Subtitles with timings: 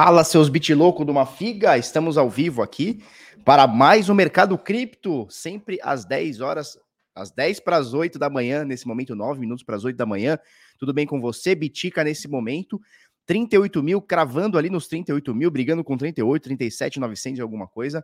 [0.00, 3.02] Fala, seus louco de uma figa, estamos ao vivo aqui
[3.44, 6.78] para mais um Mercado Cripto, sempre às 10 horas,
[7.12, 10.06] às 10 para as 8 da manhã, nesse momento, 9 minutos para as 8 da
[10.06, 10.38] manhã.
[10.78, 11.52] Tudo bem com você?
[11.52, 12.80] Bitica nesse momento,
[13.26, 17.98] 38 mil, cravando ali nos 38 mil, brigando com 38, 37, 900 e alguma coisa.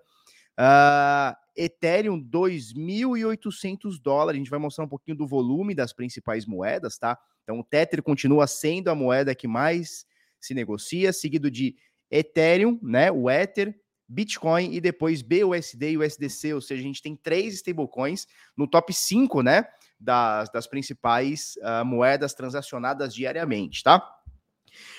[0.58, 4.36] Uh, Ethereum, 2.800 dólares.
[4.36, 7.16] A gente vai mostrar um pouquinho do volume das principais moedas, tá?
[7.44, 10.04] Então, o Tether continua sendo a moeda que mais
[10.44, 11.76] se negocia, seguido de
[12.10, 13.74] Ethereum, né, o Ether,
[14.06, 18.92] Bitcoin e depois BUSD e USDC, ou seja, a gente tem três stablecoins no top
[18.92, 19.64] 5, né,
[19.98, 24.06] das, das principais uh, moedas transacionadas diariamente, tá?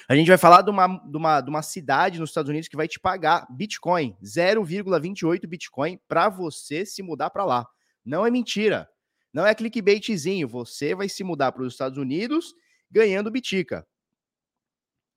[0.08, 2.78] A gente vai falar de uma, de, uma, de uma cidade nos Estados Unidos que
[2.78, 7.68] vai te pagar Bitcoin, 0,28 Bitcoin, para você se mudar para lá.
[8.04, 8.88] Não é mentira.
[9.34, 10.48] Não é clickbaitzinho.
[10.48, 12.54] Você vai se mudar para os Estados Unidos
[12.90, 13.86] ganhando Bitica.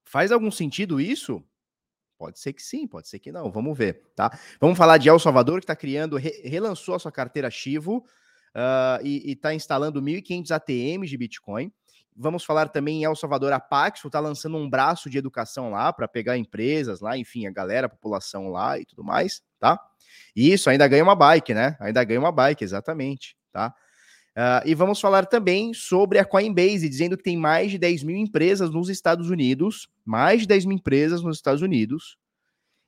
[0.08, 1.44] Faz algum sentido isso?
[2.16, 3.50] Pode ser que sim, pode ser que não.
[3.50, 4.36] Vamos ver, tá?
[4.60, 9.04] Vamos falar de El Salvador, que está criando, re, relançou a sua carteira Chivo uh,
[9.04, 11.72] e está instalando 1.500 ATMs de Bitcoin.
[12.16, 15.92] Vamos falar também em El Salvador, a Paxo está lançando um braço de educação lá
[15.92, 19.78] para pegar empresas lá, enfim, a galera, a população lá e tudo mais, tá?
[20.34, 21.76] E isso, ainda ganha uma bike, né?
[21.78, 23.72] Ainda ganha uma bike, exatamente, tá?
[24.38, 28.16] Uh, e vamos falar também sobre a Coinbase, dizendo que tem mais de 10 mil
[28.16, 32.16] empresas nos Estados Unidos, mais de 10 mil empresas nos Estados Unidos,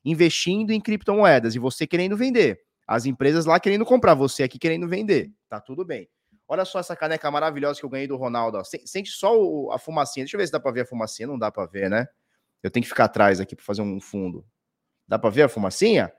[0.05, 2.61] investindo em criptomoedas e você querendo vender.
[2.87, 5.33] As empresas lá querendo comprar, você aqui querendo vender.
[5.49, 6.09] Tá tudo bem.
[6.47, 8.62] Olha só essa caneca maravilhosa que eu ganhei do Ronaldo.
[8.84, 10.25] Sente só o, a fumacinha.
[10.25, 11.27] Deixa eu ver se dá para ver a fumacinha.
[11.27, 12.06] Não dá para ver, né?
[12.62, 14.44] Eu tenho que ficar atrás aqui para fazer um fundo.
[15.06, 16.12] Dá para ver a fumacinha?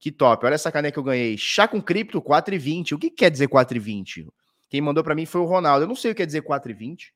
[0.00, 0.46] Que top.
[0.46, 1.36] Olha essa caneca que eu ganhei.
[1.36, 2.92] Chá com cripto 4,20.
[2.92, 4.28] O que quer dizer 4,20?
[4.68, 5.84] Quem mandou para mim foi o Ronaldo.
[5.84, 7.12] Eu não sei o que quer dizer 4,20.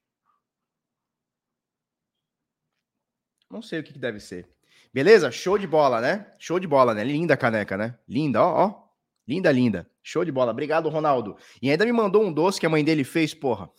[3.51, 4.49] Não sei o que, que deve ser.
[4.93, 5.31] Beleza?
[5.31, 6.27] Show de bola, né?
[6.39, 7.05] Show de bola, né?
[7.05, 7.99] Linda a caneca, né?
[8.09, 8.83] Linda, ó, ó.
[9.27, 9.91] Linda, linda.
[10.03, 10.53] Show de bola.
[10.53, 11.37] Obrigado, Ronaldo.
[11.61, 13.71] E ainda me mandou um doce que a mãe dele fez, porra.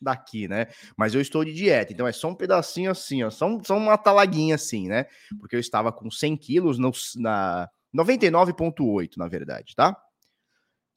[0.00, 0.66] Daqui, né?
[0.96, 3.30] Mas eu estou de dieta, então é só um pedacinho assim, ó.
[3.30, 5.06] Só, só uma talaguinha assim, né?
[5.40, 9.96] Porque eu estava com 100 quilos no, na 99,8, na verdade, tá?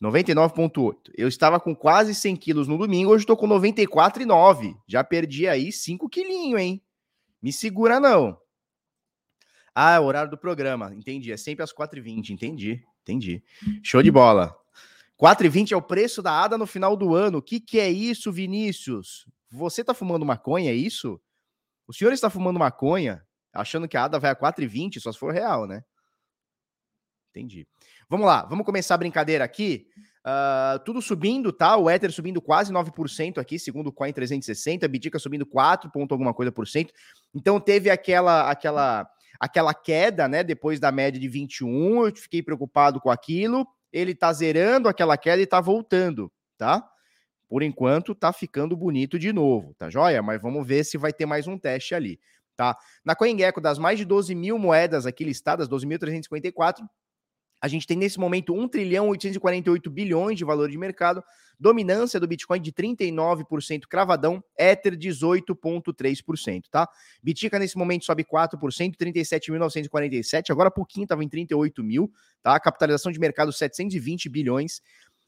[0.01, 1.11] 99,8.
[1.15, 4.75] Eu estava com quase 100 quilos no domingo, hoje estou com 94,9.
[4.87, 6.81] Já perdi aí 5 quilinhos, hein?
[7.41, 8.37] Me segura não.
[9.73, 10.93] Ah, é o horário do programa.
[10.93, 11.31] Entendi.
[11.31, 12.31] É sempre às 4h20.
[12.31, 12.83] Entendi.
[13.03, 13.43] Entendi.
[13.83, 14.55] Show de bola.
[15.21, 17.39] 4,20 é o preço da ADA no final do ano.
[17.39, 19.27] O que, que é isso, Vinícius?
[19.49, 21.21] Você está fumando maconha, é isso?
[21.87, 25.33] O senhor está fumando maconha, achando que a ADA vai a 4,20, só se for
[25.33, 25.83] real, né?
[27.29, 27.67] Entendi.
[28.09, 29.87] Vamos lá, vamos começar a brincadeira aqui.
[30.25, 31.75] Uh, tudo subindo, tá?
[31.75, 36.13] O Ether subindo quase 9% aqui, segundo o Coin 360, a Bitica subindo 4 ponto
[36.13, 36.93] alguma coisa por cento.
[37.33, 39.09] Então teve aquela aquela
[39.39, 43.67] aquela queda, né, depois da média de 21, eu fiquei preocupado com aquilo.
[43.91, 46.85] Ele tá zerando aquela queda e tá voltando, tá?
[47.49, 50.21] Por enquanto tá ficando bonito de novo, tá joia?
[50.21, 52.19] Mas vamos ver se vai ter mais um teste ali,
[52.55, 52.77] tá?
[53.03, 56.85] Na CoinGecko, das mais de 12 mil moedas aqui listadas, 12.354,
[57.61, 61.23] a gente tem nesse momento 1 trilhão 848 bilhões de valor de mercado,
[61.59, 66.87] dominância do Bitcoin de 39% cravadão, Ether 18,3%, tá?
[67.21, 68.57] Bitica nesse momento sobe 4%,
[68.95, 72.11] 37.947, agora pouquinho estava em 38 mil,
[72.43, 72.59] tá?
[72.59, 74.81] Capitalização de mercado 720 bilhões.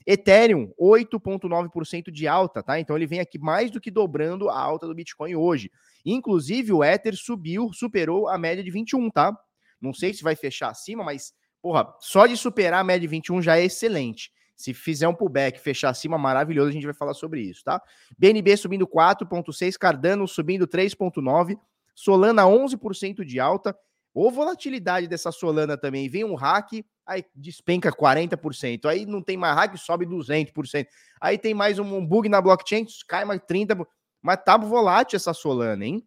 [0.06, 2.80] Ethereum, 8,9% de alta, tá?
[2.80, 5.70] Então ele vem aqui mais do que dobrando a alta do Bitcoin hoje.
[6.06, 9.38] Inclusive o Ether subiu, superou a média de 21, tá?
[9.82, 13.42] Não sei se vai fechar acima, mas porra, só de superar a média de 21
[13.42, 14.32] já é excelente.
[14.56, 17.82] Se fizer um pullback, fechar acima, maravilhoso, a gente vai falar sobre isso, tá?
[18.18, 21.58] BNB subindo 4,6, Cardano subindo 3,9,
[21.96, 23.78] Solana 11% de alta.
[24.14, 26.10] Ou volatilidade dessa Solana também.
[26.10, 28.86] Vem um hack, aí despenca 40%.
[28.86, 30.88] Aí não tem mais hack, sobe 200%.
[31.22, 33.86] Aí tem mais um bug na blockchain, cai mais 30%.
[34.22, 36.06] Mas tá volátil essa Solana, hein?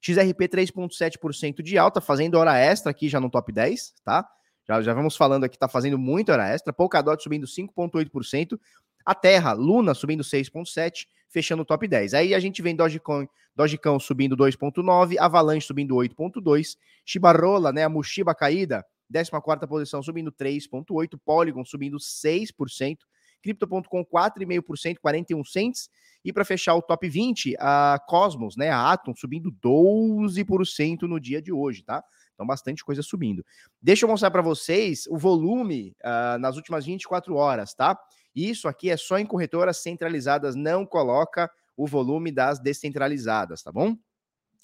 [0.00, 4.28] XRP 3,7% de alta, fazendo hora extra aqui já no top 10, tá?
[4.66, 6.72] Já, já vamos falando aqui, tá fazendo muita hora extra.
[6.72, 8.58] Polkadot subindo 5,8%.
[9.04, 12.14] A Terra, Luna subindo 6,7%, fechando o top 10.
[12.14, 18.34] Aí a gente vem Dogecoin, Dogecão subindo 2,9%, Avalanche subindo 8,2%, Shibarola, né, a Mushiba
[18.34, 22.98] caída, 14 posição subindo 3,8%, Polygon subindo 6%,
[23.42, 25.90] Crypto.com 4,5%, 41 cents.
[26.24, 31.42] E para fechar o top 20, a Cosmos, né, a Atom subindo 12% no dia
[31.42, 32.02] de hoje, tá?
[32.34, 33.44] Então, bastante coisa subindo.
[33.80, 37.98] Deixa eu mostrar para vocês o volume uh, nas últimas 24 horas, tá?
[38.34, 43.96] Isso aqui é só em corretoras centralizadas, não coloca o volume das descentralizadas, tá bom?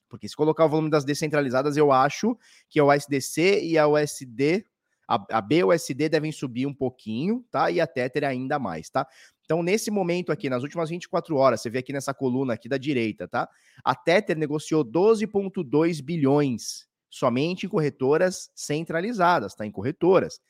[0.09, 2.37] Porque se colocar o volume das descentralizadas, eu acho
[2.69, 4.65] que a USDC e a USD,
[5.07, 7.71] a, a BUSD devem subir um pouquinho, tá?
[7.71, 9.07] E a Tether ainda mais, tá?
[9.45, 12.79] Então, nesse momento aqui, nas últimas 24 horas, você vê aqui nessa coluna aqui da
[12.79, 13.49] direita, tá?
[13.85, 19.67] A Tether negociou 12,2 bilhões somente em corretoras centralizadas, tá?
[19.67, 20.41] Em corretoras.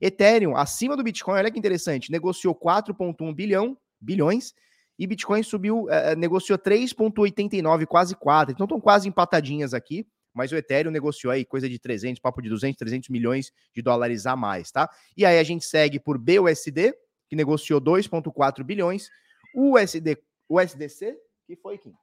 [0.00, 4.54] Ethereum, acima do Bitcoin, olha que interessante, negociou 4,1 bilhão, bilhões,
[4.98, 8.52] e Bitcoin subiu, é, negociou 3,89, quase 4.
[8.52, 12.48] Então estão quase empatadinhas aqui, mas o Ethereum negociou aí coisa de 300, papo de
[12.48, 14.88] 200, 300 milhões de dólares a mais, tá?
[15.16, 16.94] E aí a gente segue por BUSD,
[17.28, 19.08] que negociou 2,4 bilhões,
[19.54, 20.18] USD,
[20.48, 21.16] USDC,
[21.46, 21.94] que foi, Kim?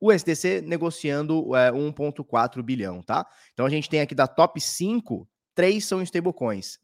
[0.00, 3.26] O SDC negociando é, 1,4 bilhão, tá?
[3.52, 6.78] Então a gente tem aqui da top 5, três são stablecoins.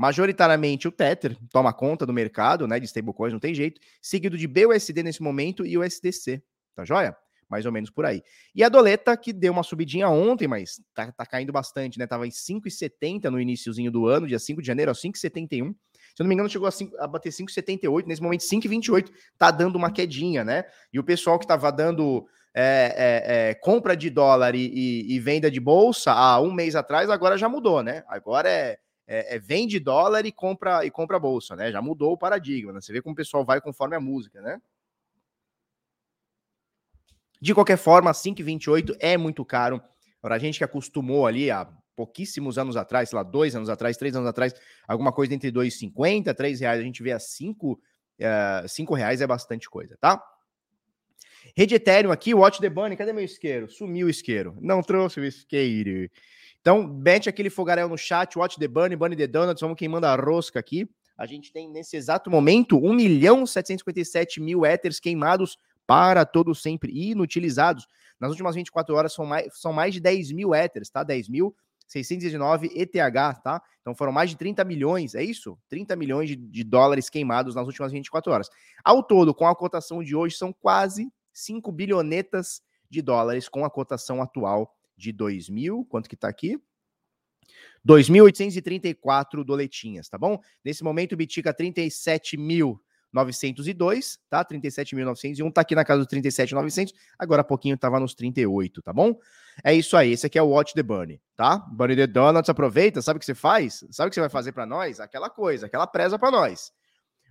[0.00, 4.46] Majoritariamente o Tether toma conta do mercado, né, de stablecoins, não tem jeito, seguido de
[4.46, 6.42] BUSD nesse momento e o SDC,
[6.74, 7.14] tá joia?
[7.50, 8.22] Mais ou menos por aí.
[8.54, 12.06] E a Doleta, que deu uma subidinha ontem, mas tá, tá caindo bastante, né?
[12.06, 15.74] Tava em 5,70 no iníciozinho do ano, dia 5 de janeiro, 5,71.
[16.14, 19.50] Se eu não me engano, chegou a, 5, a bater 5,78, nesse momento 5,28, tá
[19.50, 20.64] dando uma quedinha, né?
[20.92, 25.20] E o pessoal que tava dando é, é, é, compra de dólar e, e, e,
[25.20, 28.02] venda de bolsa há um mês atrás, agora já mudou, né?
[28.08, 31.70] Agora é, é, é, vende dólar e compra e compra bolsa, né?
[31.70, 32.80] Já mudou o paradigma, né?
[32.80, 34.60] Você vê como o pessoal vai conforme a música, né?
[37.40, 39.82] De qualquer forma, 5,28 é muito caro.
[40.20, 43.96] Para a gente que acostumou ali há pouquíssimos anos atrás, sei lá, dois anos atrás,
[43.96, 44.54] três anos atrás,
[44.86, 47.80] alguma coisa entre 2,50, 3 reais, a gente vê a 5,
[48.68, 50.22] 5 reais é bastante coisa, tá?
[51.56, 53.70] Rede Ethereum aqui, Watch the Bunny, cadê meu isqueiro?
[53.70, 54.56] Sumiu o isqueiro.
[54.60, 56.10] Não trouxe o isqueiro.
[56.60, 60.14] Então, mete aquele fogaréu no chat, Watch the Bunny, Bunny the Donuts, vamos queimando a
[60.14, 60.88] rosca aqui.
[61.16, 66.92] A gente tem, nesse exato momento, 1 milhão 757 mil éteres queimados para todo sempre
[66.92, 67.86] inutilizados.
[68.18, 71.02] Nas últimas 24 horas são mais, são mais de 10 mil éteres, tá?
[71.02, 71.54] 10 mil
[71.86, 72.92] 619 ETH,
[73.42, 73.60] tá?
[73.80, 75.58] Então foram mais de 30 milhões, é isso?
[75.68, 78.48] 30 milhões de, de, dólares queimados nas últimas 24 horas.
[78.84, 83.70] Ao todo, com a cotação de hoje, são quase 5 bilhonetas de dólares com a
[83.70, 85.86] cotação atual de 2 mil.
[85.88, 86.60] Quanto que tá aqui?
[87.86, 90.40] 2.834 doletinhas, tá bom?
[90.64, 94.44] Nesse momento, o Bitica 37.902, tá?
[94.44, 99.18] 37.901, tá aqui na casa dos 37.900, agora há pouquinho tava nos 38, tá bom?
[99.64, 101.58] É isso aí, esse aqui é o Watch the Bunny, tá?
[101.58, 103.84] Bunny the Donuts, aproveita, sabe o que você faz?
[103.90, 105.00] Sabe o que você vai fazer para nós?
[105.00, 106.72] Aquela coisa, aquela presa para nós.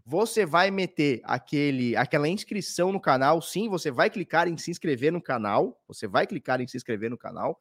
[0.05, 3.41] Você vai meter aquele, aquela inscrição no canal.
[3.41, 5.79] Sim, você vai clicar em se inscrever no canal.
[5.87, 7.59] Você vai clicar em se inscrever no canal.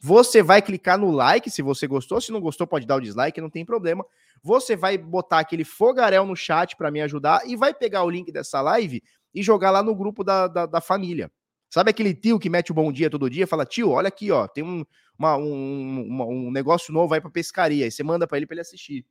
[0.00, 2.20] Você vai clicar no like se você gostou.
[2.20, 4.04] Se não gostou, pode dar o dislike, não tem problema.
[4.42, 8.30] Você vai botar aquele fogaréu no chat para me ajudar e vai pegar o link
[8.30, 9.02] dessa live
[9.34, 11.30] e jogar lá no grupo da, da, da família.
[11.68, 14.48] Sabe aquele tio que mete o bom dia todo dia fala, tio, olha aqui, ó,
[14.48, 14.86] tem um,
[15.18, 17.84] uma, um, uma, um negócio novo aí para pescaria.
[17.84, 19.04] Aí você manda para ele para ele assistir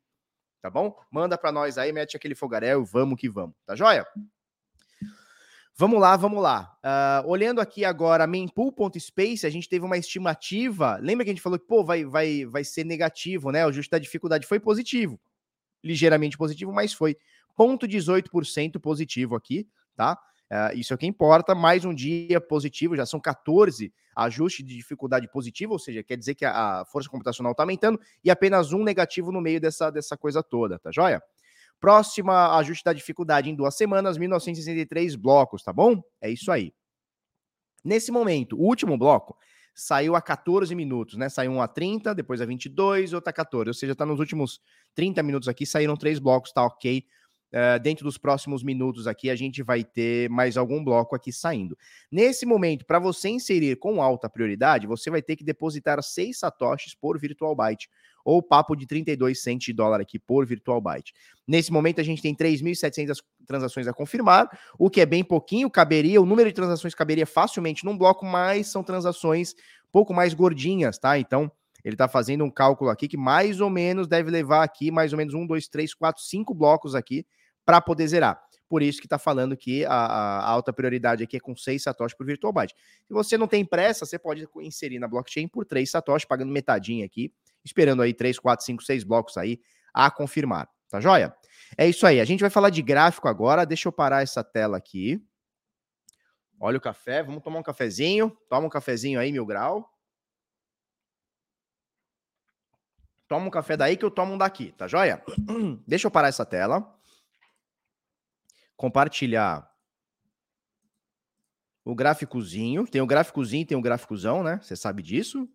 [0.67, 0.93] tá bom?
[1.09, 4.05] Manda para nós aí, mete aquele fogaréu, vamos que vamos, tá joia?
[5.79, 6.75] Vamos lá, vamos lá.
[6.83, 10.97] Uh, olhando aqui agora mempool.space, a gente teve uma estimativa.
[11.01, 13.63] Lembra que a gente falou que pô, vai, vai, vai ser negativo, né?
[13.63, 15.19] O ajuste da dificuldade foi positivo.
[15.83, 17.15] Ligeiramente positivo, mas foi.
[17.55, 20.19] Ponto 18% positivo aqui, tá?
[20.49, 21.53] Uh, isso é o que importa.
[21.53, 26.35] Mais um dia positivo, já são 14 ajustes de dificuldade positivo, ou seja, quer dizer
[26.35, 30.17] que a, a força computacional está aumentando, e apenas um negativo no meio dessa, dessa
[30.17, 31.21] coisa toda, tá joia?
[31.79, 36.01] Próxima ajuste da dificuldade em duas semanas, 1963 blocos, tá bom?
[36.19, 36.73] É isso aí.
[37.83, 39.37] Nesse momento, o último bloco
[39.75, 41.29] saiu a 14 minutos, né?
[41.29, 43.69] Saiu um a 30, depois a 22, outra a 14.
[43.69, 44.59] Ou seja, tá nos últimos
[44.95, 47.05] 30 minutos aqui, saíram três blocos, tá ok
[47.47, 51.77] Uh, dentro dos próximos minutos aqui, a gente vai ter mais algum bloco aqui saindo.
[52.11, 56.93] Nesse momento, para você inserir com alta prioridade, você vai ter que depositar 6 satoshis
[56.93, 57.89] por virtual byte,
[58.25, 61.13] ou papo de 32 cents de dólar aqui por virtual byte.
[61.47, 66.21] Nesse momento, a gente tem 3.700 transações a confirmar, o que é bem pouquinho, caberia,
[66.21, 69.53] o número de transações caberia facilmente num bloco, mas são transações
[69.87, 71.17] um pouco mais gordinhas, tá?
[71.17, 71.49] Então,
[71.81, 75.17] ele está fazendo um cálculo aqui que mais ou menos deve levar aqui mais ou
[75.17, 77.25] menos um, dois, três, quatro, cinco blocos aqui
[77.67, 78.41] para poder zerar.
[78.69, 82.17] Por isso que está falando que a, a, alta prioridade aqui é com 6 satoshis
[82.17, 82.73] por virtual byte.
[83.05, 87.05] Se você não tem pressa, você pode inserir na blockchain por 3 satoshis, pagando metadinha
[87.05, 87.33] aqui,
[87.63, 89.59] esperando aí 3, 4, 5, 6 blocos aí
[89.93, 90.69] a confirmar.
[90.89, 91.35] Tá joia?
[91.77, 92.21] É isso aí.
[92.21, 93.65] A gente vai falar de gráfico agora.
[93.65, 95.21] Deixa eu parar essa tela aqui.
[96.57, 97.21] Olha o café.
[97.21, 98.31] Vamos tomar um cafezinho.
[98.49, 99.89] Toma um cafezinho aí, mil grau.
[103.27, 105.21] Toma um café daí que eu tomo um daqui, tá joia?
[105.85, 106.96] Deixa eu parar essa tela
[108.77, 109.69] compartilhar
[111.83, 112.87] o gráficozinho.
[112.87, 114.59] Tem o gráficozinho, tem o gráficozão, né?
[114.61, 115.49] Você sabe disso?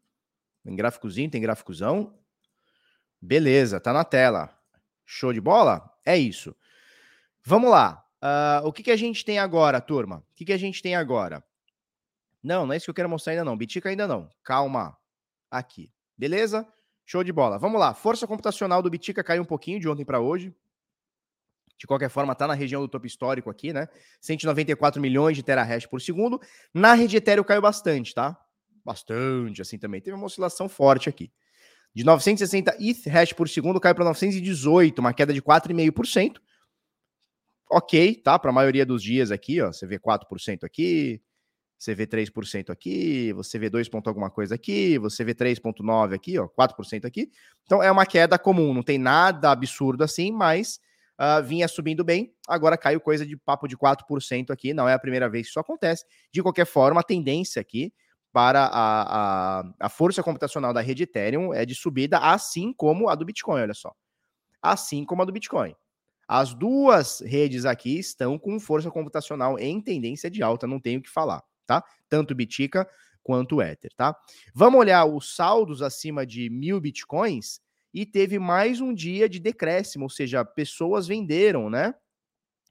[0.64, 2.18] Tem gráficozinho, tem gráficozão.
[3.20, 4.58] Beleza, tá na tela.
[5.06, 5.88] Show de bola?
[6.04, 6.54] É isso.
[7.44, 8.04] Vamos lá.
[8.22, 10.18] Uh, o que, que a gente tem agora, turma?
[10.18, 11.42] O que, que a gente tem agora?
[12.42, 13.56] Não, não é isso que eu quero mostrar ainda não.
[13.56, 14.28] Bitica ainda não.
[14.42, 14.96] Calma.
[15.50, 15.92] Aqui.
[16.16, 16.66] Beleza?
[17.04, 17.58] Show de bola.
[17.58, 17.94] Vamos lá.
[17.94, 20.54] Força computacional do Bitica caiu um pouquinho de ontem para hoje.
[21.82, 23.88] De qualquer forma, está na região do topo histórico aqui, né?
[24.20, 26.40] 194 milhões de terahash por segundo.
[26.72, 28.38] Na rede Ethereum caiu bastante, tá?
[28.84, 30.00] Bastante, assim também.
[30.00, 31.32] Teve uma oscilação forte aqui.
[31.92, 36.36] De 960 ETH hash por segundo caiu para 918, uma queda de 4,5%.
[37.68, 38.38] Ok, tá?
[38.38, 41.20] Para a maioria dos dias aqui, ó, você vê 4% aqui,
[41.76, 46.38] você vê 3% aqui, você vê 2 ponto alguma coisa aqui, você vê 3.9 aqui,
[46.38, 47.28] ó, 4% aqui.
[47.64, 50.78] Então é uma queda comum, não tem nada absurdo assim, mas
[51.18, 54.98] uh, vinha subindo bem, agora caiu coisa de papo de 4% aqui, não é a
[54.98, 56.04] primeira vez que isso acontece.
[56.32, 57.92] De qualquer forma, a tendência aqui
[58.32, 63.14] para a, a, a força computacional da rede Ethereum é de subida, assim como a
[63.14, 63.94] do Bitcoin, olha só.
[64.60, 65.74] Assim como a do Bitcoin.
[66.26, 71.02] As duas redes aqui estão com força computacional em tendência de alta, não tenho o
[71.02, 71.84] que falar, tá?
[72.08, 72.88] Tanto Bitica
[73.22, 74.16] quanto Ether, tá?
[74.54, 77.60] Vamos olhar os saldos acima de mil Bitcoins
[77.92, 81.94] e teve mais um dia de decréscimo, ou seja, pessoas venderam, né?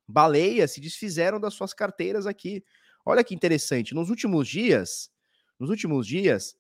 [0.08, 2.64] Baleias se desfizeram das suas carteiras aqui.
[3.06, 5.12] Olha que interessante, nos últimos dias,
[5.60, 6.56] nos últimos dias,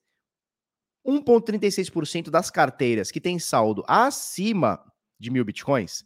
[1.05, 4.83] 1,36% das carteiras que têm saldo acima
[5.19, 6.05] de mil bitcoins,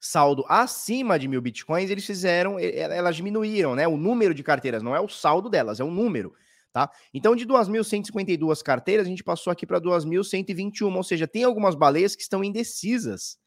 [0.00, 3.86] saldo acima de mil bitcoins, eles fizeram, elas diminuíram, né?
[3.86, 6.34] O número de carteiras, não é o saldo delas, é o número,
[6.72, 6.90] tá?
[7.12, 12.14] Então, de 2.152 carteiras, a gente passou aqui para 2.121, ou seja, tem algumas baleias
[12.14, 13.38] que estão indecisas,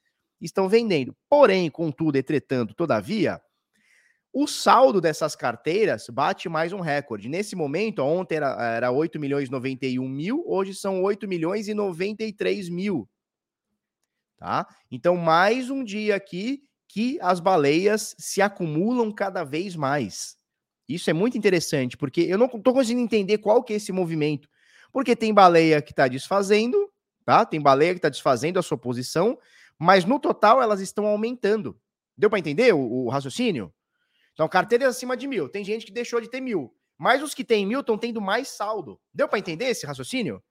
[0.42, 1.16] estão vendendo.
[1.30, 3.42] Porém, contudo, entretanto, todavia,
[4.34, 7.30] o saldo dessas carteiras bate mais um recorde.
[7.30, 11.74] Nesse momento, ontem era, era 8 milhões e 91 mil, hoje são 8 milhões e
[11.74, 13.08] 93 mil.
[14.38, 14.68] Tá?
[14.92, 20.36] Então, mais um dia aqui que as baleias se acumulam cada vez mais.
[20.94, 24.48] Isso é muito interessante, porque eu não estou conseguindo entender qual que é esse movimento.
[24.92, 26.92] Porque tem baleia que está desfazendo,
[27.26, 27.46] tá?
[27.46, 29.38] Tem baleia que está desfazendo a sua posição,
[29.78, 31.80] mas no total elas estão aumentando.
[32.16, 33.74] Deu para entender o, o raciocínio?
[34.34, 35.50] Então, carteiras acima de mil.
[35.50, 36.76] Tem gente que deixou de ter mil.
[36.98, 39.00] Mas os que têm mil estão tendo mais saldo.
[39.14, 40.44] Deu para entender esse raciocínio?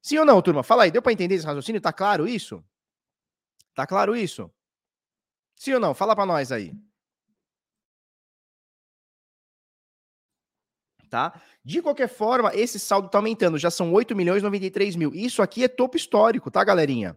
[0.00, 0.62] Sim ou não, turma?
[0.62, 1.80] Fala aí, deu para entender esse raciocínio?
[1.80, 2.64] Tá claro isso?
[3.74, 4.50] Tá claro isso?
[5.54, 5.94] Sim ou não?
[5.94, 6.72] Fala para nós aí.
[11.08, 11.40] Tá?
[11.64, 13.58] De qualquer forma, esse saldo tá aumentando.
[13.58, 15.12] Já são 8 milhões e 93 mil.
[15.14, 17.16] Isso aqui é topo histórico, tá, galerinha?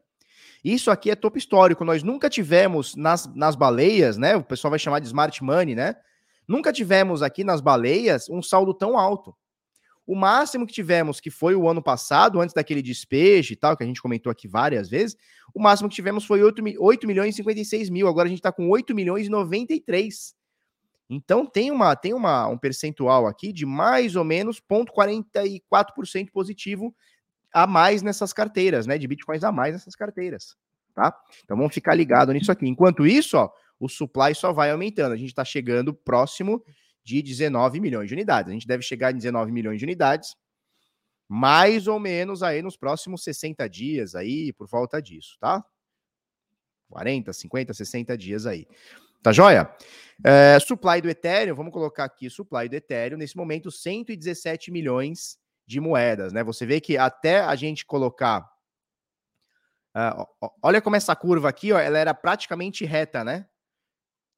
[0.64, 1.86] Isso aqui é topo histórico.
[1.86, 4.36] Nós nunca tivemos nas, nas baleias, né?
[4.36, 5.96] O pessoal vai chamar de smart money, né?
[6.48, 9.36] Nunca tivemos aqui nas baleias um saldo tão alto.
[10.06, 13.84] O máximo que tivemos, que foi o ano passado, antes daquele despejo e tal, que
[13.84, 15.16] a gente comentou aqui várias vezes,
[15.54, 18.08] o máximo que tivemos foi 8, 8 milhões e 56 mil.
[18.08, 20.34] Agora a gente está com 8 milhões e 93.
[21.10, 26.96] Então tem, uma, tem uma, um percentual aqui de mais ou menos 0,44% positivo
[27.52, 28.98] a mais nessas carteiras, né?
[28.98, 30.56] De bitcoins a mais nessas carteiras,
[30.94, 31.16] tá?
[31.44, 32.68] Então vamos ficar ligado nisso aqui.
[32.68, 33.50] Enquanto isso, ó,
[33.80, 35.14] o supply só vai aumentando.
[35.14, 36.64] A gente está chegando próximo
[37.04, 38.52] de 19 milhões de unidades.
[38.52, 40.36] A gente deve chegar em 19 milhões de unidades,
[41.28, 45.64] mais ou menos aí nos próximos 60 dias aí, por volta disso, tá?
[46.90, 48.68] 40, 50, 60 dias aí.
[49.22, 49.70] Tá joia?
[50.24, 55.80] É, supply do Ethereum, vamos colocar aqui supply do Ethereum, nesse momento 117 milhões de
[55.80, 56.44] moedas, né?
[56.44, 58.50] Você vê que até a gente colocar.
[59.96, 63.46] Uh, olha como essa curva aqui, ó, ela era praticamente reta, né?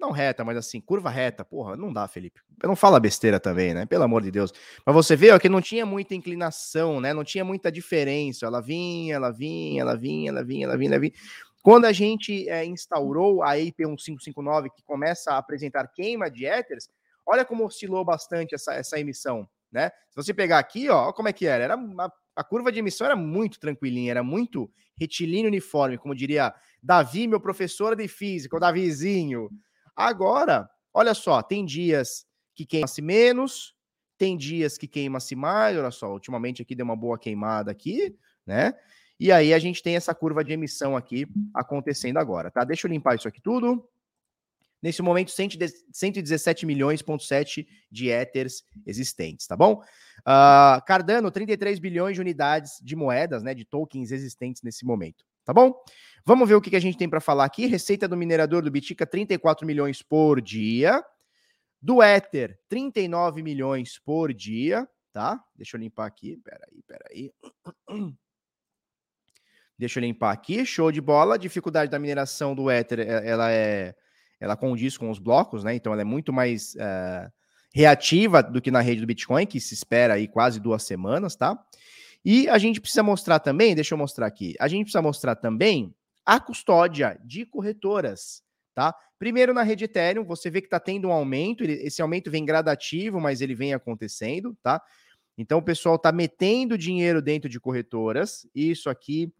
[0.01, 1.45] Não reta, mas assim, curva reta.
[1.45, 2.41] Porra, não dá, Felipe.
[2.63, 3.85] Não fala besteira também, né?
[3.85, 4.51] Pelo amor de Deus.
[4.83, 7.13] Mas você vê ó, que não tinha muita inclinação, né?
[7.13, 8.47] Não tinha muita diferença.
[8.47, 11.13] Ela vinha, ela vinha, ela vinha, ela vinha, ela vinha, ela vinha.
[11.61, 16.89] Quando a gente é, instaurou a IP1559, que começa a apresentar queima de éteres,
[17.25, 19.89] olha como oscilou bastante essa, essa emissão né?
[20.09, 21.63] Se você pegar aqui, ó, como é que era?
[21.63, 26.53] Era uma, a curva de emissão era muito tranquilinha, era muito retilíneo uniforme, como diria
[26.83, 29.49] Davi, meu professor de física, o Davizinho.
[29.95, 33.73] Agora, olha só, tem dias que queima-se menos,
[34.17, 38.15] tem dias que queima-se mais, olha só, ultimamente aqui deu uma boa queimada aqui,
[38.45, 38.73] né?
[39.21, 42.63] E aí a gente tem essa curva de emissão aqui acontecendo agora, tá?
[42.63, 43.87] Deixa eu limpar isso aqui tudo.
[44.81, 49.73] Nesse momento, 117 milhões, ponto 7 de Ethers existentes, tá bom?
[50.21, 55.53] Uh, Cardano, 33 bilhões de unidades de moedas, né, de tokens existentes nesse momento, tá
[55.53, 55.71] bom?
[56.25, 57.67] Vamos ver o que, que a gente tem para falar aqui.
[57.67, 60.99] Receita do minerador do Bitica, 34 milhões por dia.
[61.79, 65.39] Do Ether, 39 milhões por dia, tá?
[65.55, 67.31] Deixa eu limpar aqui, peraí, peraí.
[69.81, 71.33] Deixa eu limpar aqui, show de bola.
[71.33, 73.95] A dificuldade da mineração do Ether, ela é,
[74.39, 75.73] ela condiz com os blocos, né?
[75.73, 77.27] Então ela é muito mais uh,
[77.73, 81.59] reativa do que na rede do Bitcoin, que se espera aí quase duas semanas, tá?
[82.23, 85.95] E a gente precisa mostrar também, deixa eu mostrar aqui, a gente precisa mostrar também
[86.23, 88.43] a custódia de corretoras,
[88.75, 88.93] tá?
[89.17, 93.19] Primeiro na rede Ethereum, você vê que está tendo um aumento, esse aumento vem gradativo,
[93.19, 94.79] mas ele vem acontecendo, tá?
[95.35, 99.33] Então o pessoal está metendo dinheiro dentro de corretoras, isso aqui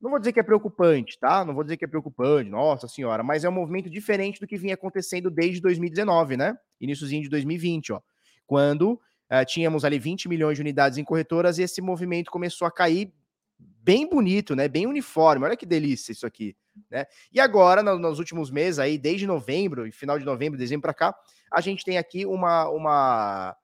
[0.00, 1.44] não vou dizer que é preocupante, tá?
[1.44, 4.56] Não vou dizer que é preocupante, nossa senhora, mas é um movimento diferente do que
[4.56, 6.56] vinha acontecendo desde 2019, né?
[6.80, 8.00] Iníciozinho de 2020, ó.
[8.46, 12.70] Quando uh, tínhamos ali 20 milhões de unidades em corretoras e esse movimento começou a
[12.70, 13.12] cair
[13.58, 14.68] bem bonito, né?
[14.68, 15.44] Bem uniforme.
[15.44, 16.56] Olha que delícia isso aqui,
[16.88, 17.04] né?
[17.32, 21.14] E agora, no, nos últimos meses aí, desde novembro, final de novembro, dezembro para cá,
[21.52, 23.56] a gente tem aqui uma, uma,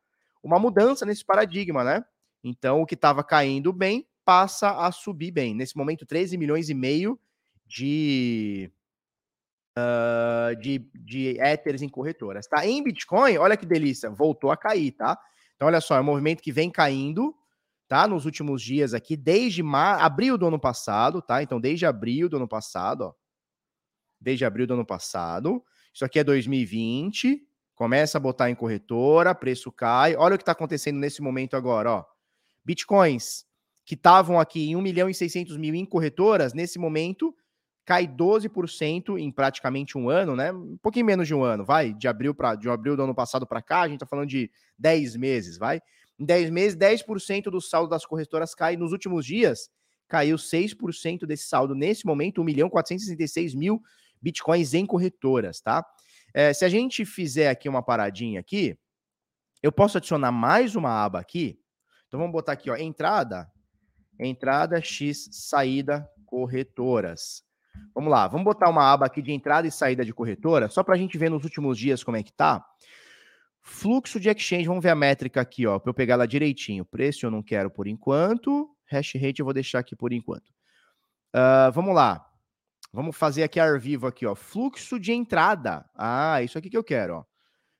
[0.43, 2.05] uma mudança nesse paradigma, né?
[2.43, 5.55] Então, o que estava caindo bem passa a subir bem.
[5.55, 7.19] Nesse momento, 13 milhões e meio
[7.67, 8.71] de,
[9.79, 12.67] uh, de, de Ethers em corretoras, tá?
[12.67, 15.19] Em Bitcoin, olha que delícia, voltou a cair, tá?
[15.57, 17.35] Então, olha só, é um movimento que vem caindo,
[17.89, 18.09] tá?
[18.09, 20.01] Nos últimos dias aqui, desde mar...
[20.01, 21.43] abril do ano passado, tá?
[21.43, 23.15] Então, desde abril do ano passado, ó.
[24.21, 25.63] Desde abril do ano passado.
[25.93, 27.47] Isso aqui é 2020.
[27.75, 30.17] Começa a botar em corretora, preço cai.
[30.17, 32.05] Olha o que está acontecendo nesse momento agora, ó.
[32.65, 33.45] Bitcoins
[33.85, 37.35] que estavam aqui em 1 milhão e 600 mil em corretoras, nesse momento
[37.85, 40.51] cai 12% em praticamente um ano, né?
[40.53, 41.93] Um pouquinho menos de um ano, vai?
[41.93, 44.51] De abril para de abril do ano passado para cá, a gente está falando de
[44.79, 45.83] 10 meses, vai?
[46.19, 48.77] Em 10 meses, 10% do saldo das corretoras cai.
[48.77, 49.69] Nos últimos dias,
[50.09, 51.75] caiu 6% desse saldo.
[51.75, 53.83] Nesse momento, 1 milhão 466 mil
[54.23, 55.85] bitcoins em corretoras, tá?
[56.33, 58.79] É, se a gente fizer aqui uma paradinha aqui,
[59.63, 61.59] eu posso adicionar mais uma aba aqui.
[62.07, 63.51] Então vamos botar aqui, ó, entrada
[64.19, 67.43] entrada X, saída, corretoras.
[67.95, 70.95] Vamos lá, vamos botar uma aba aqui de entrada e saída de corretora, só para
[70.95, 72.65] a gente ver nos últimos dias como é que tá.
[73.63, 76.85] Fluxo de exchange, vamos ver a métrica aqui, ó, para eu pegar ela direitinho.
[76.85, 80.51] Preço eu não quero por enquanto, hash rate eu vou deixar aqui por enquanto.
[81.35, 82.25] Uh, vamos lá,
[82.93, 84.35] vamos fazer aqui ar vivo aqui, ó.
[84.35, 85.89] Fluxo de entrada.
[85.95, 87.25] Ah, isso aqui que eu quero, ó.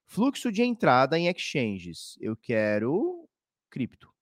[0.07, 2.17] Fluxo de entrada em exchanges.
[2.21, 3.29] Eu quero
[3.71, 4.14] cripto.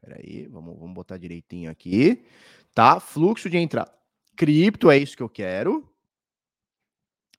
[0.00, 2.24] Peraí, vamos, vamos botar direitinho aqui.
[2.74, 3.00] Tá?
[3.00, 3.92] Fluxo de entrada.
[4.36, 5.92] Cripto é isso que eu quero.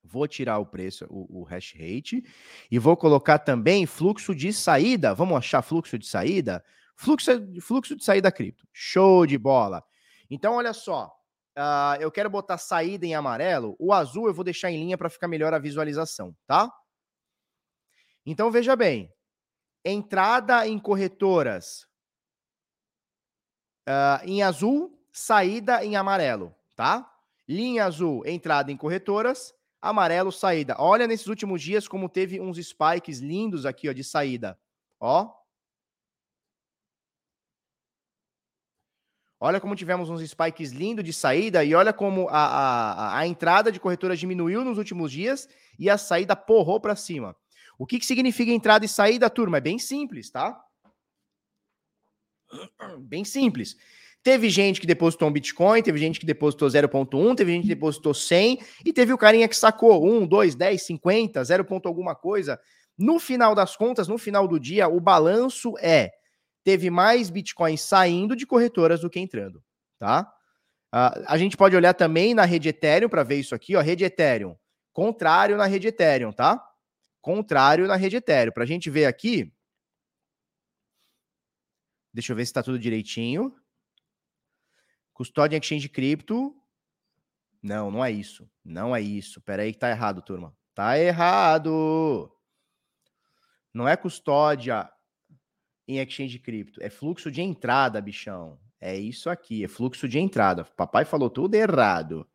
[0.03, 2.23] Vou tirar o preço, o, o hash rate.
[2.69, 5.13] E vou colocar também fluxo de saída.
[5.13, 6.63] Vamos achar fluxo de saída?
[6.95, 8.67] Fluxo, fluxo de saída cripto.
[8.73, 9.83] Show de bola.
[10.29, 11.15] Então, olha só.
[11.57, 13.75] Uh, eu quero botar saída em amarelo.
[13.79, 16.71] O azul eu vou deixar em linha para ficar melhor a visualização, tá?
[18.25, 19.13] Então, veja bem.
[19.85, 21.88] Entrada em corretoras
[23.89, 27.11] Uh, em azul, saída em amarelo, tá?
[27.47, 29.51] Linha azul, entrada em corretoras.
[29.81, 30.75] Amarelo, saída.
[30.77, 34.59] Olha nesses últimos dias como teve uns spikes lindos aqui, ó, de saída.
[34.99, 35.33] Ó.
[39.39, 43.71] Olha como tivemos uns spikes lindos de saída e olha como a, a, a entrada
[43.71, 45.49] de corretoras diminuiu nos últimos dias
[45.79, 47.35] e a saída porrou para cima.
[47.75, 49.57] O que, que significa entrada e saída, turma?
[49.57, 50.63] É bem simples, tá?
[52.99, 53.75] Bem simples.
[54.21, 58.13] Teve gente que depositou um Bitcoin, teve gente que depositou 0.1, teve gente que depositou
[58.13, 61.65] 100 e teve o carinha que sacou 1, 2, 10, 50, 0.
[61.85, 62.59] alguma coisa.
[62.97, 66.11] No final das contas, no final do dia, o balanço é
[66.65, 69.63] teve mais Bitcoin saindo de corretoras do que entrando,
[69.97, 70.29] tá?
[70.93, 74.03] Uh, a gente pode olhar também na rede Ethereum para ver isso aqui, ó, rede
[74.03, 74.55] Ethereum.
[74.91, 76.61] Contrário na rede Ethereum, tá?
[77.21, 78.51] Contrário na rede Ethereum.
[78.51, 79.51] Para a gente ver aqui,
[82.13, 83.55] Deixa eu ver se está tudo direitinho.
[85.13, 86.55] Custódia Exchange Cripto.
[87.61, 88.49] Não, não é isso.
[88.63, 89.41] Não é isso.
[89.41, 90.55] Pera aí que tá errado, turma.
[90.73, 92.31] Tá errado.
[93.73, 94.89] Não é custódia
[95.87, 96.81] em Exchange Cripto.
[96.81, 98.59] É fluxo de entrada, bichão.
[98.79, 99.63] É isso aqui.
[99.63, 100.63] É fluxo de entrada.
[100.63, 102.27] Papai falou tudo errado.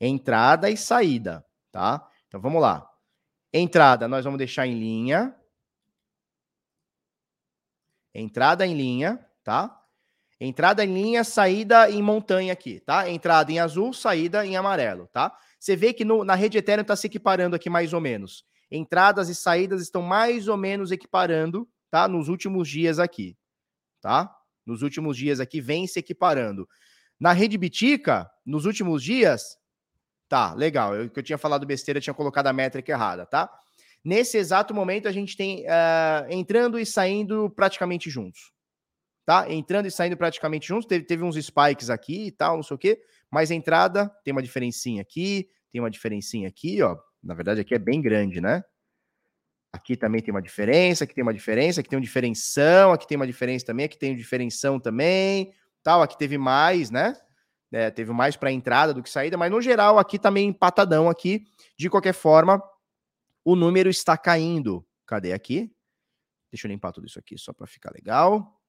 [0.00, 2.08] Entrada e saída, tá?
[2.28, 2.88] Então vamos lá.
[3.52, 5.34] Entrada, nós vamos deixar em linha.
[8.14, 9.74] Entrada em linha, tá?
[10.40, 13.10] Entrada em linha, saída em montanha aqui, tá?
[13.10, 15.36] Entrada em azul, saída em amarelo, tá?
[15.58, 18.44] Você vê que no, na rede Ethereum está se equiparando aqui mais ou menos.
[18.70, 22.06] Entradas e saídas estão mais ou menos equiparando, tá?
[22.06, 23.36] Nos últimos dias aqui,
[24.00, 24.32] tá?
[24.64, 26.68] Nos últimos dias aqui vem se equiparando.
[27.18, 29.58] Na rede Bitica, nos últimos dias,
[30.28, 30.94] tá, legal.
[30.94, 33.50] Eu que eu tinha falado besteira, tinha colocado a métrica errada, tá?
[34.08, 38.54] Nesse exato momento, a gente tem uh, entrando e saindo praticamente juntos.
[39.26, 39.52] Tá?
[39.52, 40.86] Entrando e saindo praticamente juntos.
[40.86, 42.98] Teve, teve uns spikes aqui e tal, não sei o quê.
[43.30, 46.96] Mas entrada tem uma diferencinha aqui, tem uma diferencinha aqui, ó.
[47.22, 48.64] Na verdade, aqui é bem grande, né?
[49.74, 53.16] Aqui também tem uma diferença, aqui tem uma diferença, aqui tem uma diferenção, aqui tem
[53.16, 56.00] uma diferença também, aqui tem uma diferenção também, tal.
[56.00, 57.14] Aqui teve mais, né?
[57.70, 61.10] É, teve mais para entrada do que saída, mas no geral aqui também tá empatadão
[61.10, 61.44] aqui.
[61.78, 62.58] De qualquer forma,
[63.50, 64.86] o número está caindo.
[65.06, 65.74] Cadê aqui?
[66.52, 68.60] Deixa eu limpar tudo isso aqui só para ficar legal.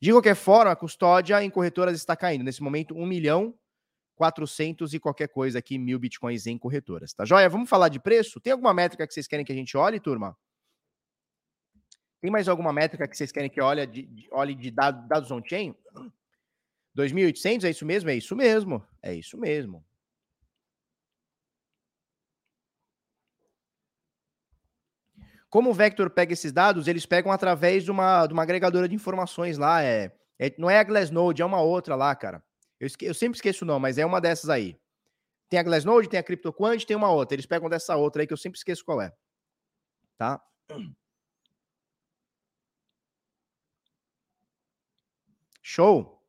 [0.00, 2.42] De qualquer forma, a custódia em corretoras está caindo.
[2.42, 3.56] Nesse momento, 1 milhão
[4.16, 7.12] 400 e qualquer coisa aqui, mil bitcoins em corretoras.
[7.12, 7.48] Tá joia?
[7.48, 8.40] Vamos falar de preço?
[8.40, 10.36] Tem alguma métrica que vocês querem que a gente olhe, turma?
[12.20, 15.72] Tem mais alguma métrica que vocês querem que olhe de, de, olhe de dados on-chain?
[16.96, 18.10] 2.800, é isso mesmo?
[18.10, 18.84] É isso mesmo.
[19.00, 19.84] É isso mesmo.
[25.56, 28.94] Como o Vector pega esses dados, eles pegam através de uma, de uma agregadora de
[28.94, 29.82] informações lá.
[29.82, 32.44] É, é, não é a Glassnode, é uma outra lá, cara.
[32.78, 34.78] Eu, esque, eu sempre esqueço o nome, mas é uma dessas aí.
[35.48, 37.34] Tem a Glassnode, tem a CryptoQuant, tem uma outra.
[37.34, 39.10] Eles pegam dessa outra aí que eu sempre esqueço qual é.
[40.18, 40.44] Tá?
[45.62, 46.22] Show?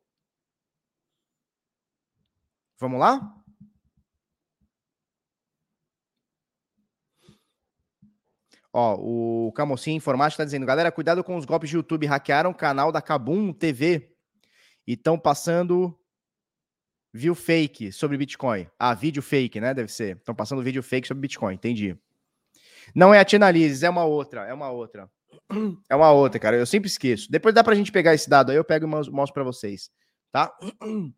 [2.78, 3.37] Vamos lá?
[8.72, 12.06] Ó, o Camocim Informática está dizendo, galera, cuidado com os golpes de YouTube.
[12.06, 14.14] Hackearam o canal da Kabum TV
[14.86, 15.98] e estão passando
[17.12, 18.68] viu fake sobre Bitcoin.
[18.78, 19.74] Ah, vídeo fake, né?
[19.74, 20.16] Deve ser.
[20.16, 21.96] Estão passando vídeo fake sobre Bitcoin, entendi.
[22.94, 25.10] Não é a Tinalises, é uma outra, é uma outra.
[25.88, 26.56] É uma outra, cara.
[26.56, 27.30] Eu sempre esqueço.
[27.30, 29.90] Depois dá pra gente pegar esse dado aí, eu pego e mostro pra vocês,
[30.30, 30.54] tá?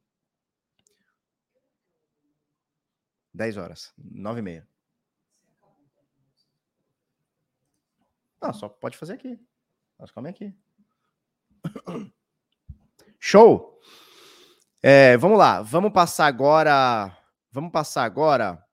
[3.32, 4.68] 10 horas, 9 e meia.
[8.40, 9.38] Não, só pode fazer aqui.
[9.98, 10.54] Nós comemos aqui.
[13.18, 13.78] Show!
[14.82, 17.14] É, vamos lá, vamos passar agora.
[17.52, 18.64] Vamos passar agora.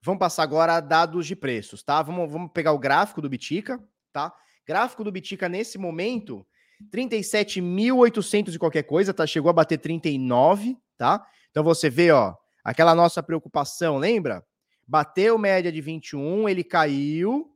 [0.00, 2.02] Vamos passar agora dados de preços, tá?
[2.02, 4.32] Vamos, vamos pegar o gráfico do Bitica, tá?
[4.66, 6.46] Gráfico do Bitica nesse momento,
[6.92, 9.26] 37.800 e qualquer coisa, tá?
[9.26, 11.24] Chegou a bater 39, tá?
[11.50, 14.44] Então você vê, ó, aquela nossa preocupação, lembra?
[14.86, 17.51] Bateu média de 21, ele caiu,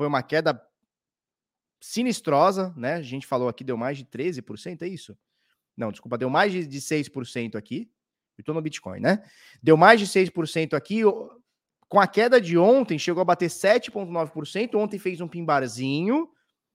[0.00, 0.58] foi uma queda
[1.78, 2.94] sinistrosa, né?
[2.94, 5.14] A gente falou aqui, deu mais de 13%, é isso?
[5.76, 7.90] Não, desculpa, deu mais de, de 6% aqui.
[8.38, 9.22] Eu estou no Bitcoin, né?
[9.62, 11.02] Deu mais de 6% aqui.
[11.86, 14.74] Com a queda de ontem, chegou a bater 7,9%.
[14.74, 16.30] Ontem fez um pimbarzinho.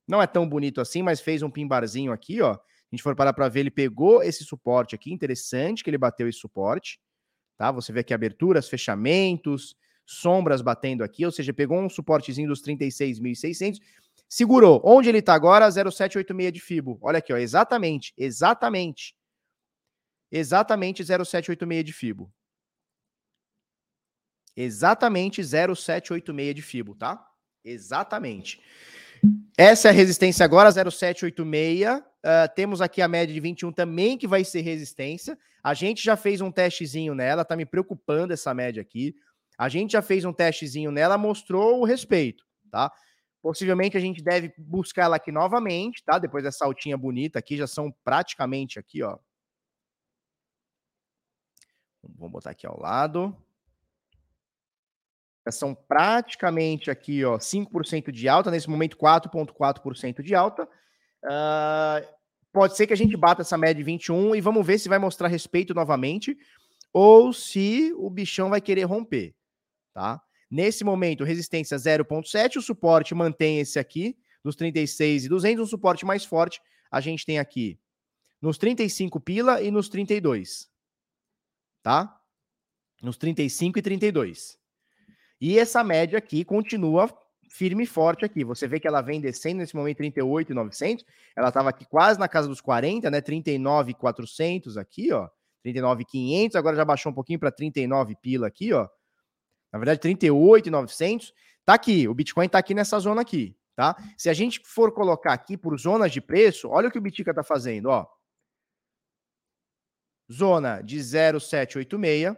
[0.08, 2.52] Não é tão bonito assim, mas fez um pimbarzinho aqui, ó.
[2.52, 2.60] A
[2.92, 5.12] gente for parar para ver, ele pegou esse suporte aqui.
[5.12, 7.02] Interessante que ele bateu esse suporte.
[7.58, 7.72] Tá?
[7.72, 13.80] Você vê aqui aberturas, fechamentos, sombras batendo aqui, ou seja, pegou um suportezinho dos 36.600
[14.28, 14.82] Segurou.
[14.84, 15.70] Onde ele está agora?
[15.70, 16.98] 0786 de Fibo.
[17.02, 19.16] Olha aqui, ó, exatamente, exatamente.
[20.32, 22.34] Exatamente 0786 de Fibo.
[24.56, 27.24] Exatamente 0786 de Fibo, tá?
[27.64, 28.62] Exatamente.
[29.58, 32.00] Essa é a resistência agora, 0786.
[32.00, 35.38] Uh, ah, temos aqui a média de 21 também, que vai ser resistência.
[35.64, 39.16] A gente já fez um testezinho nela, tá me preocupando essa média aqui.
[39.58, 42.92] A gente já fez um testezinho nela, mostrou o respeito, tá?
[43.42, 46.18] Possivelmente a gente deve buscar ela aqui novamente, tá?
[46.18, 49.18] Depois dessa altinha bonita aqui, já são praticamente aqui, ó.
[52.04, 53.36] Vamos botar aqui ao lado.
[55.46, 60.68] Já são praticamente aqui, ó, 5% de alta, nesse momento 4,4% de alta.
[61.24, 62.16] Uh,
[62.52, 64.98] pode ser que a gente bata essa média de 21 e vamos ver se vai
[64.98, 66.38] mostrar respeito novamente
[66.92, 69.36] ou se o bichão vai querer romper,
[69.96, 70.22] tá?
[70.52, 76.06] Nesse momento, resistência 0.7, o suporte mantém esse aqui, nos 36 e 200, um suporte
[76.06, 77.80] mais forte a gente tem aqui
[78.42, 80.70] nos 35 pila e nos 32.
[81.82, 82.16] Tá?
[83.02, 84.58] Nos 35 e 32.
[85.42, 87.10] E essa média aqui continua
[87.50, 88.44] firme e forte aqui.
[88.44, 91.06] Você vê que ela vem descendo nesse momento 38,900.
[91.36, 93.22] Ela estava aqui quase na casa dos 40, né?
[93.22, 95.28] 39,400 aqui, ó.
[95.64, 96.56] 39,500.
[96.56, 98.88] Agora já baixou um pouquinho para 39 pila aqui, ó.
[99.76, 101.34] Na verdade, 38,900.
[101.66, 103.94] Tá aqui, o Bitcoin tá aqui nessa zona aqui, tá?
[104.18, 107.34] Se a gente for colocar aqui por zonas de preço, olha o que o Bitica
[107.34, 108.08] tá fazendo, ó.
[110.32, 112.38] Zona de 0,786.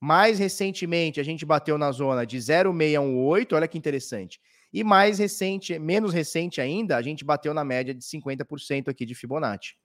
[0.00, 4.40] Mais recentemente, a gente bateu na zona de 0,618, olha que interessante.
[4.72, 9.14] E mais recente, menos recente ainda, a gente bateu na média de 50% aqui de
[9.14, 9.76] Fibonacci.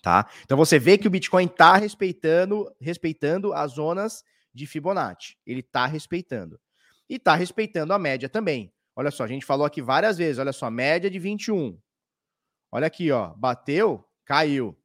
[0.00, 0.30] Tá?
[0.44, 4.22] Então você vê que o Bitcoin está respeitando, respeitando as zonas
[4.54, 5.36] de Fibonacci.
[5.46, 6.60] Ele está respeitando.
[7.08, 8.72] e está respeitando a média também.
[8.94, 11.80] Olha só, a gente falou aqui várias vezes, olha só, média de 21.
[12.70, 14.76] Olha aqui, ó, bateu, caiu.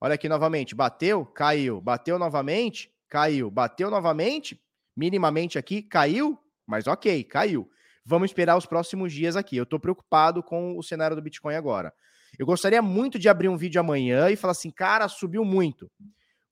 [0.00, 4.62] Olha aqui novamente, bateu, caiu, bateu novamente, caiu, bateu novamente,
[4.94, 7.68] minimamente aqui, caiu, mas ok, caiu.
[8.04, 9.56] Vamos esperar os próximos dias aqui.
[9.56, 11.92] Eu estou preocupado com o cenário do Bitcoin agora.
[12.38, 15.90] Eu gostaria muito de abrir um vídeo amanhã e falar assim, cara, subiu muito.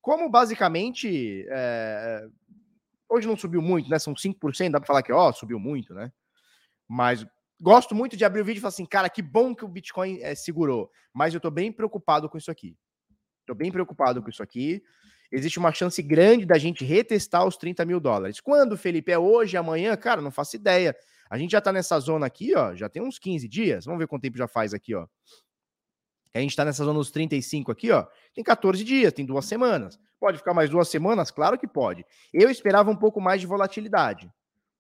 [0.04, 2.28] Como basicamente é,
[3.08, 3.98] Hoje não subiu muito, né?
[3.98, 6.12] São 5%, dá para falar que, ó, subiu muito, né?
[6.88, 7.24] Mas
[7.60, 10.18] gosto muito de abrir o vídeo e falar assim, cara, que bom que o Bitcoin
[10.20, 10.90] é, segurou.
[11.12, 12.76] Mas eu tô bem preocupado com isso aqui.
[13.46, 14.82] Tô bem preocupado com isso aqui.
[15.30, 18.40] Existe uma chance grande da gente retestar os 30 mil dólares.
[18.40, 19.12] Quando, Felipe?
[19.12, 19.96] É hoje, amanhã?
[19.96, 20.94] Cara, não faço ideia.
[21.30, 23.84] A gente já tá nessa zona aqui, ó, já tem uns 15 dias.
[23.84, 25.06] Vamos ver quanto tempo já faz aqui, ó.
[26.34, 28.06] A gente tá nessa zona dos 35 aqui, ó.
[28.34, 29.98] Tem 14 dias, tem duas semanas.
[30.18, 31.30] Pode ficar mais duas semanas?
[31.30, 32.04] Claro que pode.
[32.32, 34.32] Eu esperava um pouco mais de volatilidade.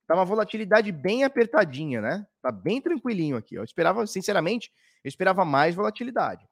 [0.06, 2.26] Tá uma volatilidade bem apertadinha, né?
[2.42, 3.54] Tá bem tranquilinho aqui.
[3.54, 6.46] Eu esperava, sinceramente, eu esperava mais volatilidade.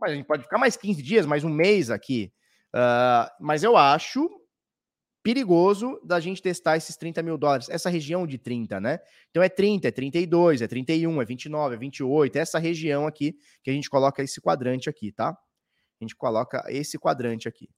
[0.00, 2.32] Mas a gente pode ficar mais 15 dias, mais um mês aqui.
[2.74, 4.28] Uh, mas eu acho
[5.22, 8.98] perigoso da gente testar esses 30 mil dólares, essa região de 30, né?
[9.30, 13.36] Então é 30, é 32, é 31, é 29, é 28, é essa região aqui
[13.62, 15.38] que a gente coloca esse quadrante aqui, tá?
[16.00, 17.68] a gente coloca esse quadrante aqui.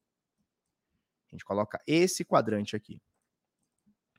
[1.31, 3.01] A gente coloca esse quadrante aqui.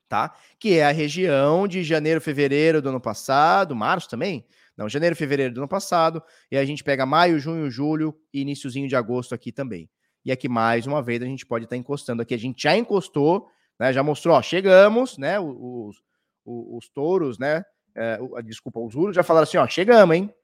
[0.08, 0.36] Tá?
[0.60, 4.46] Que é a região de janeiro, fevereiro do ano passado, março também?
[4.76, 8.86] Não, janeiro, fevereiro do ano passado, e a gente pega maio, junho, julho e iníciozinho
[8.86, 9.90] de agosto aqui também.
[10.26, 12.34] E aqui mais uma vez a gente pode estar tá encostando aqui.
[12.34, 13.92] A gente já encostou, né?
[13.92, 15.38] Já mostrou, ó, chegamos, né?
[15.38, 16.02] Os,
[16.44, 17.64] os, os touros, né?
[17.94, 20.34] É, desculpa, os juros já falaram assim, ó, chegamos, hein?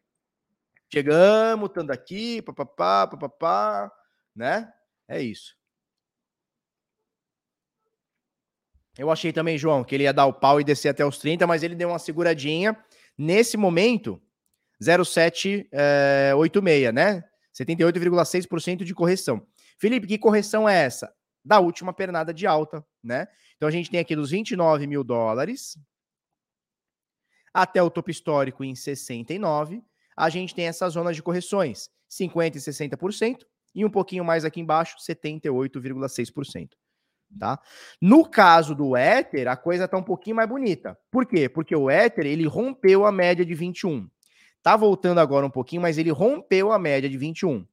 [0.88, 3.90] Chegamos, estando aqui, papapá, papapá,
[4.36, 4.72] né?
[5.08, 5.56] É isso.
[8.96, 11.44] Eu achei também, João, que ele ia dar o pau e descer até os 30,
[11.44, 12.78] mas ele deu uma seguradinha.
[13.18, 14.22] Nesse momento,
[14.80, 17.24] 0,786, é, né?
[17.52, 19.44] 78,6% de correção.
[19.82, 21.12] Felipe, que correção é essa?
[21.44, 23.26] Da última pernada de alta, né?
[23.56, 25.76] Então a gente tem aqui dos 29 mil dólares
[27.52, 29.82] até o topo histórico em 69
[30.16, 34.60] a gente tem essas zonas de correções, 50% e 60%, e um pouquinho mais aqui
[34.60, 36.68] embaixo, 78,6%.
[37.40, 37.58] Tá?
[38.00, 40.96] No caso do Ether, a coisa está um pouquinho mais bonita.
[41.10, 41.48] Por quê?
[41.48, 44.08] Porque o Ether ele rompeu a média de 21.
[44.62, 47.66] Tá voltando agora um pouquinho, mas ele rompeu a média de 21.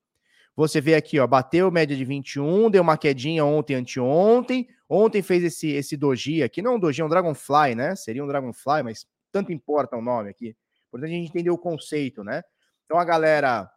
[0.60, 4.68] Você vê aqui, ó, bateu média de 21, deu uma quedinha ontem, anteontem.
[4.90, 7.96] Ontem fez esse esse doji aqui, não um doji, é um Dragonfly, né?
[7.96, 10.54] Seria um Dragonfly, mas tanto importa o nome aqui.
[10.90, 12.42] Importante a gente entender o conceito, né?
[12.84, 13.72] Então a galera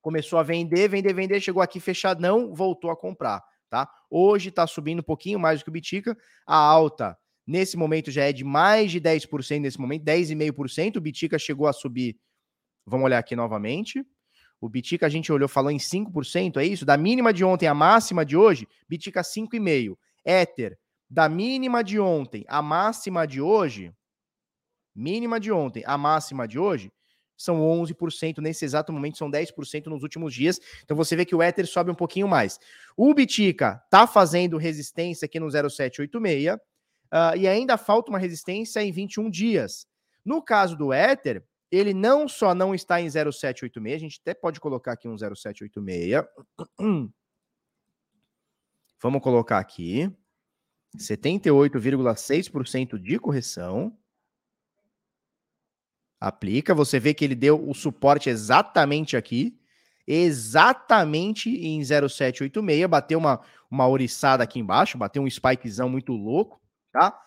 [0.00, 3.86] começou a vender, vender, vender, chegou aqui fechadão, voltou a comprar, tá?
[4.08, 7.14] Hoje tá subindo um pouquinho mais do que o Bitica, a alta
[7.46, 11.74] nesse momento já é de mais de 10% nesse momento, 10,5%, o Bitica chegou a
[11.74, 12.16] subir,
[12.86, 14.02] vamos olhar aqui novamente,
[14.60, 16.84] o Bitica a gente olhou, falou em 5%, é isso?
[16.84, 19.96] Da mínima de ontem à máxima de hoje, Bitica 5,5%.
[20.24, 20.76] Ether,
[21.08, 23.92] da mínima de ontem à máxima de hoje,
[24.94, 26.92] mínima de ontem, a máxima de hoje,
[27.36, 30.58] são 11%, nesse exato momento são 10% nos últimos dias.
[30.82, 32.58] Então você vê que o Ether sobe um pouquinho mais.
[32.96, 36.60] O Bitica tá fazendo resistência aqui no 0786 uh,
[37.10, 39.86] ah, e ainda falta uma resistência em 21 dias.
[40.24, 44.60] No caso do Ether, ele não só não está em 0786, a gente até pode
[44.60, 46.24] colocar aqui um 0786.
[49.00, 50.10] Vamos colocar aqui
[50.96, 53.96] 78,6% de correção
[56.20, 59.58] aplica, você vê que ele deu o suporte exatamente aqui,
[60.06, 66.60] exatamente em 0786, bateu uma, uma oriçada aqui embaixo, bateu um spikezão muito louco,
[66.92, 67.18] tá?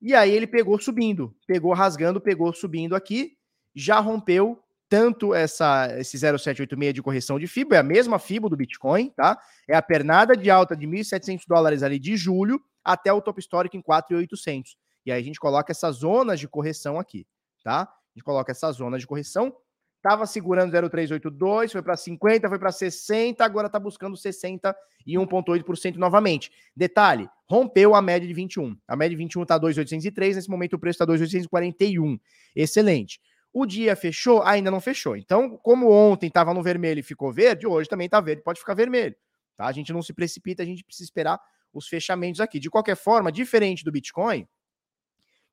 [0.00, 3.36] E aí ele pegou subindo, pegou rasgando, pegou subindo aqui,
[3.74, 8.56] já rompeu tanto essa esse 0786 de correção de FIBO, é a mesma FIBO do
[8.56, 9.38] Bitcoin, tá?
[9.66, 13.74] É a pernada de alta de 1.700 dólares ali de julho até o topo histórico
[13.74, 14.76] em 4.800.
[15.06, 17.26] E aí a gente coloca essas zonas de correção aqui,
[17.64, 17.82] tá?
[17.82, 19.54] A gente coloca essa zona de correção.
[19.96, 26.50] Estava segurando 0,382, foi para 50, foi para 60, agora está buscando 61,8% novamente.
[26.76, 28.76] Detalhe, rompeu a média de 21.
[28.88, 32.18] A média de 21 está 2,803, nesse momento o preço está 2,841.
[32.54, 33.20] Excelente.
[33.52, 34.42] O dia fechou?
[34.42, 35.16] Ainda não fechou.
[35.16, 38.74] Então, como ontem estava no vermelho e ficou verde, hoje também está verde, pode ficar
[38.74, 39.14] vermelho.
[39.56, 39.66] Tá?
[39.66, 41.38] A gente não se precipita, a gente precisa esperar
[41.72, 42.58] os fechamentos aqui.
[42.58, 44.48] De qualquer forma, diferente do Bitcoin,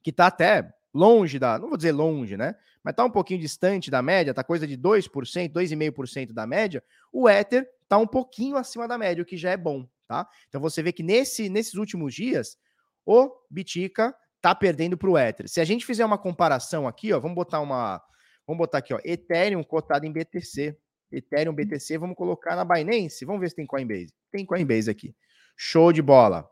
[0.02, 2.56] que está até longe da, não vou dizer longe, né?
[2.84, 5.10] Mas tá um pouquinho distante da média, tá coisa de 2%,
[5.52, 6.84] 2,5% da média.
[7.12, 10.28] O Ether tá um pouquinho acima da média, o que já é bom, tá?
[10.48, 12.58] Então você vê que nesse, nesses últimos dias,
[13.06, 15.48] o Bitica tá perdendo para o Ether.
[15.48, 18.02] Se a gente fizer uma comparação aqui, ó, vamos botar uma,
[18.46, 20.78] vamos botar aqui, ó, Ethereum cotado em BTC,
[21.12, 24.14] Ethereum BTC, vamos colocar na Binance, vamos ver se tem Coinbase.
[24.32, 25.16] Tem Coinbase aqui.
[25.56, 26.50] Show de bola,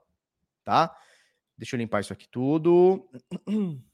[0.63, 0.95] tá?
[1.57, 3.09] Deixa eu limpar isso aqui tudo.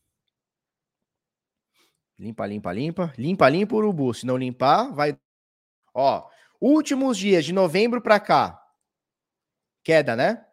[2.19, 3.13] Limpa, limpa, limpa.
[3.17, 4.13] Limpa, limpa, urubu.
[4.13, 5.17] Se não limpar, vai.
[5.93, 6.29] Ó,
[6.61, 8.61] últimos dias de novembro para cá.
[9.83, 10.45] Queda, né?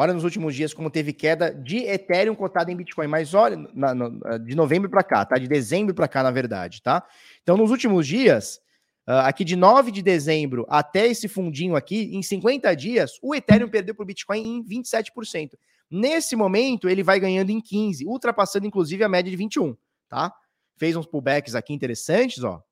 [0.00, 3.08] Olha nos últimos dias como teve queda de Ethereum cotada em Bitcoin.
[3.08, 5.36] Mas olha, na, na, de novembro para cá, tá?
[5.36, 7.04] De dezembro para cá, na verdade, tá?
[7.42, 8.60] Então, nos últimos dias,
[9.08, 13.68] uh, aqui de 9 de dezembro até esse fundinho aqui, em 50 dias, o Ethereum
[13.68, 15.58] perdeu para o Bitcoin em 27%.
[15.90, 19.76] Nesse momento, ele vai ganhando em 15, ultrapassando inclusive a média de 21,
[20.08, 20.32] tá?
[20.76, 22.62] Fez uns pullbacks aqui interessantes, ó.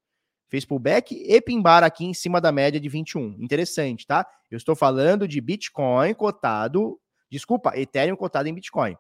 [0.49, 3.37] Fez pullback e pimbar aqui em cima da média de 21.
[3.41, 4.25] Interessante, tá?
[4.49, 8.97] Eu estou falando de Bitcoin cotado Desculpa, Ethereum cotado em Bitcoin.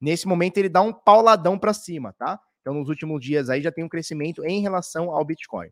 [0.00, 2.40] Nesse momento ele dá um pauladão para cima, tá?
[2.60, 5.70] Então nos últimos dias aí já tem um crescimento em relação ao Bitcoin.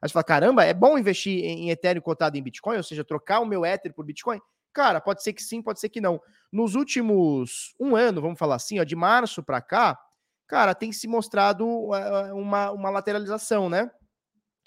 [0.00, 3.40] Aí você fala, caramba, é bom investir em Ethereum cotado em Bitcoin, ou seja, trocar
[3.40, 4.40] o meu Ether por Bitcoin?
[4.72, 6.20] Cara, pode ser que sim, pode ser que não.
[6.52, 9.98] Nos últimos um ano, vamos falar assim, ó, de março para cá,
[10.46, 13.90] cara, tem se mostrado uh, uma, uma lateralização, né?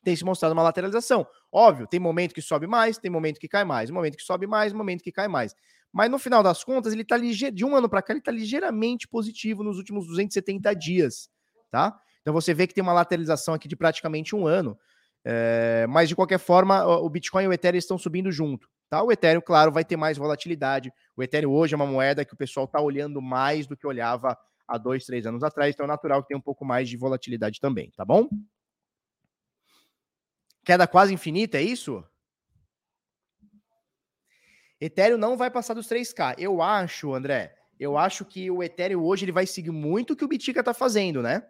[0.04, 1.26] Tem se mostrado uma lateralização.
[1.52, 4.74] Óbvio, tem momento que sobe mais, tem momento que cai mais, momento que sobe mais,
[4.74, 5.56] momento que cai mais.
[5.92, 8.32] Mas no final das contas, ele está ligeiro, de um ano para cá, ele está
[8.32, 11.30] ligeiramente positivo nos últimos 270 dias,
[11.70, 12.00] tá?
[12.22, 14.78] Então você vê que tem uma lateralização aqui de praticamente um ano.
[15.24, 18.70] É, mas de qualquer forma, o Bitcoin e o Ethereum estão subindo junto.
[18.90, 19.04] Tá?
[19.04, 20.92] O Ethereum, claro, vai ter mais volatilidade.
[21.16, 24.38] O Ethereum hoje é uma moeda que o pessoal está olhando mais do que olhava
[24.68, 27.60] há dois, três anos atrás, então é natural que tenha um pouco mais de volatilidade
[27.60, 28.30] também, tá bom?
[30.64, 32.04] Queda quase infinita, é isso?
[34.82, 36.36] Ethereum não vai passar dos 3K.
[36.40, 40.26] Eu acho, André, eu acho que o Ethereum hoje ele vai seguir muito o que
[40.26, 41.44] o Bitica tá fazendo, né?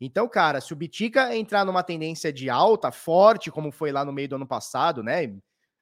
[0.00, 4.12] Então, cara, se o Bitica entrar numa tendência de alta, forte, como foi lá no
[4.12, 5.36] meio do ano passado, né?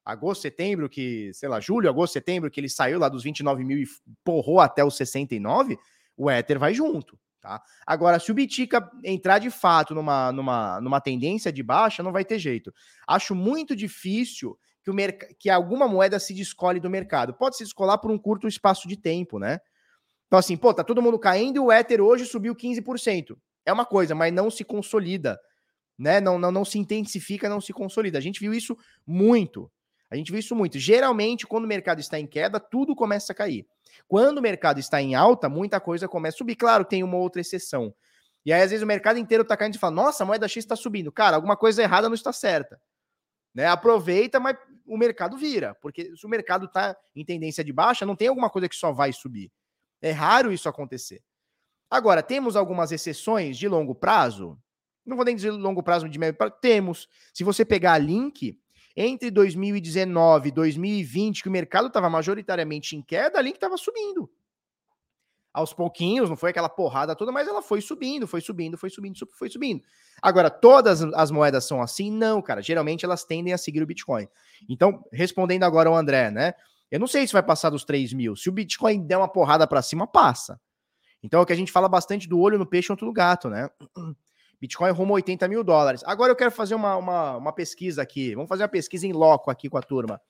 [0.05, 3.77] Agosto, setembro, que, sei lá, julho, agosto, setembro, que ele saiu lá dos 29 mil
[3.77, 3.87] e
[4.23, 5.77] porrou até os 69,
[6.17, 7.61] o Ether vai junto, tá?
[7.87, 12.25] Agora, se o Bitica entrar de fato numa, numa, numa tendência de baixa, não vai
[12.25, 12.73] ter jeito.
[13.07, 14.95] Acho muito difícil que, o
[15.39, 17.33] que alguma moeda se descole do mercado.
[17.33, 19.59] Pode se descolar por um curto espaço de tempo, né?
[20.27, 23.37] Então, assim, pô, tá todo mundo caindo e o Ether hoje subiu 15%.
[23.65, 25.39] É uma coisa, mas não se consolida,
[25.97, 26.19] né?
[26.19, 28.17] Não, não, não se intensifica, não se consolida.
[28.17, 29.71] A gente viu isso muito.
[30.09, 30.77] A gente viu isso muito.
[30.77, 33.65] Geralmente, quando o mercado está em queda, tudo começa a cair.
[34.07, 36.55] Quando o mercado está em alta, muita coisa começa a subir.
[36.55, 37.93] Claro, tem uma outra exceção.
[38.45, 40.63] E aí, às vezes, o mercado inteiro está caindo e fala: Nossa, a moeda X
[40.63, 41.11] está subindo.
[41.11, 42.79] Cara, alguma coisa errada não está certa.
[43.53, 43.67] Né?
[43.67, 48.15] Aproveita, mas o mercado vira, porque se o mercado está em tendência de baixa, não
[48.15, 49.51] tem alguma coisa que só vai subir.
[50.01, 51.21] É raro isso acontecer.
[51.89, 54.57] Agora, temos algumas exceções de longo prazo?
[55.05, 56.55] Não vou nem dizer longo prazo de médio prazo.
[56.61, 57.07] Temos.
[57.33, 58.59] Se você pegar a Link,
[58.95, 64.29] entre 2019 e 2020, que o mercado estava majoritariamente em queda, a Link estava subindo
[65.53, 69.15] aos pouquinhos, não foi aquela porrada toda, mas ela foi subindo, foi subindo, foi subindo,
[69.31, 69.83] foi subindo.
[70.21, 72.09] Agora, todas as moedas são assim?
[72.09, 72.61] Não, cara.
[72.61, 74.27] Geralmente elas tendem a seguir o Bitcoin.
[74.67, 76.53] Então, respondendo agora ao André, né?
[76.89, 78.35] Eu não sei se vai passar dos 3 mil.
[78.35, 80.59] Se o Bitcoin der uma porrada para cima, passa.
[81.21, 83.49] Então, é o que a gente fala bastante do olho no peixe outro no gato,
[83.49, 83.69] né?
[84.59, 86.01] Bitcoin rumo 80 mil dólares.
[86.05, 88.33] Agora eu quero fazer uma, uma, uma pesquisa aqui.
[88.33, 90.21] Vamos fazer uma pesquisa em loco aqui com a turma.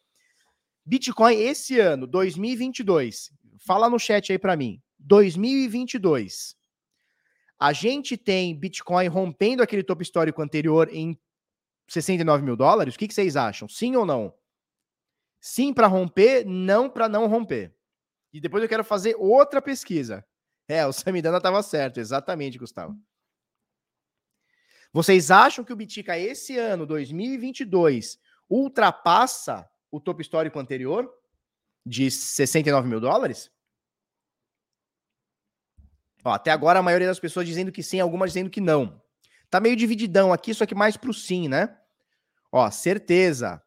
[0.86, 3.32] Bitcoin esse ano, 2022.
[3.66, 4.82] Fala no chat aí para mim.
[5.04, 6.56] 2022.
[7.60, 11.18] A gente tem Bitcoin rompendo aquele topo histórico anterior em
[11.88, 12.96] 69 mil dólares.
[12.96, 13.68] O que, vocês acham?
[13.68, 14.34] Sim ou não?
[15.40, 17.76] Sim para romper, não para não romper.
[18.32, 20.26] E depois eu quero fazer outra pesquisa.
[20.68, 22.98] É, o Samidana estava certo, exatamente, Gustavo.
[24.92, 31.12] Vocês acham que o Bitica esse ano, 2022, ultrapassa o topo histórico anterior
[31.86, 33.52] de 69 mil dólares?
[36.24, 39.02] Ó, até agora a maioria das pessoas dizendo que sim, algumas dizendo que não.
[39.50, 41.78] Tá meio divididão aqui, só que mais pro sim, né?
[42.52, 43.62] Ó, certeza.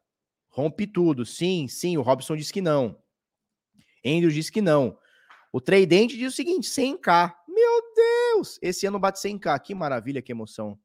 [0.48, 1.26] Rompe tudo.
[1.26, 1.96] Sim, sim.
[1.96, 2.98] O Robson disse que não.
[4.04, 4.98] Andrew disse que não.
[5.52, 7.34] O Tradente diz o seguinte: 100k.
[7.48, 8.58] Meu Deus!
[8.62, 9.60] Esse ano bate 100k.
[9.60, 10.78] Que maravilha, que emoção.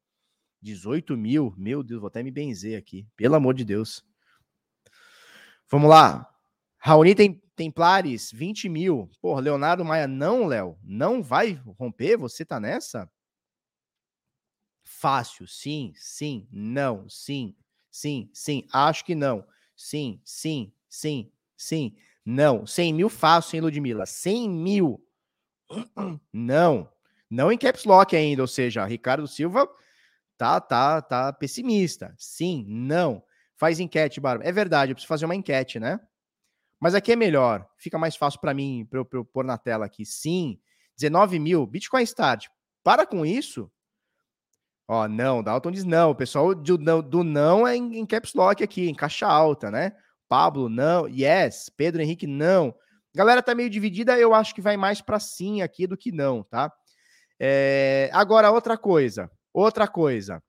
[0.61, 1.53] 18 mil.
[1.57, 3.07] Meu Deus, vou até me benzer aqui.
[3.15, 4.03] Pelo amor de Deus.
[5.69, 6.30] Vamos lá.
[6.83, 9.07] Raoni tem Templares, 20 mil.
[9.21, 10.77] Porra, Leonardo Maia, não, Léo.
[10.83, 12.17] Não vai romper?
[12.17, 13.07] Você tá nessa?
[14.83, 17.55] Fácil, sim, sim, não, sim,
[17.89, 19.45] sim, sim, acho que não.
[19.75, 21.95] Sim, sim, sim, sim.
[22.25, 22.65] Não.
[22.67, 24.05] 100 mil fácil, hein, Ludmilla?
[24.05, 25.03] 100 mil.
[26.33, 26.89] Não.
[27.29, 29.67] Não em caps lock ainda, ou seja, Ricardo Silva
[30.37, 32.13] tá, tá, tá pessimista.
[32.17, 33.23] Sim, não.
[33.55, 34.43] Faz enquete, Barba.
[34.43, 35.99] É verdade, eu preciso fazer uma enquete, né?
[36.81, 37.69] Mas aqui é melhor.
[37.77, 40.03] Fica mais fácil para mim, para eu, eu pôr na tela aqui.
[40.03, 40.59] Sim,
[40.97, 41.67] 19 mil.
[41.67, 42.47] Bitcoin Start.
[42.83, 43.71] Para com isso.
[44.87, 45.43] Ó, não.
[45.43, 46.09] Dalton diz não.
[46.09, 49.95] O pessoal do, do não é em, em caps lock aqui, em caixa alta, né?
[50.27, 51.07] Pablo, não.
[51.07, 51.69] Yes.
[51.69, 52.73] Pedro Henrique, não.
[53.13, 54.17] Galera tá meio dividida.
[54.17, 56.73] Eu acho que vai mais para sim aqui do que não, tá?
[57.39, 59.29] É, agora, outra coisa.
[59.53, 60.41] Outra coisa.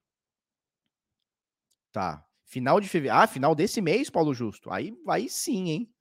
[1.92, 2.24] Tá.
[2.46, 3.22] Final de fevereiro.
[3.22, 4.70] Ah, final desse mês, Paulo Justo.
[4.70, 5.91] Aí, aí sim, hein?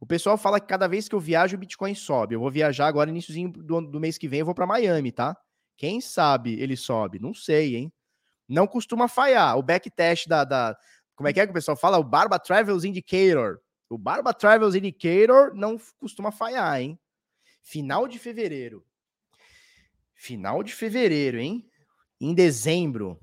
[0.00, 2.34] O pessoal fala que cada vez que eu viajo, o Bitcoin sobe.
[2.34, 5.36] Eu vou viajar agora, iníciozinho do, do mês que vem, eu vou para Miami, tá?
[5.76, 7.18] Quem sabe ele sobe?
[7.18, 7.92] Não sei, hein?
[8.48, 9.58] Não costuma falhar.
[9.58, 10.76] O backtest da, da.
[11.14, 11.98] Como é que é que o pessoal fala?
[11.98, 13.60] O Barba Travels Indicator.
[13.90, 16.98] O Barba Travels Indicator não costuma falhar, hein?
[17.62, 18.84] Final de fevereiro.
[20.14, 21.68] Final de fevereiro, hein?
[22.20, 23.20] Em dezembro.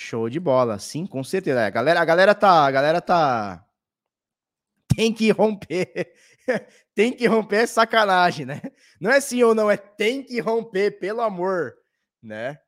[0.00, 1.66] Show de bola, sim, com certeza.
[1.66, 3.66] A galera, a galera tá, a galera tá
[4.94, 6.14] tem que romper.
[6.94, 8.62] tem que romper é sacanagem, né?
[9.00, 11.74] Não é sim ou não, é tem que romper, pelo amor,
[12.22, 12.60] né?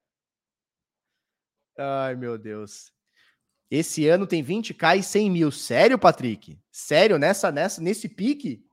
[1.78, 2.92] Ai, meu Deus.
[3.70, 5.52] Esse ano tem 20k e 100 mil.
[5.52, 6.58] Sério, Patrick?
[6.68, 8.66] Sério, nessa, nessa, nesse pique?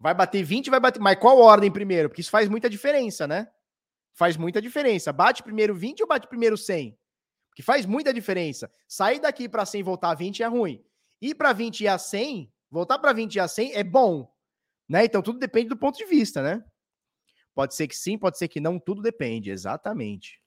[0.00, 1.00] Vai bater 20, vai bater.
[1.00, 2.08] Mas qual ordem primeiro?
[2.08, 3.48] Porque isso faz muita diferença, né?
[4.12, 5.12] Faz muita diferença.
[5.12, 6.98] Bate primeiro 20 ou bate primeiro 100?
[7.54, 8.70] Que faz muita diferença.
[8.88, 10.84] Sair daqui para 100 e voltar a 20 é ruim.
[11.20, 14.30] Ir para 20 e a 100, voltar para 20 e a 100 é bom.
[14.88, 15.04] Né?
[15.04, 16.64] Então tudo depende do ponto de vista, né?
[17.54, 20.42] Pode ser que sim, pode ser que não, tudo depende, exatamente.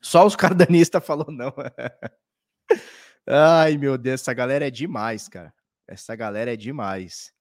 [0.00, 1.54] Só os cardanistas falou não.
[3.26, 5.52] Ai, meu Deus, essa galera é demais, cara.
[5.86, 7.34] Essa galera é demais.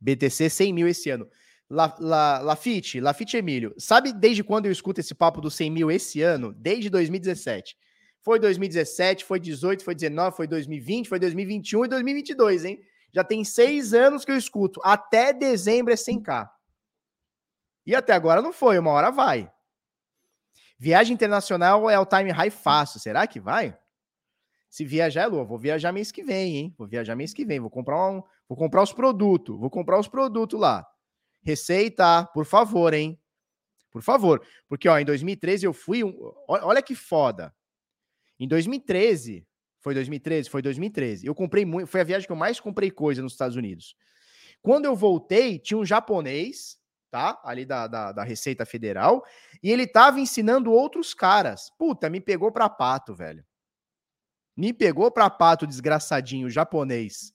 [0.00, 1.28] BTC 100 mil esse ano.
[1.74, 5.90] La, La, Lafite, Lafite Emílio, sabe desde quando eu escuto esse papo dos 100 mil
[5.90, 6.52] esse ano?
[6.52, 7.76] Desde 2017.
[8.22, 12.80] Foi 2017, foi 18, foi 19, foi 2020, foi 2021 e 2022, hein?
[13.12, 14.80] Já tem seis anos que eu escuto.
[14.82, 16.48] Até dezembro é 100k.
[17.86, 19.50] E até agora não foi, uma hora vai.
[20.78, 23.00] Viagem internacional é o time high fácil.
[23.00, 23.76] Será que vai?
[24.70, 25.46] Se viajar é louco.
[25.46, 26.74] Vou viajar mês que vem, hein?
[26.78, 27.60] Vou viajar mês que vem.
[27.60, 29.58] Vou comprar um, vou comprar os produtos.
[29.58, 30.86] Vou comprar os produtos lá.
[31.44, 33.20] Receita, por favor, hein?
[33.90, 34.44] Por favor.
[34.68, 36.02] Porque, ó, em 2013 eu fui.
[36.02, 36.14] Um...
[36.48, 37.54] Olha que foda.
[38.40, 39.46] Em 2013.
[39.80, 40.48] Foi 2013?
[40.48, 41.26] Foi 2013.
[41.26, 41.86] Eu comprei muito.
[41.86, 43.94] Foi a viagem que eu mais comprei coisa nos Estados Unidos.
[44.62, 46.78] Quando eu voltei, tinha um japonês,
[47.10, 47.38] tá?
[47.44, 49.22] Ali da, da, da Receita Federal.
[49.62, 51.70] E ele tava ensinando outros caras.
[51.78, 53.44] Puta, me pegou pra pato, velho.
[54.56, 57.34] Me pegou pra pato, desgraçadinho, japonês.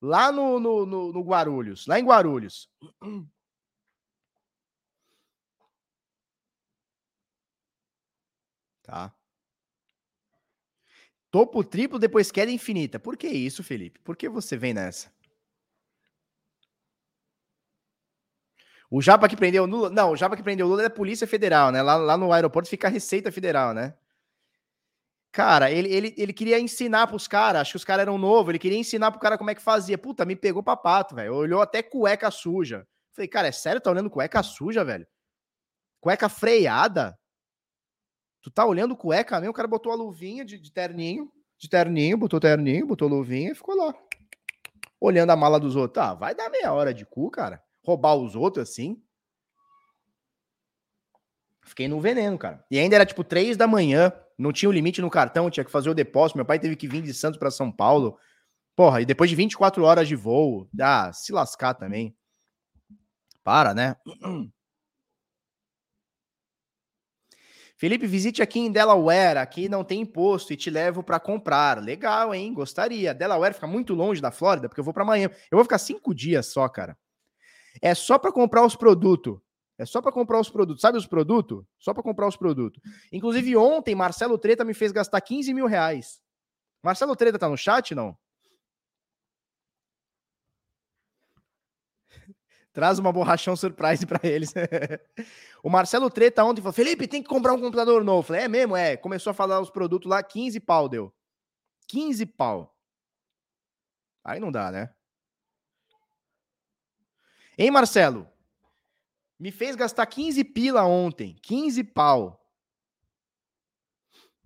[0.00, 1.86] Lá no, no, no, no Guarulhos.
[1.86, 2.70] Lá em Guarulhos.
[8.90, 9.14] Tá?
[11.30, 12.98] Topo triplo, depois queda infinita.
[12.98, 14.00] Por que isso, Felipe?
[14.00, 15.12] Por que você vem nessa?
[18.90, 19.90] O Japa que prendeu Lula.
[19.90, 21.80] Não, o Japa que prendeu Lula é Polícia Federal, né?
[21.82, 23.94] Lá, lá no aeroporto fica a Receita Federal, né?
[25.32, 28.58] Cara, ele, ele, ele queria ensinar pros caras, acho que os caras eram novos, ele
[28.58, 29.96] queria ensinar pro cara como é que fazia.
[29.96, 31.34] Puta, me pegou pra pato, velho.
[31.34, 32.84] Olhou até cueca suja.
[33.12, 33.80] Falei, cara, é sério?
[33.80, 35.06] Tá olhando cueca suja, velho?
[36.00, 37.19] Cueca freada?
[38.42, 39.50] Tu tá olhando cueca mesmo?
[39.50, 43.54] O cara botou a luvinha de, de terninho, de terninho, botou terninho, botou luvinha e
[43.54, 43.94] ficou lá.
[44.98, 46.02] Olhando a mala dos outros.
[46.02, 47.62] Tá, vai dar meia hora de cu, cara.
[47.84, 49.02] Roubar os outros assim.
[51.62, 52.64] Fiquei no veneno, cara.
[52.70, 55.70] E ainda era tipo três da manhã, não tinha o limite no cartão, tinha que
[55.70, 56.38] fazer o depósito.
[56.38, 58.18] Meu pai teve que vir de Santos para São Paulo.
[58.74, 62.16] Porra, e depois de 24 horas de voo, ah, se lascar também.
[63.44, 63.96] Para, né?
[67.80, 69.38] Felipe, visite aqui em Delaware.
[69.38, 71.82] Aqui não tem imposto e te levo para comprar.
[71.82, 72.52] Legal, hein?
[72.52, 73.14] Gostaria.
[73.14, 75.30] Delaware fica muito longe da Flórida, porque eu vou para amanhã.
[75.50, 76.94] Eu vou ficar cinco dias só, cara.
[77.80, 79.38] É só para comprar os produtos.
[79.78, 80.82] É só para comprar os produtos.
[80.82, 81.64] Sabe os produtos?
[81.78, 82.82] Só para comprar os produtos.
[83.10, 86.20] Inclusive, ontem, Marcelo Treta me fez gastar 15 mil reais.
[86.84, 88.14] Marcelo Treta tá no chat, não?
[92.72, 94.54] Traz uma borrachão surprise para eles.
[95.62, 98.28] o Marcelo Treta ontem falou: Felipe, tem que comprar um computador novo.
[98.28, 98.76] falei: é mesmo?
[98.76, 98.96] É.
[98.96, 101.12] Começou a falar os produtos lá, 15 pau deu.
[101.88, 102.76] 15 pau.
[104.22, 104.94] Aí não dá, né?
[107.58, 108.28] Hein, Marcelo?
[109.38, 111.34] Me fez gastar 15 pila ontem.
[111.42, 112.40] 15 pau.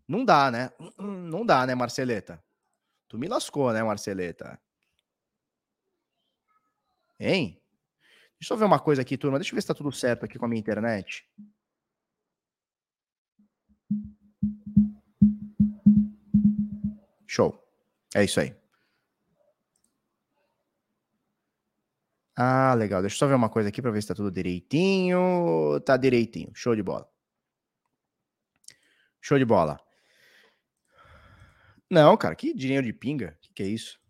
[0.07, 0.70] Não dá, né?
[0.99, 2.43] Não dá, né, Marceleta?
[3.09, 4.61] Tu me lascou, né, Marceleta?
[7.18, 7.63] Hein?
[8.45, 9.38] Deixa eu ver uma coisa aqui, turma.
[9.38, 11.26] Deixa eu ver se tá tudo certo aqui com a minha internet.
[17.26, 17.59] Show.
[18.14, 18.55] É isso aí.
[22.36, 23.01] Ah, legal.
[23.01, 25.80] Deixa eu só ver uma coisa aqui para ver se tá tudo direitinho.
[25.80, 26.51] Tá direitinho.
[26.55, 27.11] Show de bola.
[29.22, 29.80] Show de bola.
[31.90, 33.38] Não, cara, que dinheiro de pinga.
[33.40, 34.03] Que que é isso?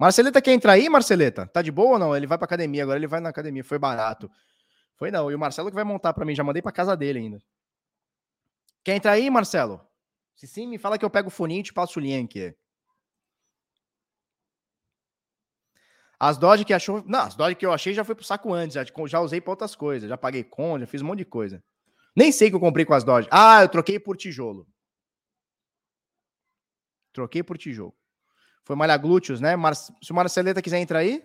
[0.00, 1.46] Marceleta quer entrar aí, Marceleta?
[1.46, 2.16] Tá de boa ou não?
[2.16, 3.62] Ele vai pra academia, agora ele vai na academia.
[3.62, 4.30] Foi barato.
[4.96, 5.30] Foi não.
[5.30, 6.34] E o Marcelo que vai montar para mim.
[6.34, 7.38] Já mandei pra casa dele ainda.
[8.82, 9.78] Quer entrar aí, Marcelo?
[10.34, 12.56] Se sim, me fala que eu pego o foninho e te passo o link.
[16.18, 17.04] As Dodge que achou.
[17.06, 18.76] Não, as Dodge que eu achei já foi pro saco antes.
[18.76, 20.08] Já, já usei pra outras coisas.
[20.08, 21.62] Já paguei com, já fiz um monte de coisa.
[22.16, 23.28] Nem sei que eu comprei com as Dodge.
[23.30, 24.66] Ah, eu troquei por tijolo.
[27.12, 27.99] Troquei por tijolo.
[28.70, 29.56] Foi malha glúteos, né?
[29.56, 29.74] Mar...
[29.74, 31.24] Se o Marceleta quiser entrar aí.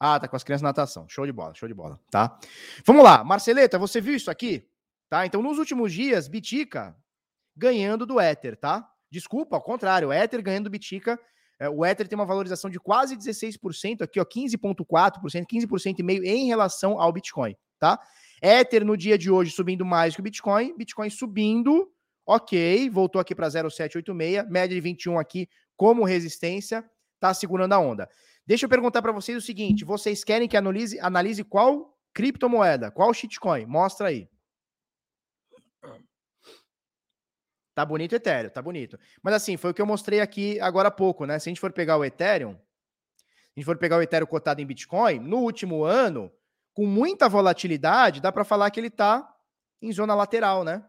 [0.00, 1.06] Ah, tá com as crianças na natação.
[1.06, 2.38] Show de bola, show de bola, tá?
[2.82, 3.22] Vamos lá.
[3.22, 4.66] Marceleta, você viu isso aqui?
[5.06, 5.26] Tá?
[5.26, 6.96] Então, nos últimos dias, Bitica
[7.54, 8.90] ganhando do Ether, tá?
[9.10, 11.20] Desculpa, ao contrário, Ether ganhando do Bitica.
[11.60, 16.24] É, o Ether tem uma valorização de quase 16%, aqui, ó, 15,4%, 15% e meio
[16.24, 18.00] em relação ao Bitcoin, tá?
[18.40, 21.92] Ether no dia de hoje subindo mais que o Bitcoin, Bitcoin subindo,
[22.26, 25.46] ok, voltou aqui para 0,786, média de 21 aqui
[25.76, 26.88] como resistência,
[27.20, 28.08] tá segurando a onda.
[28.46, 33.12] Deixa eu perguntar para vocês o seguinte: vocês querem que analise, analise qual criptomoeda, qual
[33.12, 33.66] shitcoin?
[33.66, 34.28] Mostra aí.
[37.74, 38.98] Tá bonito o Ethereum, tá bonito.
[39.22, 41.38] Mas assim, foi o que eu mostrei aqui agora há pouco, né?
[41.38, 44.66] Se a gente for pegar o Ethereum, a gente for pegar o Ethereum cotado em
[44.66, 46.32] Bitcoin, no último ano,
[46.72, 49.30] com muita volatilidade, dá para falar que ele tá
[49.82, 50.82] em zona lateral, né?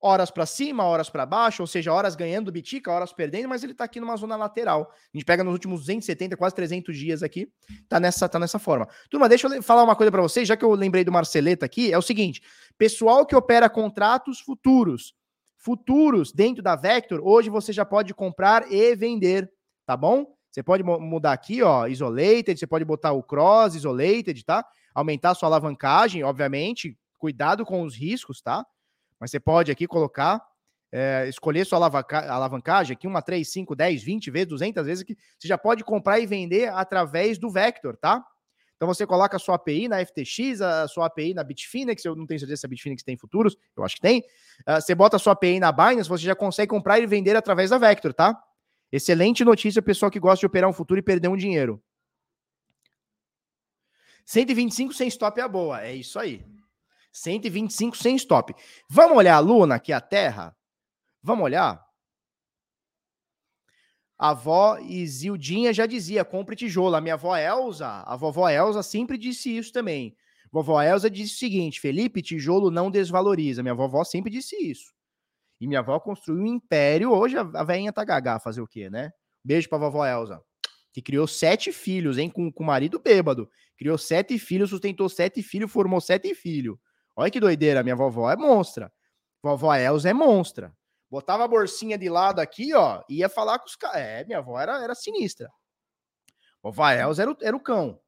[0.00, 3.64] Horas para cima, horas para baixo, ou seja, horas ganhando do Bitica, horas perdendo, mas
[3.64, 4.92] ele tá aqui numa zona lateral.
[4.92, 7.50] A gente pega nos últimos 270, quase 300 dias aqui,
[7.88, 8.86] tá nessa, tá nessa forma.
[9.10, 11.92] Turma, deixa eu falar uma coisa para vocês, já que eu lembrei do Marceleta aqui,
[11.92, 12.42] é o seguinte:
[12.76, 15.14] pessoal que opera contratos futuros,
[15.56, 19.50] futuros dentro da Vector, hoje você já pode comprar e vender,
[19.86, 20.26] tá bom?
[20.50, 24.64] Você pode mudar aqui, ó, isolated, você pode botar o cross isolated, tá?
[24.94, 28.64] Aumentar sua alavancagem, obviamente, cuidado com os riscos, tá?
[29.20, 30.42] Mas você pode aqui colocar,
[30.92, 35.16] é, escolher sua alavanca alavancagem aqui, uma 3, 5, 10, 20 vezes, 200 vezes, que
[35.38, 38.24] você já pode comprar e vender através do Vector, tá?
[38.76, 42.26] Então você coloca a sua API na FTX, a sua API na Bitfinex, eu não
[42.26, 44.20] tenho certeza se a Bitfinex tem futuros, eu acho que tem.
[44.68, 47.70] Uh, você bota a sua API na Binance, você já consegue comprar e vender através
[47.70, 48.38] da Vector, tá?
[48.92, 51.82] Excelente notícia, pessoal que gosta de operar um futuro e perder um dinheiro.
[54.26, 56.44] 125 sem stop é a boa, é isso aí.
[57.16, 58.54] 125 sem stop.
[58.88, 60.54] Vamos olhar a Luna, aqui é a Terra?
[61.22, 61.84] Vamos olhar?
[64.18, 66.94] A avó Isildinha já dizia, compre tijolo.
[66.94, 70.16] A minha avó Elza, a vovó Elza sempre disse isso também.
[70.52, 73.62] Vovó Elza disse o seguinte: Felipe, tijolo não desvaloriza.
[73.62, 74.94] Minha vovó sempre disse isso.
[75.60, 77.12] E minha avó construiu um império.
[77.12, 79.10] Hoje a, velhinha tá gagá, fazer o quê, né?
[79.42, 80.42] Beijo pra vovó Elza,
[80.92, 82.28] que criou sete filhos, hein?
[82.30, 83.50] Com o marido bêbado.
[83.76, 86.76] Criou sete filhos, sustentou sete filhos, formou sete filhos.
[87.16, 88.92] Olha que doideira, minha vovó é monstra.
[89.42, 90.76] Vovó Elza é monstra.
[91.10, 94.00] Botava a bolsinha de lado aqui, ó, ia falar com os caras.
[94.00, 95.50] É, minha avó era, era sinistra.
[96.62, 98.00] O Vaels era o, era o cão.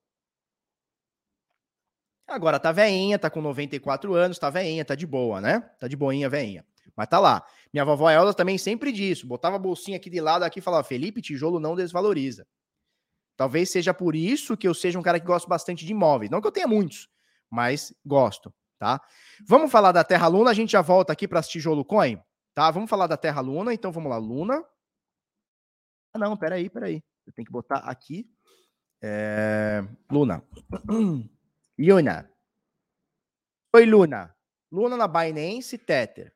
[2.26, 5.60] Agora tá veinha, tá com 94 anos, tá veinha, tá de boa, né?
[5.78, 6.66] Tá de boinha, veinha.
[6.94, 7.46] Mas tá lá.
[7.72, 9.26] Minha vovó Elza também sempre disso.
[9.26, 12.46] Botava a bolsinha aqui de lado aqui e falava: Felipe, tijolo não desvaloriza.
[13.36, 16.30] Talvez seja por isso que eu seja um cara que gosta bastante de imóveis.
[16.30, 17.08] Não que eu tenha muitos,
[17.48, 19.00] mas gosto, tá?
[19.46, 22.22] Vamos falar da Terra Luna, a gente já volta aqui para tijolo coin.
[22.54, 22.70] Tá?
[22.70, 24.64] Vamos falar da Terra Luna, então vamos lá, Luna.
[26.12, 27.02] Ah, não, peraí, peraí.
[27.26, 28.28] Eu tenho que botar aqui.
[29.02, 29.80] É...
[30.10, 30.42] Luna.
[31.78, 32.32] Luna.
[33.74, 34.34] Oi, Luna.
[34.72, 36.34] Luna na Binance Tether.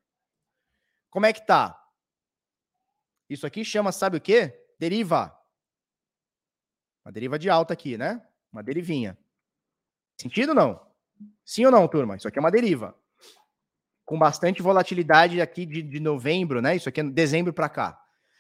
[1.11, 1.79] Como é que tá?
[3.29, 4.55] Isso aqui chama, sabe o quê?
[4.79, 5.37] Deriva.
[7.05, 8.25] Uma deriva de alta aqui, né?
[8.53, 9.19] Uma derivinha.
[10.21, 10.92] Sentido não?
[11.45, 12.17] Sim ou não, turma?
[12.17, 12.95] Isso aqui é uma deriva
[14.05, 16.75] com bastante volatilidade aqui de, de novembro, né?
[16.77, 17.99] Isso aqui é dezembro para cá.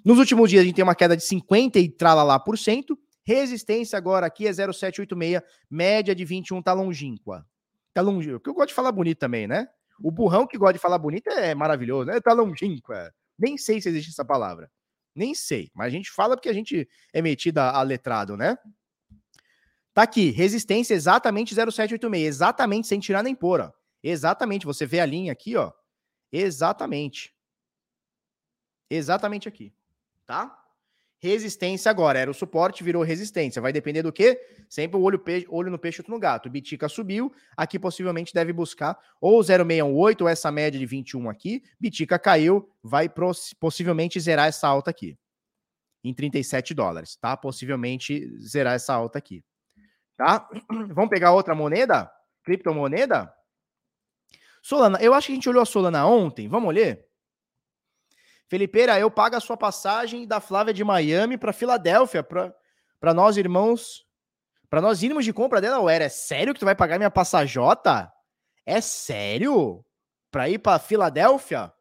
[0.05, 2.97] Nos últimos dias a gente tem uma queda de 50 e tralalá por cento.
[3.23, 7.45] Resistência agora aqui é 0,786, média de 21 tá longínqua.
[7.93, 8.39] Tá longínqua.
[8.39, 9.67] Que eu gosto de falar bonito também, né?
[9.99, 12.19] O burrão que gosta de falar bonito é maravilhoso, né?
[12.21, 13.11] Tá longínqua.
[13.37, 14.69] Nem sei se existe essa palavra.
[15.15, 18.57] Nem sei, mas a gente fala porque a gente é metida a letrado, né?
[19.93, 23.71] Tá aqui, resistência exatamente 0,786, exatamente sem tirar nem pôr, ó.
[24.01, 25.71] Exatamente, você vê a linha aqui, ó.
[26.31, 27.35] Exatamente.
[28.89, 29.73] Exatamente aqui,
[30.25, 30.60] tá?
[31.23, 33.61] Resistência agora, era o suporte, virou resistência.
[33.61, 34.41] Vai depender do quê?
[34.67, 36.49] Sempre o olho, olho no peixe, outro no gato.
[36.49, 41.61] Bitica subiu, aqui possivelmente deve buscar ou 0,618 ou essa média de 21 aqui.
[41.79, 43.07] Bitica caiu, vai
[43.59, 45.15] possivelmente zerar essa alta aqui.
[46.03, 47.37] Em 37 dólares, tá?
[47.37, 49.43] Possivelmente zerar essa alta aqui.
[50.17, 50.49] Tá?
[50.89, 52.11] Vamos pegar outra moneda?
[52.43, 53.31] Criptomoneda?
[54.63, 56.47] Solana, eu acho que a gente olhou a Solana ontem.
[56.47, 57.10] Vamos ler?
[58.51, 64.05] Felipeira, eu pago a sua passagem da Flávia de Miami para Filadélfia, para nós irmãos,
[64.69, 65.79] para nós irmos de compra dela.
[65.79, 68.11] Ué, é sério que tu vai pagar minha passajota?
[68.65, 69.85] É sério?
[70.29, 71.71] Para ir para Filadélfia?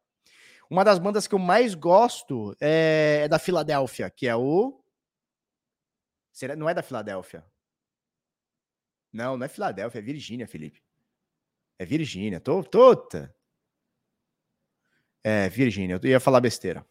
[0.70, 4.80] Uma das bandas que eu mais gosto é, é da Filadélfia, que é o.
[6.30, 6.54] Será?
[6.54, 7.44] Não é da Filadélfia.
[9.12, 10.80] Não, não é Filadélfia, é Virgínia, Felipe.
[11.80, 12.38] É Virgínia.
[12.38, 13.34] Tô, tota.
[15.22, 16.00] É, Virgínia.
[16.02, 16.84] Eu ia falar besteira.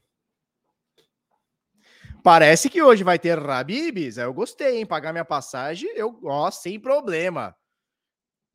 [2.24, 4.18] Parece que hoje vai ter Rabibis.
[4.18, 4.86] Eu gostei, hein?
[4.86, 7.56] Pagar minha passagem, eu gosto, sem problema.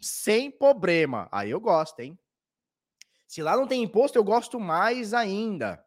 [0.00, 1.28] Sem problema.
[1.32, 2.18] Aí eu gosto, hein?
[3.26, 5.84] Se lá não tem imposto, eu gosto mais ainda.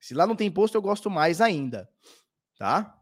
[0.00, 1.88] Se lá não tem imposto, eu gosto mais ainda.
[2.58, 2.98] Tá?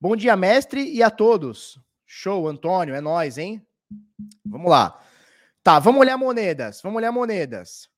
[0.00, 1.78] Bom dia, mestre, e a todos.
[2.06, 3.66] Show, Antônio, é nós, hein?
[4.44, 5.04] Vamos lá.
[5.62, 6.80] Tá, vamos olhar moedas.
[6.80, 7.90] Vamos olhar moedas.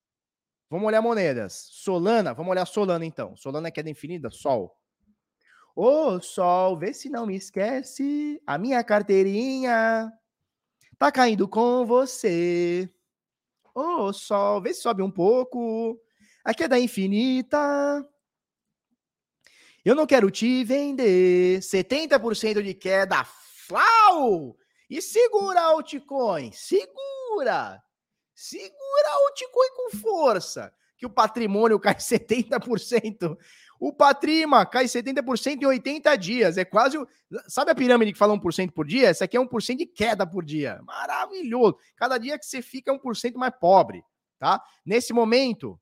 [0.71, 1.69] Vamos olhar moedas.
[1.73, 3.37] Solana, vamos olhar Solana então.
[3.37, 4.31] Solana é queda infinita?
[4.31, 4.81] Sol.
[5.75, 8.41] Ô, Sol, vê se não me esquece.
[8.47, 10.13] A minha carteirinha
[10.97, 12.89] tá caindo com você.
[13.75, 16.01] Ô, Sol, vê se sobe um pouco.
[16.45, 18.09] A queda infinita.
[19.85, 21.59] Eu não quero te vender.
[21.59, 23.25] 70% de queda.
[23.25, 24.57] Flau!
[24.89, 27.83] E segura altcoin, segura.
[28.41, 33.37] Segura altcoin com força, que o patrimônio cai 70%.
[33.79, 36.57] O Patrima cai 70% em 80 dias.
[36.57, 36.97] É quase.
[37.47, 39.09] Sabe a pirâmide que fala 1% por dia?
[39.09, 40.81] Essa aqui é 1% de queda por dia.
[40.85, 41.77] Maravilhoso.
[41.97, 44.03] Cada dia que você fica é 1% mais pobre.
[44.39, 44.63] Tá?
[44.87, 45.79] Nesse momento,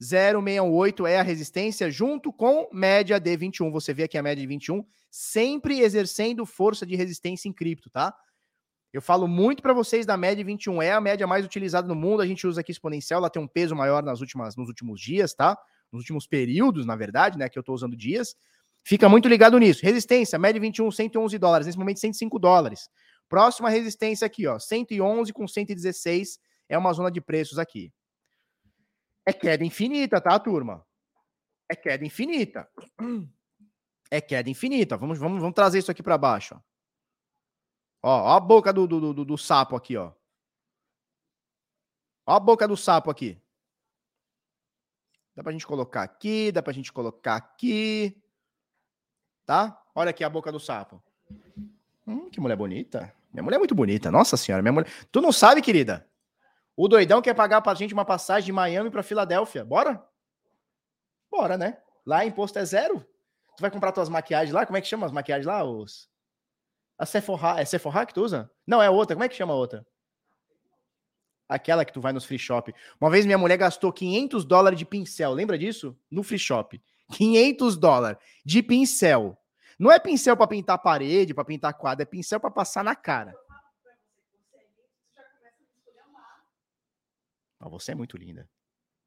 [0.00, 3.72] 0,68 é a resistência, junto com média de 21.
[3.72, 8.14] Você vê aqui a média de 21, sempre exercendo força de resistência em cripto, tá?
[8.96, 12.22] Eu falo muito para vocês da média 21, é a média mais utilizada no mundo.
[12.22, 15.34] A gente usa aqui exponencial, ela tem um peso maior nas últimas, nos últimos dias,
[15.34, 15.54] tá?
[15.92, 17.46] Nos últimos períodos, na verdade, né?
[17.46, 18.34] Que eu estou usando dias.
[18.82, 19.84] Fica muito ligado nisso.
[19.84, 21.66] Resistência, média 21, 111 dólares.
[21.66, 22.88] Nesse momento, 105 dólares.
[23.28, 27.92] Próxima resistência aqui, ó, 111 com 116 é uma zona de preços aqui.
[29.26, 30.82] É queda infinita, tá, turma?
[31.70, 32.66] É queda infinita.
[34.10, 34.96] É queda infinita.
[34.96, 36.54] Vamos, vamos, vamos trazer isso aqui para baixo.
[36.54, 36.75] Ó.
[38.02, 40.12] Ó, ó a boca do, do, do, do sapo aqui, ó.
[42.26, 43.40] Ó a boca do sapo aqui.
[45.34, 48.20] Dá pra gente colocar aqui, dá pra gente colocar aqui.
[49.44, 49.80] Tá?
[49.94, 51.02] Olha aqui a boca do sapo.
[52.06, 53.14] Hum, que mulher bonita.
[53.32, 54.10] Minha mulher é muito bonita.
[54.10, 54.90] Nossa senhora, minha mulher.
[55.12, 56.08] Tu não sabe, querida?
[56.74, 59.64] O doidão quer pagar pra gente uma passagem de Miami pra Filadélfia.
[59.64, 60.06] Bora?
[61.30, 61.78] Bora, né?
[62.04, 63.00] Lá imposto é zero.
[63.56, 64.64] Tu vai comprar tuas maquiagens lá?
[64.64, 65.64] Como é que chama as maquiagens lá?
[65.64, 66.08] Os...
[66.98, 68.50] A Sephora, é Sephora que tu usa?
[68.66, 69.14] Não, é outra.
[69.14, 69.86] Como é que chama a outra?
[71.48, 72.74] Aquela que tu vai nos free shop.
[73.00, 75.32] Uma vez minha mulher gastou 500 dólares de pincel.
[75.32, 75.96] Lembra disso?
[76.10, 76.82] No free shop.
[77.12, 79.38] 500 dólares de pincel.
[79.78, 83.34] Não é pincel para pintar parede, para pintar quadro, é pincel para passar na cara.
[87.60, 88.48] Ah, você é muito linda.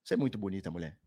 [0.03, 0.97] Você é muito bonita, mulher.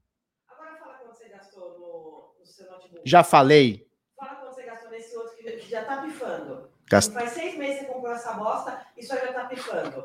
[0.49, 3.03] Agora fala quanto você gastou no, no seu notebook.
[3.05, 3.89] Já falei.
[4.17, 6.72] Fala quanto você gastou nesse outro que, que já tá pifando.
[6.93, 7.11] Gast...
[7.11, 10.05] Faz seis meses que você comprou essa bosta e só já tá pifando.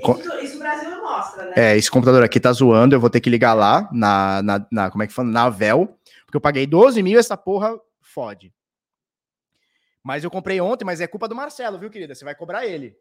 [0.00, 1.52] Isso, isso o Brasil não mostra, né?
[1.54, 4.90] É, esse computador aqui tá zoando, eu vou ter que ligar lá na, na, na
[4.90, 5.28] como é que fala?
[5.28, 8.54] Na Vel, porque eu paguei 12 mil essa porra fode.
[10.02, 12.14] Mas eu comprei ontem, mas é culpa do Marcelo, viu, querida?
[12.14, 12.96] Você vai cobrar ele.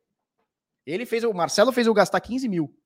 [0.86, 2.78] Ele fez, o Marcelo fez eu gastar 15 mil.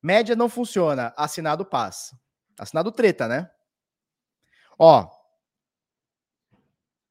[0.00, 2.14] Média não funciona, assinado paz.
[2.56, 3.50] Assinado treta, né?
[4.78, 5.10] Ó.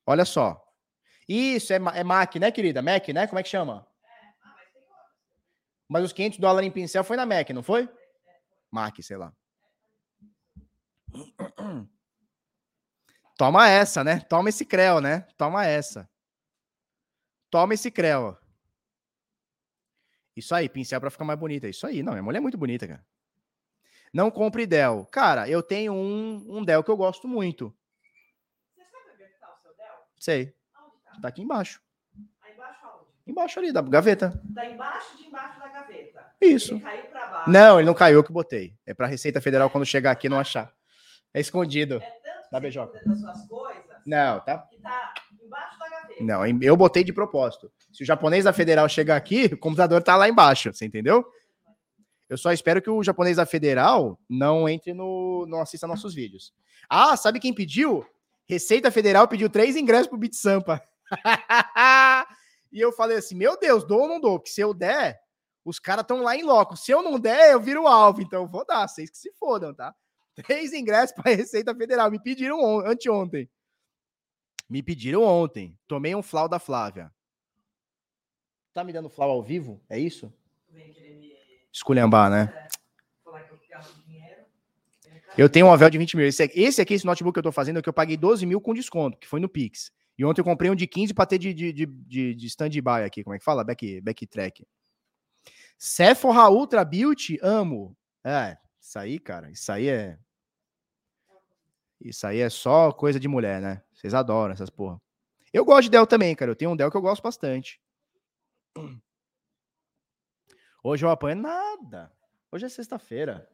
[0.08, 0.65] Olha só.
[1.28, 2.82] Isso, é, é Mac, né, querida?
[2.82, 3.28] Mac, né?
[3.28, 3.88] Como é que chama?
[5.88, 7.90] Mas os 500 dólares em pincel foi na Mac, não foi?
[8.72, 9.34] Mac, sei lá.
[13.38, 14.20] Toma essa, né?
[14.22, 15.22] Toma esse creu, né?
[15.38, 16.10] Toma essa.
[17.50, 18.38] Toma esse creu.
[20.36, 21.68] Isso aí, pincel para ficar mais bonita.
[21.68, 23.06] Isso aí, não, minha mulher é muito bonita, cara.
[24.14, 25.06] Não compre Dell.
[25.08, 27.76] Cara, eu tenho um, um Dell que eu gosto muito.
[28.74, 29.96] Você sabe onde é tá o seu Dell?
[30.18, 30.55] Sei.
[31.22, 31.28] Tá?
[31.28, 31.82] aqui embaixo.
[32.42, 33.06] Aí embaixo aonde?
[33.28, 34.42] Embaixo ali, da gaveta.
[34.54, 36.26] Tá embaixo de embaixo da gaveta.
[36.42, 36.76] Isso.
[36.76, 37.50] Ele caiu pra baixo.
[37.50, 38.74] Não, ele não caiu, eu que botei.
[38.86, 40.72] É pra Receita Federal quando chegar aqui não achar.
[41.34, 41.96] É escondido.
[41.96, 43.02] É tanto da beijoca.
[43.06, 44.60] Das suas coisas, não, tá?
[44.60, 45.14] Que tá
[45.44, 46.24] embaixo da gaveta.
[46.24, 47.72] Não, eu botei de propósito.
[47.92, 51.26] Se o japonês da Federal chegar aqui, o computador tá lá embaixo, você entendeu?
[52.30, 55.46] Eu só espero que o japonês da Federal não entre no.
[55.48, 56.54] não assista nossos vídeos.
[56.90, 58.06] Ah, sabe quem pediu?
[58.48, 60.82] Receita Federal pediu três ingressos pro Beat Sampa.
[62.72, 64.40] e eu falei assim: meu Deus, dou ou não dou?
[64.40, 65.20] Porque se eu der,
[65.64, 66.78] os caras estão lá em loco.
[66.78, 68.22] Se eu não der, eu viro alvo.
[68.22, 69.94] Então eu vou dar, vocês que se fodam, tá?
[70.36, 72.12] Três ingressos para Receita Federal.
[72.12, 73.50] Me pediram on anteontem.
[74.70, 75.78] Me pediram ontem.
[75.88, 77.12] Tomei um flau da Flávia.
[78.74, 79.82] Tá me dando flau ao vivo?
[79.90, 80.34] É isso?
[81.72, 82.68] Esculhambar, né?
[85.38, 86.28] Eu tenho um Avel de 20 mil.
[86.28, 88.62] Esse, esse aqui, esse notebook que eu tô fazendo, é que eu paguei 12 mil
[88.62, 89.92] com desconto, que foi no Pix.
[90.18, 93.24] E ontem eu comprei um de 15 para ter de, de, de, de stand-by aqui.
[93.24, 93.64] Como é que fala?
[93.64, 94.66] Back, backtrack.
[95.78, 97.96] Sephora Ultra Beauty, amo.
[98.24, 100.18] É, isso aí, cara, isso aí é.
[102.00, 103.82] Isso aí é só coisa de mulher, né?
[103.94, 105.02] Vocês adoram essas porra.
[105.52, 106.52] Eu gosto de Dell também, cara.
[106.52, 107.82] Eu tenho um Dell que eu gosto bastante.
[110.84, 112.12] Hoje eu apanho nada.
[112.52, 113.50] Hoje é sexta-feira.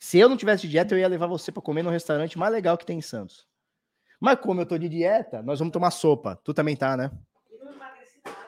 [0.00, 2.76] Se eu não tivesse dieta, eu ia levar você para comer no restaurante mais legal
[2.76, 3.46] que tem em Santos.
[4.22, 6.40] Mas como eu tô de dieta, nós vamos tomar sopa.
[6.44, 7.10] Tu também tá, né?
[7.50, 8.38] Eu não emagreci nada.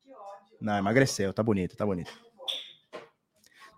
[0.00, 0.58] Que ódio.
[0.60, 1.32] Não, emagreceu.
[1.32, 2.10] Tá bonito, tá bonito.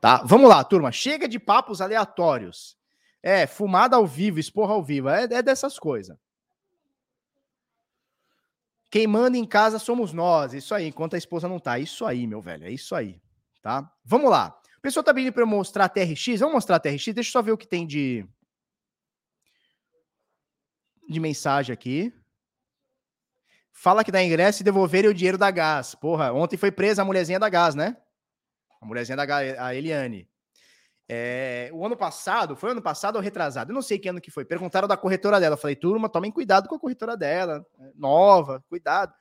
[0.01, 0.22] Tá?
[0.24, 0.90] Vamos lá, turma.
[0.90, 2.78] Chega de papos aleatórios.
[3.22, 5.11] É, fumada ao vivo, esporra ao vivo.
[5.11, 6.16] É, é dessas coisas.
[8.90, 10.55] Quem manda em casa somos nós.
[10.55, 11.78] Isso aí, enquanto a esposa não tá.
[11.78, 12.64] Isso aí, meu velho.
[12.64, 13.20] É isso aí
[13.64, 13.90] tá?
[14.05, 14.55] Vamos lá.
[14.76, 16.38] O pessoal tá pedindo para eu mostrar a TRX.
[16.38, 17.07] Vamos mostrar a TRX?
[17.07, 18.26] Deixa eu só ver o que tem de
[21.14, 22.12] de mensagem aqui.
[23.72, 25.94] Fala que dá ingresso e devolverem o dinheiro da gás.
[25.94, 27.96] Porra, ontem foi presa a mulherzinha da gás, né?
[28.80, 30.28] A mulherzinha da gás, a Eliane.
[31.08, 33.70] É, o ano passado, foi ano passado ou retrasado?
[33.70, 34.44] Eu não sei que ano que foi.
[34.44, 35.54] Perguntaram da corretora dela.
[35.54, 37.66] Eu falei, turma, tomem cuidado com a corretora dela.
[37.94, 39.12] Nova, cuidado.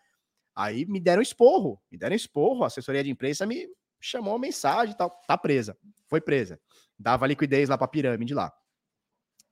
[0.55, 1.81] Aí me deram esporro.
[1.91, 2.63] Me deram esporro.
[2.63, 3.67] A assessoria de imprensa me,
[4.03, 5.77] chamou a mensagem e tal, tá presa.
[6.07, 6.59] Foi presa.
[6.99, 8.53] Dava liquidez lá pra pirâmide lá.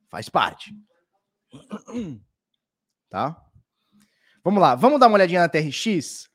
[0.10, 0.76] Faz parte.
[3.12, 3.46] Tá?
[4.44, 6.30] Vamos lá, vamos dar uma olhadinha na TRX?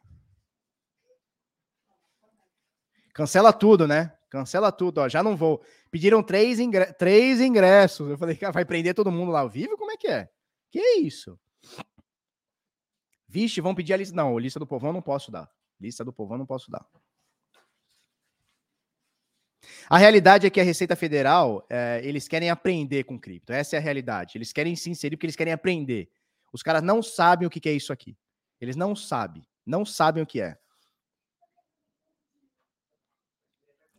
[3.15, 4.13] Cancela tudo, né?
[4.29, 5.09] Cancela tudo, ó.
[5.09, 5.65] Já não vou.
[5.91, 6.93] Pediram três, ingre...
[6.93, 8.11] três ingressos.
[8.11, 9.79] Eu falei, vai prender todo mundo lá ao vivo?
[9.79, 10.29] Como é que é?
[10.71, 11.41] Que isso?
[13.27, 14.15] Vixe, vão pedir a lista.
[14.15, 15.51] Não, lista do povão não posso dar.
[15.81, 16.87] Lista do povão não posso dar.
[19.89, 23.53] A realidade é que a Receita Federal, é, eles querem aprender com cripto.
[23.53, 24.37] Essa é a realidade.
[24.37, 26.11] Eles querem se inserir porque eles querem aprender.
[26.53, 28.17] Os caras não sabem o que é isso aqui.
[28.61, 29.47] Eles não sabem.
[29.65, 30.57] Não sabem o que é.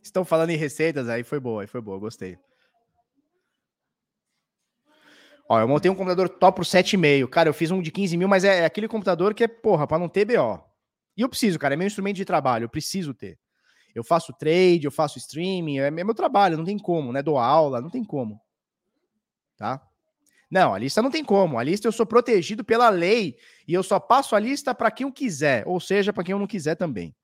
[0.02, 2.38] Estão falando em receitas, aí foi boa, aí foi boa, gostei.
[5.48, 7.28] Ó, eu montei um computador top pro 7,5.
[7.28, 9.86] Cara, eu fiz um de 15 mil, mas é, é aquele computador que é, porra,
[9.86, 10.62] para não ter BO.
[11.16, 13.38] E eu preciso, cara, é meu instrumento de trabalho, eu preciso ter.
[13.94, 17.22] Eu faço trade, eu faço streaming, é meu trabalho, não tem como, né?
[17.22, 18.40] Dou aula, não tem como.
[19.56, 19.87] Tá?
[20.50, 21.58] Não, a lista não tem como.
[21.58, 23.36] A lista eu sou protegido pela lei
[23.66, 26.38] e eu só passo a lista para quem eu quiser, ou seja, para quem eu
[26.38, 27.14] não quiser também.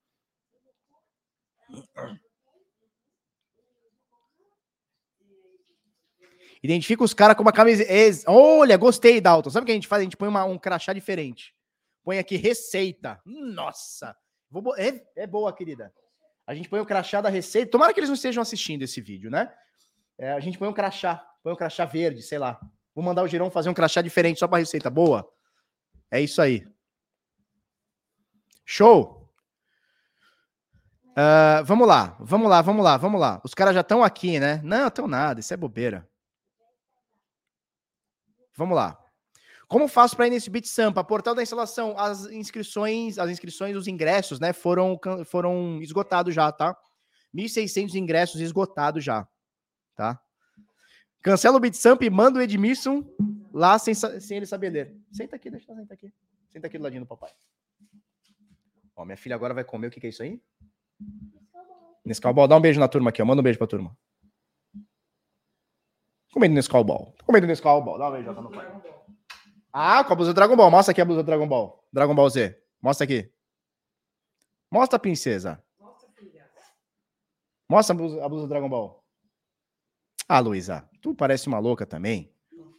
[6.61, 7.83] Identifica os caras com uma camisa.
[8.27, 9.49] Olha, gostei, Dalton.
[9.49, 10.01] Sabe o que a gente faz?
[10.01, 11.53] A gente põe uma, um crachá diferente.
[12.03, 13.19] Põe aqui receita.
[13.25, 14.15] Nossa!
[14.49, 14.75] Vou...
[14.77, 15.93] É, é boa, querida.
[16.47, 17.71] A gente põe o crachá da receita.
[17.71, 19.51] Tomara que eles não estejam assistindo esse vídeo, né?
[20.17, 22.59] É, a gente põe um crachá, põe um crachá verde, sei lá.
[22.95, 25.29] Vou mandar o Girão fazer um crachá diferente só para receita boa.
[26.09, 26.65] É isso aí.
[28.63, 29.29] Show.
[31.11, 33.41] Uh, vamos lá, vamos lá, vamos lá, vamos lá.
[33.43, 34.61] Os caras já estão aqui, né?
[34.63, 36.09] Não, estão nada, isso é bobeira.
[38.55, 38.97] Vamos lá.
[39.67, 41.03] Como faço para ir nesse Bit Sampa?
[41.03, 46.77] Portal da instalação, as inscrições, as inscrições, os ingressos, né, foram, foram esgotados já, tá?
[47.33, 49.27] 1.600 ingressos esgotados já,
[49.95, 50.21] tá?
[51.25, 53.03] Cancela o BitSamp e manda o Edmilson
[53.51, 54.95] lá sem, sem ele saber ler.
[55.11, 56.13] Senta aqui, deixa eu sentar aqui.
[56.53, 57.31] Senta aqui do ladinho do papai.
[58.95, 59.87] Ó, minha filha agora vai comer.
[59.87, 60.39] O que, que é isso aí?
[62.05, 62.47] Nescau Ball.
[62.47, 63.25] Dá um beijo na turma aqui, ó.
[63.25, 63.97] Manda um beijo pra turma.
[66.31, 67.11] Comendo Nescau Ball.
[67.25, 67.97] Comendo Nescau Ball.
[67.97, 68.81] Dá um beijo no pai.
[69.73, 70.69] Ah, com a blusa do Dragon Ball.
[70.69, 71.83] Mostra aqui a blusa do Dragon Ball.
[71.91, 72.55] Dragon Ball Z.
[72.79, 73.33] Mostra aqui.
[74.71, 75.59] Mostra a princesa.
[77.67, 79.04] Mostra a blusa, a blusa do Dragon Ball.
[80.27, 82.31] Ah, Luísa, tu parece uma louca também.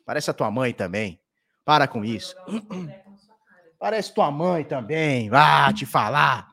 [0.05, 1.20] Parece a tua mãe também.
[1.64, 2.34] Para com isso.
[3.78, 5.28] Parece tua mãe também.
[5.28, 6.49] Vá te falar.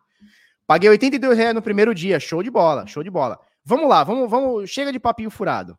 [0.67, 2.19] Paguei 82 reais no primeiro dia.
[2.19, 3.39] Show de bola, show de bola.
[3.63, 4.69] Vamos lá, vamos, vamos.
[4.69, 5.77] Chega de papinho furado.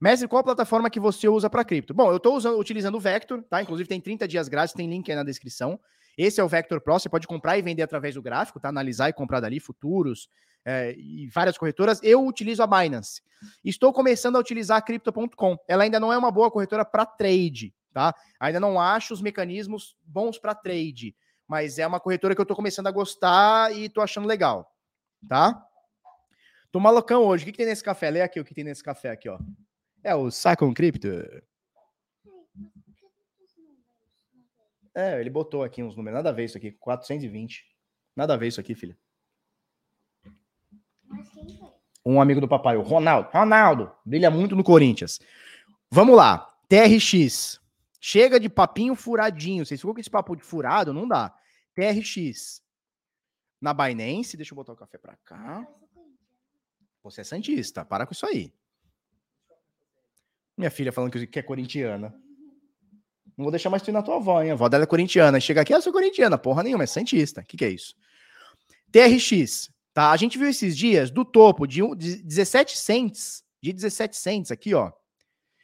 [0.00, 1.94] Mestre, qual a plataforma que você usa para cripto?
[1.94, 3.62] Bom, eu estou utilizando o Vector, tá?
[3.62, 5.80] Inclusive tem 30 dias grátis, tem link aí na descrição.
[6.18, 8.68] Esse é o Vector Pro, você pode comprar e vender através do gráfico, tá?
[8.68, 10.28] Analisar e comprar dali futuros
[10.66, 12.00] é, e várias corretoras.
[12.02, 13.22] Eu utilizo a Binance.
[13.64, 15.56] Estou começando a utilizar a Crypto.com.
[15.68, 18.12] Ela ainda não é uma boa corretora para trade, tá?
[18.40, 21.14] Ainda não acho os mecanismos bons para trade,
[21.46, 24.74] mas é uma corretora que eu estou começando a gostar e estou achando legal,
[25.28, 25.64] tá?
[26.72, 27.44] Tô malocão hoje.
[27.44, 28.10] O que, que, tem nesse café?
[28.10, 29.38] Lê aqui o que tem nesse café aqui, ó.
[30.02, 31.08] É o Sacon Crypto.
[34.92, 36.16] É, ele botou aqui uns números.
[36.16, 36.72] Nada a ver isso aqui.
[36.72, 37.64] 420.
[38.16, 38.96] Nada a ver isso aqui, filha.
[42.04, 43.28] Um amigo do papai, o Ronaldo.
[43.32, 45.20] Ronaldo, brilha muito no Corinthians.
[45.90, 46.48] Vamos lá.
[46.68, 47.60] TRX.
[48.00, 49.66] Chega de papinho furadinho.
[49.66, 50.92] Vocês ficam com esse papo de furado?
[50.92, 51.34] Não dá.
[51.74, 52.62] TRX.
[53.60, 55.66] Na Binance, deixa eu botar o café pra cá.
[57.02, 58.52] Você é Santista, para com isso aí.
[60.56, 62.14] Minha filha falando que é corintiana.
[63.36, 64.50] Não vou deixar mais tu ir na tua avó, hein?
[64.50, 65.38] A avó dela é corintiana.
[65.38, 66.38] Chega aqui, eu sou corintiana.
[66.38, 67.42] Porra nenhuma, é Santista.
[67.42, 67.94] O que, que é isso?
[68.90, 70.10] TRX, tá?
[70.10, 74.92] A gente viu esses dias do topo de, 17 cents, de 17 cents aqui, ó.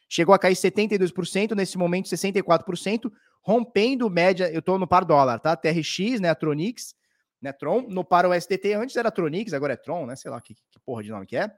[0.09, 3.13] Chegou a cair 72%, nesse momento 64%,
[3.43, 5.55] rompendo média, eu tô no par dólar, tá?
[5.55, 6.95] TRX, né, a Tronix,
[7.43, 10.17] né, Tron, no par o STT, antes era Tronix, agora é Tron, né?
[10.17, 11.53] Sei lá que, que porra de nome que é.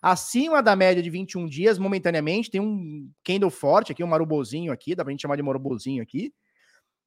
[0.00, 4.94] Acima da média de 21 dias, momentaneamente, tem um candle forte aqui, um marubozinho aqui,
[4.94, 6.32] dá pra gente chamar de marubozinho aqui.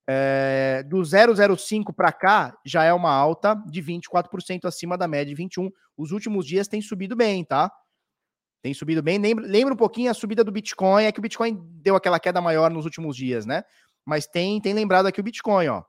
[0.08, 5.36] É, do 0,05 para cá, já é uma alta de 24% acima da média de
[5.36, 5.70] 21.
[5.97, 7.72] Os últimos dias tem subido bem, tá?
[8.62, 9.18] Tem subido bem.
[9.18, 12.41] Lembra, lembra um pouquinho a subida do Bitcoin, é que o Bitcoin deu aquela queda
[12.41, 13.64] maior nos últimos dias, né?
[14.06, 15.84] Mas tem, tem lembrado aqui o Bitcoin, ó.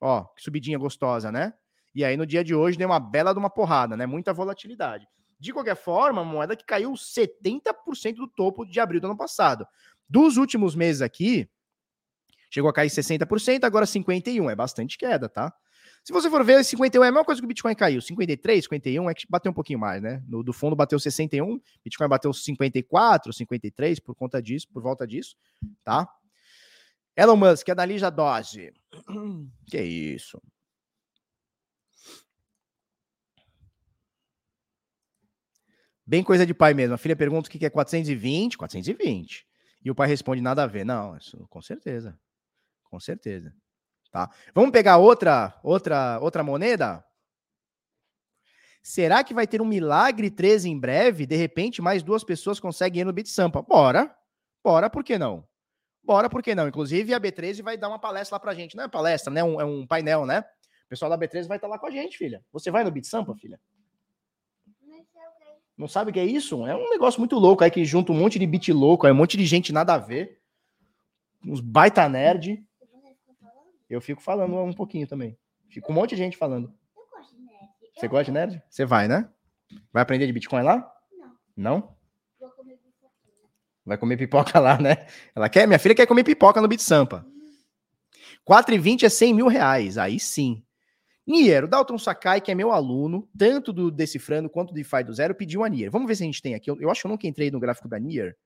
[0.00, 1.54] Ó, que subidinha gostosa, né?
[1.94, 4.04] E aí no dia de hoje deu uma bela de uma porrada, né?
[4.04, 5.06] Muita volatilidade.
[5.38, 9.66] De qualquer forma, a moeda que caiu 70% do topo de abril do ano passado.
[10.08, 11.48] Dos últimos meses aqui,
[12.54, 14.48] chegou a cair 60%, agora 51%.
[14.48, 15.52] É bastante queda, tá?
[16.04, 18.00] Se você for ver, 51 é a mesma coisa que o Bitcoin caiu.
[18.00, 20.22] 53, 51 é que bateu um pouquinho mais, né?
[20.28, 25.34] No, do fundo bateu 61, Bitcoin bateu 54, 53 por conta disso, por volta disso,
[25.82, 26.08] tá?
[27.16, 28.72] Elon Musk, analisa a dose.
[29.66, 30.40] Que isso?
[36.06, 36.94] Bem coisa de pai mesmo.
[36.94, 39.46] A filha pergunta o que é 420, 420.
[39.82, 40.84] E o pai responde nada a ver.
[40.84, 42.18] Não, isso com certeza.
[42.94, 43.52] Com certeza.
[44.12, 44.30] Tá?
[44.54, 47.04] Vamos pegar outra outra outra moneda?
[48.80, 51.26] Será que vai ter um milagre 13 em breve?
[51.26, 53.62] De repente, mais duas pessoas conseguem ir no Bit Sampa.
[53.62, 54.16] Bora.
[54.62, 55.44] Bora, por que não?
[56.04, 56.68] Bora, por que não?
[56.68, 58.76] Inclusive, a B13 vai dar uma palestra lá pra gente.
[58.76, 59.42] Não é palestra, né?
[59.42, 60.44] Um, é um painel, né?
[60.86, 62.44] O pessoal da B13 vai estar lá com a gente, filha.
[62.52, 63.58] Você vai no Bit Sampa, filha?
[65.76, 66.64] Não sabe o que é isso?
[66.64, 69.16] É um negócio muito louco aí que junta um monte de bit louco, aí um
[69.16, 70.38] monte de gente nada a ver.
[71.44, 72.64] Uns baita nerd.
[73.94, 75.38] Eu fico falando um pouquinho também.
[75.70, 76.72] Fico um monte de gente falando.
[77.94, 78.62] Você gosta de nerd?
[78.68, 79.28] Você vai, né?
[79.92, 80.92] Vai aprender de Bitcoin lá?
[81.56, 81.76] Não.
[81.80, 81.96] Não?
[83.84, 85.06] Vai comer pipoca lá, né?
[85.34, 87.26] Ela quer, minha filha quer comer pipoca no Bit Sampa.
[88.48, 89.98] 4,20 é 100 mil reais.
[89.98, 90.64] Aí sim.
[91.26, 95.14] Nier, o Dalton Sakai, que é meu aluno, tanto do Decifrando quanto do DeFi do
[95.14, 95.90] Zero, pediu a Nier.
[95.90, 96.70] Vamos ver se a gente tem aqui.
[96.70, 98.36] Eu, eu acho que eu nunca entrei no gráfico da Nier.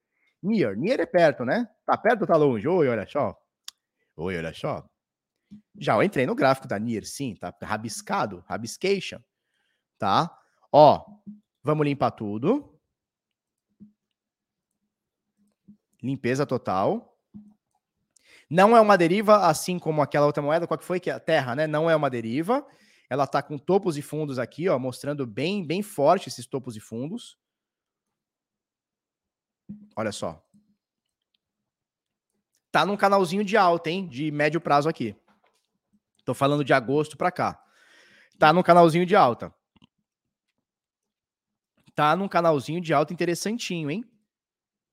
[0.43, 1.69] Nier, Nier é perto, né?
[1.85, 2.67] Tá perto ou tá longe?
[2.69, 3.37] Oi, olha só.
[4.17, 4.85] Oi, olha só.
[5.79, 9.21] Já eu entrei no gráfico da Nier, sim, tá rabiscado, rabiscation,
[9.99, 10.37] tá?
[10.73, 11.05] Ó,
[11.63, 12.79] vamos limpar tudo.
[16.03, 17.17] Limpeza total.
[18.51, 20.99] Não é uma deriva, assim como aquela outra moeda, qual que foi?
[20.99, 21.67] Que é a Terra, né?
[21.67, 22.67] Não é uma deriva.
[23.11, 26.81] Ela tá com topos e fundos aqui, ó, mostrando bem, bem forte esses topos e
[26.81, 27.39] fundos.
[29.97, 30.43] Olha só.
[32.71, 34.07] Tá num canalzinho de alta, hein?
[34.07, 35.17] De médio prazo aqui.
[36.29, 37.59] Tô falando de agosto para cá.
[38.39, 39.51] Tá num canalzinho de alta.
[41.95, 44.05] Tá num canalzinho de alta interessantinho, hein?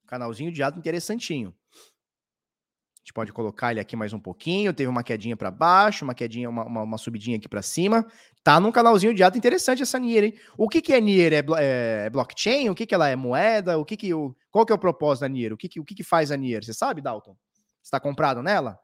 [0.08, 1.54] Canalzinho de alta interessantinho.
[1.74, 4.74] A gente pode colocar ele aqui mais um pouquinho.
[4.74, 8.08] Teve uma quedinha para baixo, uma quedinha, uma, uma, uma subidinha aqui para cima.
[8.42, 10.40] Tá num canalzinho de alta interessante essa Nier, hein?
[10.58, 11.34] O que, que é Nier?
[11.34, 12.70] É, é, é blockchain?
[12.70, 13.16] O que, que ela é?
[13.18, 13.78] Moeda?
[13.78, 15.52] O que que o, qual que é o propósito da Nier?
[15.52, 16.64] O que, que, o que, que faz a Nier?
[16.64, 17.36] Você sabe, Dalton?
[17.84, 18.80] Está comprado nela?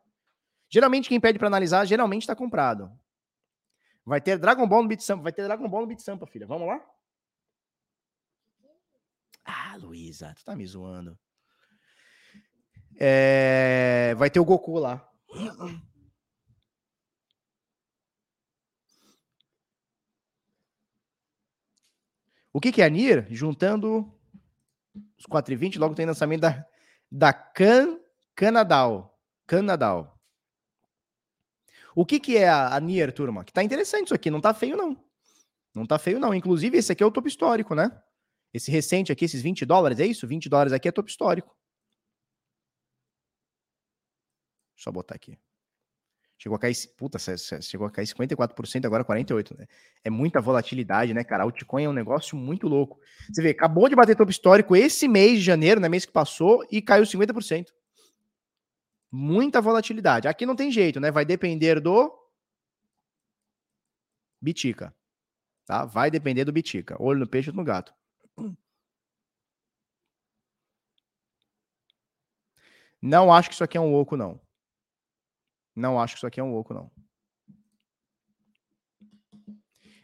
[0.72, 2.90] Geralmente quem pede para analisar, geralmente está comprado.
[4.06, 6.48] Vai ter Dragon Ball no Beat Sampa, vai ter Dragon Ball no Beat Sampa, filha.
[6.48, 6.82] Vamos lá?
[9.44, 11.20] Ah, Luísa, tu tá me zoando.
[12.98, 14.16] É...
[14.16, 15.06] Vai ter o Goku lá.
[22.54, 23.28] O que, que é a NIR?
[23.30, 24.14] Juntando
[25.18, 26.66] os 4,20, logo tem lançamento da,
[27.12, 28.00] da Can
[28.36, 29.20] Canadal.
[29.46, 30.21] Canadal.
[31.96, 33.44] O que, que é a, a NIR, turma?
[33.44, 34.98] Que tá interessante isso aqui, não tá feio, não.
[35.74, 36.34] Não tá feio, não.
[36.34, 37.92] Inclusive, esse aqui é o topo histórico, né?
[38.54, 40.28] Esse recente aqui, esses 20 dólares, é isso?
[40.28, 41.56] 20 dólares aqui é topo histórico.
[44.76, 45.38] Só botar aqui.
[46.42, 47.20] Chegou a cair, puta,
[47.62, 49.68] chegou a cair 54%, agora 48%, né?
[50.04, 51.44] É muita volatilidade, né, cara?
[51.44, 53.00] Altcoin é um negócio muito louco.
[53.32, 56.66] Você vê, acabou de bater topo histórico esse mês de janeiro, né, mês que passou,
[56.72, 57.68] e caiu 50%.
[59.12, 60.28] Muita volatilidade.
[60.28, 61.12] Aqui não tem jeito, né?
[61.12, 62.18] Vai depender do
[64.42, 64.96] Bitica.
[65.66, 65.86] Tá?
[65.86, 66.96] Vai depender do Bitica.
[67.02, 67.94] Olho no peixe ou no gato.
[73.02, 74.40] Não acho que isso aqui é um oco, não.
[75.76, 76.92] Não acho que isso aqui é um oco, não.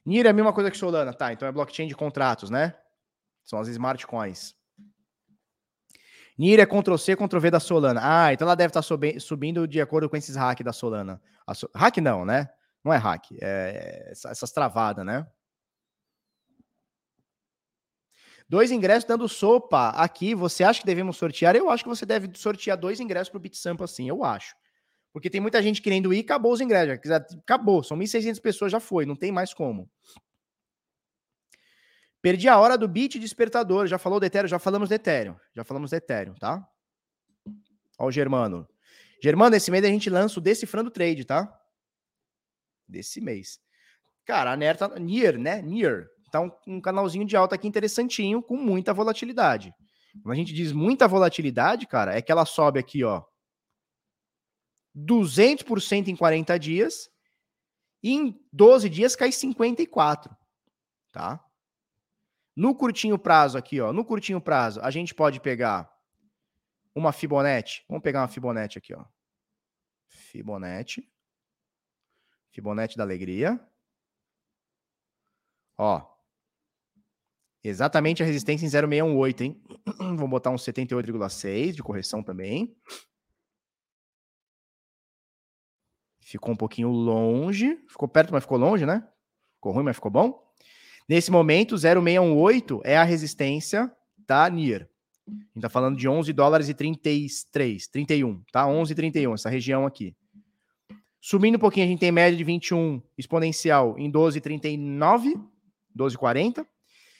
[0.05, 1.31] NIR é a mesma coisa que Solana, tá?
[1.31, 2.75] Então é blockchain de contratos, né?
[3.43, 4.56] São as smart coins.
[6.37, 7.99] NIR é Ctrl-C, Ctrl-V da Solana.
[8.03, 11.21] Ah, então ela deve estar tá subindo de acordo com esses hack da Solana.
[11.55, 11.69] So...
[11.73, 12.49] Hack não, né?
[12.83, 13.25] Não é hack.
[13.41, 15.25] É essas travadas, né?
[18.47, 20.33] Dois ingressos dando sopa aqui.
[20.35, 21.55] Você acha que devemos sortear?
[21.55, 24.07] Eu acho que você deve sortear dois ingressos para o BitSampa, assim.
[24.07, 24.55] Eu acho.
[25.11, 27.11] Porque tem muita gente querendo ir, acabou os ingressos.
[27.11, 29.89] Acabou, são 1.600 pessoas, já foi, não tem mais como.
[32.21, 33.87] Perdi a hora do bit despertador.
[33.87, 34.47] Já falou do Ethereum?
[34.47, 35.35] Já falamos do Ethereum.
[35.53, 36.67] Já falamos do Ethereum, tá?
[37.99, 38.67] Ó o Germano.
[39.21, 41.51] Germano, esse mês a gente lança o Decifrando Trade, tá?
[42.87, 43.59] Desse mês.
[44.25, 44.99] Cara, a NER tá...
[44.99, 45.61] Nier, né?
[45.61, 46.07] Nier.
[46.31, 49.73] Tá um, um canalzinho de alta aqui interessantinho, com muita volatilidade.
[50.21, 53.23] Quando a gente diz muita volatilidade, cara, é que ela sobe aqui, ó,
[54.97, 57.09] 200% em 40 dias
[58.01, 60.35] e em 12 dias cai 54,
[61.11, 61.43] tá?
[62.57, 65.95] No curtinho prazo aqui, ó, no curtinho prazo, a gente pode pegar
[66.95, 67.85] uma Fibonacci.
[67.87, 69.05] Vamos pegar uma Fibonacci aqui, ó.
[70.07, 71.07] Fibonacci.
[72.49, 73.63] Fibonacci da alegria.
[75.77, 76.03] Ó.
[77.63, 79.63] Exatamente a resistência em 0,618, hein?
[79.99, 82.75] Vamos botar um 78,6 de correção também.
[86.21, 87.75] Ficou um pouquinho longe.
[87.87, 89.07] Ficou perto, mas ficou longe, né?
[89.57, 90.46] Ficou ruim, mas ficou bom.
[91.07, 94.89] Nesse momento, 0,618 é a resistência da NIR.
[95.27, 98.67] A gente tá falando de 11 dólares e 33, 31, tá?
[98.67, 100.15] 11 e 31, essa região aqui.
[101.21, 105.33] Subindo um pouquinho, a gente tem média de 21 exponencial em 12,39,
[105.97, 106.65] 12,40.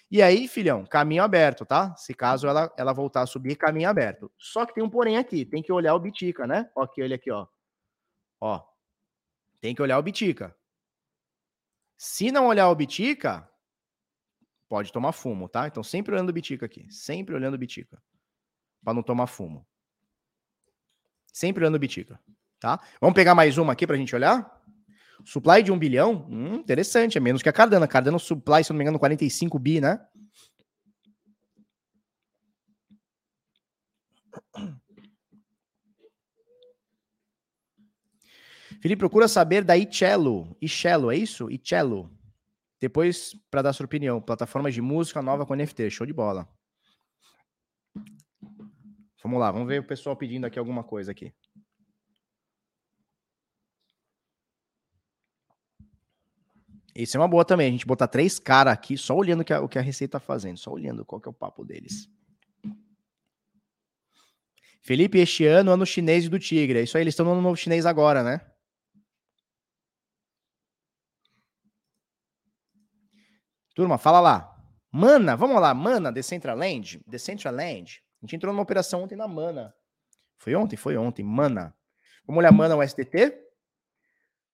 [0.10, 1.94] E aí, filhão, caminho aberto, tá?
[1.98, 4.32] Se caso ela, ela voltar a subir, caminho aberto.
[4.38, 6.70] Só que tem um porém aqui, tem que olhar o Bitica, né?
[6.74, 7.46] Ó, aqui, ele aqui, ó.
[8.40, 8.62] Ó,
[9.60, 10.56] tem que olhar o Bitica.
[11.98, 13.50] Se não olhar o Bitica,
[14.68, 15.68] pode tomar fumo, tá?
[15.68, 16.88] Então sempre olhando o Bitica aqui.
[16.91, 18.01] Sempre olhando o Bitica.
[18.84, 19.65] Para não tomar fumo.
[21.34, 22.20] Sempre olhando o Bitica.
[22.59, 22.80] Tá?
[22.99, 24.57] Vamos pegar mais uma aqui para a gente olhar?
[25.26, 26.28] Supply de um bilhão?
[26.30, 27.88] Hum, interessante, é menos que a Cardano.
[27.88, 29.99] Cardano supply, se não me engano, 45 bi, né?
[38.80, 40.55] Felipe procura saber da Icelo.
[40.61, 41.49] Icelo, é isso?
[41.51, 42.16] Icelo.
[42.80, 45.89] Depois, para dar sua opinião, plataforma de música nova com NFT.
[45.89, 46.47] Show de bola.
[49.23, 51.34] Vamos lá, vamos ver o pessoal pedindo aqui alguma coisa aqui.
[56.95, 59.53] Isso é uma boa também, a gente botar três caras aqui só olhando o que,
[59.53, 62.09] a, o que a Receita tá fazendo, só olhando qual que é o papo deles.
[64.82, 66.80] Felipe, este ano, ano chinês do Tigre.
[66.80, 68.41] É isso aí, eles estão no novo chinês agora, né?
[73.78, 74.59] Turma, fala lá.
[74.91, 75.71] Mana, vamos lá.
[75.71, 76.99] Mana, Decentraland.
[77.05, 78.01] Decentraland.
[78.19, 79.71] A gente entrou numa operação ontem na Mana.
[80.36, 80.75] Foi ontem?
[80.75, 81.23] Foi ontem.
[81.23, 81.78] Mana.
[82.25, 83.39] Vamos olhar Mana USDT.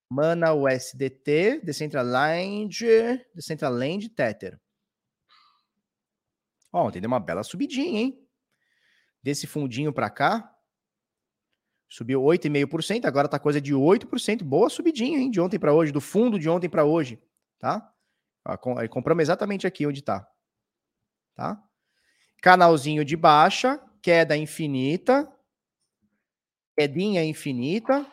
[0.10, 2.86] Mana USDT, Decentraland,
[3.34, 4.60] Decentraland Tether.
[6.74, 8.28] Ontem deu uma bela subidinha, hein?
[9.24, 10.54] Desse fundinho para cá,
[11.88, 14.44] subiu 8,5%, agora tá coisa de 8%.
[14.44, 15.32] Boa subidinha, hein?
[15.32, 17.24] De ontem para hoje, do fundo de ontem para hoje,
[17.58, 17.93] tá?
[18.90, 20.28] Compramos exatamente aqui onde tá.
[21.36, 21.62] Tá?
[22.42, 25.32] Canalzinho de baixa, queda infinita,
[26.78, 28.06] quedinha infinita,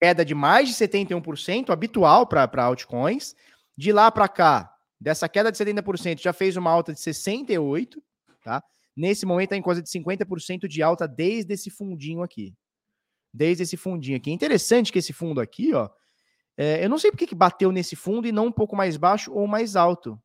[0.00, 3.34] queda de mais de 71%, habitual para altcoins.
[3.76, 8.02] De lá para cá, dessa queda de 70%, já fez uma alta de 68%,
[8.42, 8.62] tá?
[8.96, 12.52] Nesse momento, está em coisa de 50% de alta desde esse fundinho aqui.
[13.32, 14.32] Desde esse fundinho aqui.
[14.32, 15.88] Interessante que esse fundo aqui, ó.
[16.60, 19.32] É, eu não sei porque que bateu nesse fundo e não um pouco mais baixo
[19.32, 20.20] ou mais alto.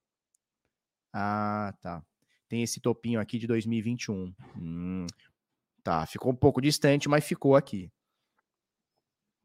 [1.14, 2.04] Ah, tá.
[2.50, 4.34] Tem esse topinho aqui de 2021.
[4.58, 5.06] Hum,
[5.84, 7.92] tá, ficou um pouco distante, mas ficou aqui.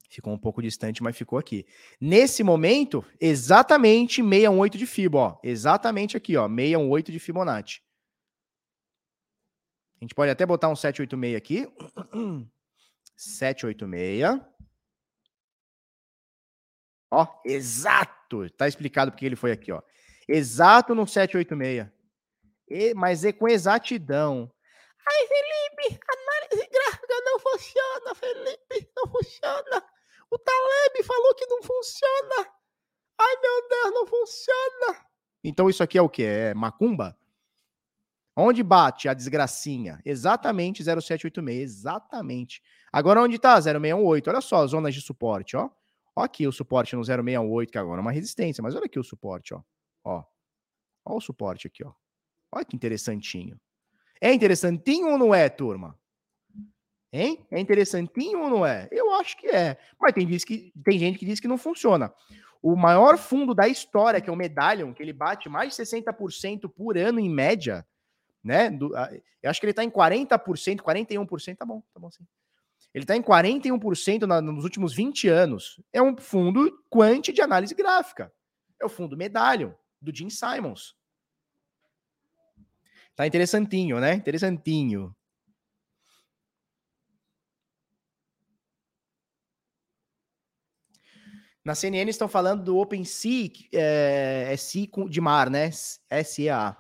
[0.09, 1.67] Ficou um pouco distante, mas ficou aqui.
[2.01, 5.39] Nesse momento, exatamente 618 de Fibo, ó.
[5.45, 7.83] Exatamente aqui, ó, 618 de Fibonacci.
[10.01, 11.69] A gente pode até botar um 786 aqui.
[13.15, 14.58] 786.
[17.11, 18.49] Ó, exato.
[18.51, 19.83] Tá explicado porque ele foi aqui, ó.
[20.29, 21.89] Exato no 786.
[22.69, 24.51] E, mas é com exatidão.
[25.07, 29.85] Ai, Felipe, análise gráfica não funciona, Felipe, não funciona.
[30.31, 32.53] O Taleb falou que não funciona.
[33.19, 35.07] Ai, meu Deus, não funciona.
[35.43, 36.25] Então isso aqui é o quê?
[36.25, 37.19] É macumba?
[38.37, 40.01] Onde bate a desgracinha?
[40.05, 42.63] Exatamente 0786, exatamente.
[42.93, 44.31] Agora onde está 0618?
[44.31, 45.71] Olha só, zonas de suporte, ó.
[46.19, 49.05] Ó aqui o suporte no 0618, que agora é uma resistência, mas olha aqui o
[49.05, 49.63] suporte, ó.
[50.03, 50.25] Ó.
[51.05, 51.93] Ó o suporte aqui, ó.
[52.51, 53.57] Olha que interessantinho.
[54.21, 55.97] É interessantinho ou não é, turma?
[57.13, 57.47] Hein?
[57.53, 58.89] É interessantinho ou não é?
[58.91, 59.79] Eu acho que é.
[60.01, 62.13] Mas tem, diz que, tem gente que diz que não funciona.
[62.61, 66.69] O maior fundo da história, que é o Medallion, que ele bate mais de 60%
[66.69, 67.87] por ano em média,
[68.43, 68.71] né?
[68.71, 68.93] Do,
[69.41, 72.27] eu acho que ele está em 40%, 41%, tá bom, tá bom sim.
[72.95, 75.81] Ele está em 41% na, nos últimos 20 anos.
[75.93, 78.33] É um fundo quant de análise gráfica.
[78.81, 80.97] É o fundo Medallion, do Jim Simons.
[83.15, 84.15] Tá interessantinho, né?
[84.15, 85.15] Interessantinho.
[91.65, 95.71] Na CNN estão falando do OpenSea, é, é Sea de mar, né?
[95.71, 96.75] SEA.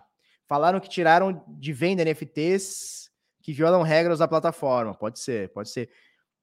[0.47, 3.11] Falaram que tiraram de venda NFTs
[3.43, 4.95] que violam regras da plataforma.
[4.95, 5.91] Pode ser, pode ser.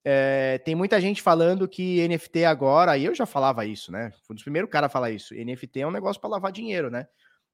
[0.07, 4.11] É, tem muita gente falando que NFT agora, e eu já falava isso, né?
[4.23, 5.33] Fui um dos primeiros caras a falar isso.
[5.33, 7.07] NFT é um negócio para lavar dinheiro, né?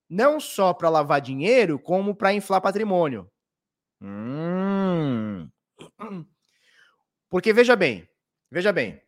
[0.10, 3.32] Não só para lavar dinheiro, como para inflar patrimônio.
[4.02, 5.50] Hum.
[7.30, 8.06] Porque veja bem,
[8.52, 9.02] veja bem.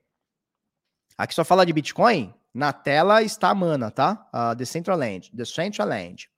[1.17, 2.33] Aqui só fala de Bitcoin.
[2.53, 4.29] Na tela está a Mana, tá?
[4.31, 5.29] A Decentraland.
[5.33, 6.29] Decentraland.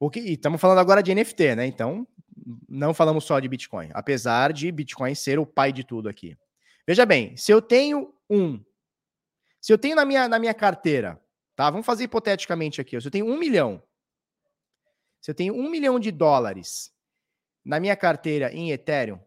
[0.00, 1.66] O que, e estamos falando agora de NFT, né?
[1.66, 2.06] Então,
[2.68, 6.36] não falamos só de Bitcoin, apesar de Bitcoin ser o pai de tudo aqui.
[6.86, 8.62] Veja bem, se eu tenho um,
[9.60, 11.20] se eu tenho na minha, na minha carteira,
[11.56, 11.68] tá?
[11.70, 13.00] Vamos fazer hipoteticamente aqui.
[13.00, 13.82] Se eu tenho um milhão,
[15.20, 16.94] se eu tenho um milhão de dólares
[17.64, 19.18] na minha carteira em Ethereum,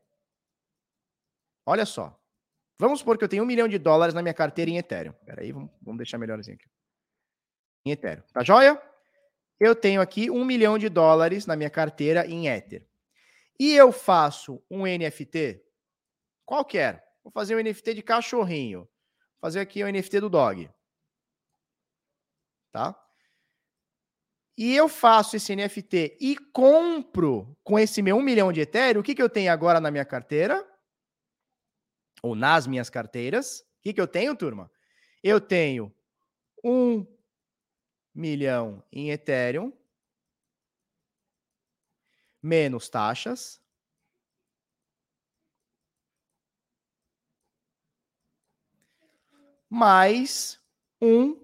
[1.66, 2.18] olha só.
[2.80, 5.14] Vamos supor que eu tenho um milhão de dólares na minha carteira em Ethereum.
[5.26, 6.70] Peraí, vamos, vamos deixar melhorzinho aqui.
[7.86, 8.24] Em Ethereum.
[8.32, 8.82] Tá joia?
[9.60, 12.88] eu tenho aqui um milhão de dólares na minha carteira em Ether.
[13.60, 15.62] E eu faço um NFT,
[16.46, 17.06] qualquer.
[17.22, 18.80] Vou fazer um NFT de cachorrinho.
[18.80, 20.70] Vou fazer aqui o um NFT do dog.
[22.72, 22.98] Tá?
[24.58, 29.04] E eu faço esse NFT e compro com esse meu um milhão de Ethereum, o
[29.04, 30.68] que, que eu tenho agora na minha carteira?
[32.22, 33.62] Ou nas minhas carteiras?
[33.62, 34.70] O que, que eu tenho, turma?
[35.24, 35.94] Eu tenho
[36.62, 37.08] um
[38.14, 39.72] milhão em Ethereum,
[42.42, 43.62] menos taxas,
[49.70, 50.60] mais
[51.02, 51.40] um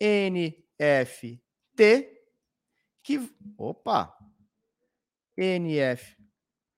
[0.00, 1.40] NFT
[3.02, 3.18] que
[3.56, 4.16] opa
[5.36, 6.16] NF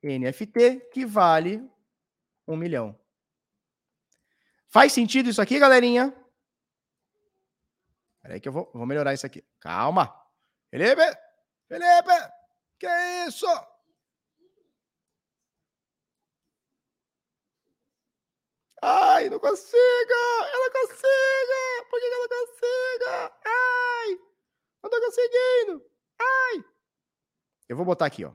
[0.02, 1.66] NFT que vale
[2.46, 2.98] um milhão.
[4.68, 6.14] Faz sentido isso aqui, galerinha?
[8.20, 9.42] Peraí que eu vou, vou melhorar isso aqui.
[9.60, 10.14] Calma.
[10.70, 11.02] Felipe!
[11.68, 12.43] Felipe!
[12.78, 13.46] Que é isso?
[18.82, 19.78] Ai, não consigo!
[20.52, 21.88] Ela consiga!
[21.88, 23.32] Por que ela consiga?
[23.46, 24.18] Ai!
[24.82, 25.82] Não tô conseguindo!
[26.20, 26.64] Ai!
[27.66, 28.32] Eu vou botar aqui, ó.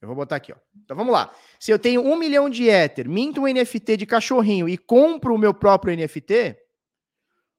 [0.00, 0.56] Eu vou botar aqui, ó.
[0.76, 1.32] Então vamos lá.
[1.60, 5.38] Se eu tenho um milhão de Ether, minto um NFT de cachorrinho e compro o
[5.38, 6.56] meu próprio NFT,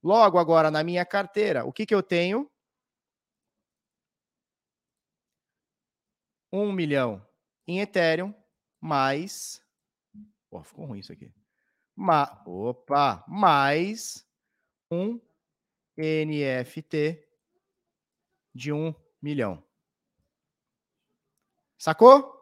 [0.03, 2.49] logo agora na minha carteira, o que, que eu tenho?
[6.51, 7.26] Um milhão
[7.67, 8.34] em Ethereum,
[8.81, 9.61] mais.
[10.49, 11.31] Pô, ficou ruim isso aqui.
[11.95, 12.41] Ma...
[12.45, 13.23] Opa!
[13.27, 14.26] Mais
[14.89, 15.19] um
[15.97, 17.23] NFT
[18.55, 19.63] de um milhão.
[21.77, 22.35] Sacou?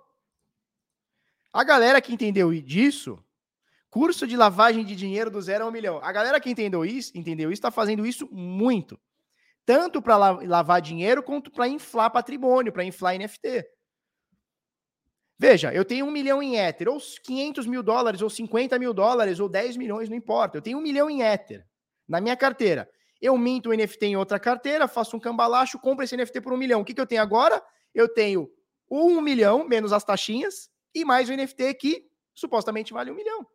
[1.51, 3.23] A galera que entendeu disso,
[3.89, 5.99] curso de lavagem de dinheiro do zero a um milhão.
[6.03, 8.99] A galera que entendeu isso, entendeu isso, está fazendo isso muito.
[9.65, 13.65] Tanto para lavar dinheiro quanto para inflar patrimônio, para inflar NFT.
[15.39, 19.39] Veja, eu tenho um milhão em Ether, ou 500 mil dólares, ou 50 mil dólares,
[19.39, 20.57] ou 10 milhões, não importa.
[20.57, 21.63] Eu tenho um milhão em Ether
[22.07, 22.89] na minha carteira.
[23.21, 26.57] Eu minto o NFT em outra carteira, faço um cambalacho, compro esse NFT por um
[26.57, 26.81] milhão.
[26.81, 27.61] O que, que eu tenho agora?
[27.93, 28.49] Eu tenho
[28.89, 33.45] um milhão, menos as taxinhas, e mais o NFT que supostamente vale um milhão.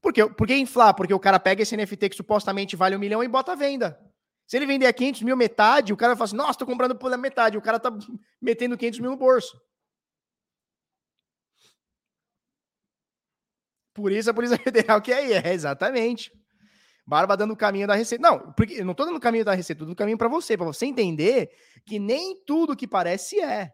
[0.00, 0.28] Por, quê?
[0.28, 0.94] Por que inflar?
[0.94, 3.98] Porque o cara pega esse NFT que supostamente vale um milhão e bota à venda.
[4.48, 6.96] Se ele vender a 500 mil metade, o cara vai falar assim, nossa, tô comprando
[6.96, 7.58] por metade.
[7.58, 7.90] O cara tá
[8.40, 9.60] metendo 500 mil no bolso.
[13.92, 16.32] Por isso a Polícia Federal que é, é exatamente.
[17.06, 18.26] Barba dando o caminho da receita.
[18.26, 20.28] Não, porque eu não tô dando o caminho da receita, tô dando o caminho para
[20.28, 21.50] você, para você entender
[21.84, 23.70] que nem tudo que parece é.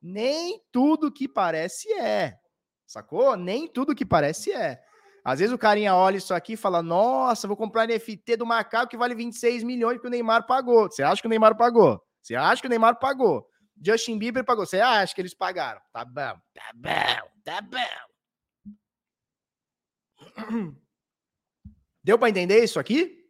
[0.00, 2.38] Nem tudo que parece é.
[2.86, 3.36] Sacou?
[3.36, 4.82] Nem tudo que parece é.
[5.24, 8.90] Às vezes o carinha olha isso aqui e fala: Nossa, vou comprar NFT do macaco
[8.90, 10.90] que vale 26 milhões que o Neymar pagou.
[10.90, 12.02] Você acha que o Neymar pagou?
[12.20, 13.46] Você acha que o Neymar pagou?
[13.80, 14.66] Justin Bieber pagou.
[14.66, 15.80] Você acha que eles pagaram?
[15.92, 17.78] Tá bom, tá bom, tá bom.
[22.02, 23.22] Deu para entender isso aqui?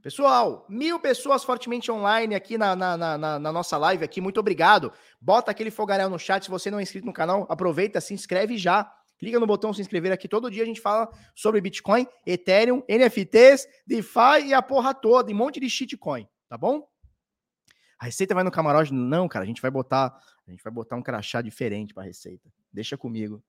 [0.00, 4.20] Pessoal, mil pessoas fortemente online aqui na, na, na, na, nossa live aqui.
[4.20, 4.92] Muito obrigado.
[5.20, 6.44] Bota aquele fogaréu no chat.
[6.44, 8.92] Se você não é inscrito no canal, aproveita, se inscreve já.
[9.22, 10.26] Clica no botão se inscrever aqui.
[10.26, 15.34] Todo dia a gente fala sobre Bitcoin, Ethereum, NFTs, DeFi e a porra toda, e
[15.34, 16.84] um monte de shitcoin, tá bom?
[18.00, 18.92] A receita vai no camarote?
[18.92, 22.52] Não, cara, a gente vai botar, a gente vai botar um crachá diferente para receita.
[22.72, 23.40] Deixa comigo.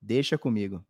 [0.00, 0.82] Deixa comigo.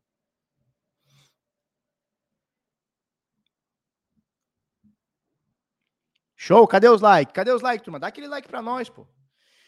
[6.36, 6.68] Show?
[6.68, 7.34] Cadê os likes?
[7.34, 7.98] Cadê os likes, turma?
[7.98, 9.08] Dá aquele like para nós, pô.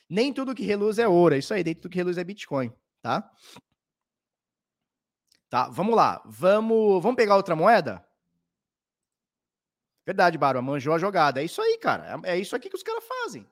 [0.09, 1.35] Nem tudo que reluz é ouro.
[1.35, 2.73] É isso aí, nem tudo que reluz é Bitcoin
[3.03, 3.31] tá?
[5.49, 6.23] Tá, vamos lá.
[6.25, 8.07] Vamos, vamos pegar outra moeda?
[10.07, 11.41] Verdade, Barba, manjou a jogada.
[11.41, 12.21] É isso aí, cara.
[12.25, 13.47] É, é isso aqui que os caras fazem.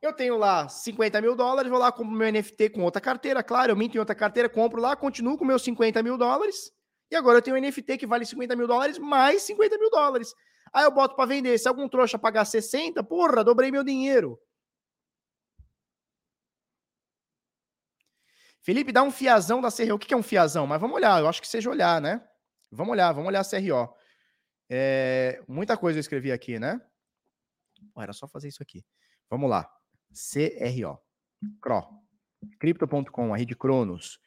[0.00, 3.42] Eu tenho lá 50 mil dólares, vou lá compro meu NFT com outra carteira.
[3.42, 6.72] Claro, eu minto em outra carteira, compro lá, continuo com meus 50 mil dólares.
[7.10, 10.34] E agora eu tenho um NFT que vale 50 mil dólares mais 50 mil dólares.
[10.72, 11.58] Aí eu boto para vender.
[11.58, 14.38] Se algum trouxa pagar 60, porra, dobrei meu dinheiro.
[18.68, 19.94] Felipe, dá um fiazão da CRO.
[19.94, 20.66] O que é um fiazão?
[20.66, 22.22] Mas vamos olhar, eu acho que seja olhar, né?
[22.70, 23.96] Vamos olhar, vamos olhar a CRO.
[24.68, 26.78] É, muita coisa eu escrevi aqui, né?
[27.96, 28.84] Era só fazer isso aqui.
[29.30, 29.66] Vamos lá.
[30.12, 30.98] CRO.
[31.62, 31.82] CRO.
[32.60, 34.20] Crypto.com, a rede Cronos.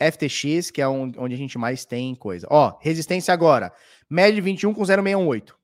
[0.00, 2.46] FTX, que é onde a gente mais tem coisa.
[2.48, 3.72] Ó, resistência agora.
[4.08, 5.58] Média 21 com 0,618.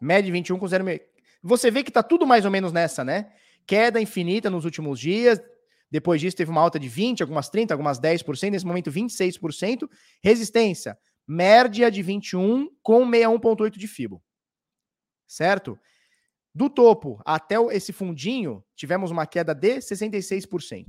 [0.00, 1.00] Média 21 com 0,6.
[1.44, 3.32] Você vê que tá tudo mais ou menos nessa, né?
[3.64, 5.40] Queda infinita nos últimos dias,
[5.92, 9.86] depois disso, teve uma alta de 20%, algumas 30%, algumas 10%, nesse momento 26%.
[10.24, 10.98] Resistência,
[11.28, 14.22] média de 21 com 61,8 de FIBO.
[15.28, 15.78] Certo?
[16.54, 20.86] Do topo até esse fundinho, tivemos uma queda de 66%.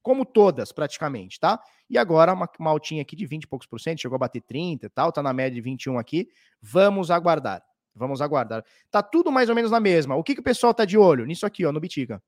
[0.00, 1.60] Como todas, praticamente, tá?
[1.90, 4.42] E agora uma, uma altinha aqui de 20 e poucos por cento, chegou a bater
[4.42, 6.28] 30 e tal, tá na média de 21 aqui.
[6.62, 7.64] Vamos aguardar.
[7.92, 8.64] Vamos aguardar.
[8.92, 10.14] Tá tudo mais ou menos na mesma.
[10.14, 11.24] O que, que o pessoal tá de olho?
[11.24, 12.22] Nisso aqui, ó, no Bitica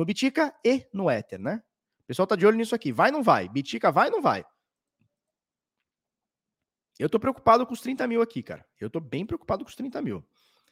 [0.00, 1.62] no Bitica e no Ether, né?
[2.04, 2.90] O pessoal tá de olho nisso aqui.
[2.90, 3.46] Vai ou não vai?
[3.50, 4.46] Bitica vai ou não vai?
[6.98, 8.64] Eu tô preocupado com os 30 mil aqui, cara.
[8.80, 10.24] Eu tô bem preocupado com os 30 mil.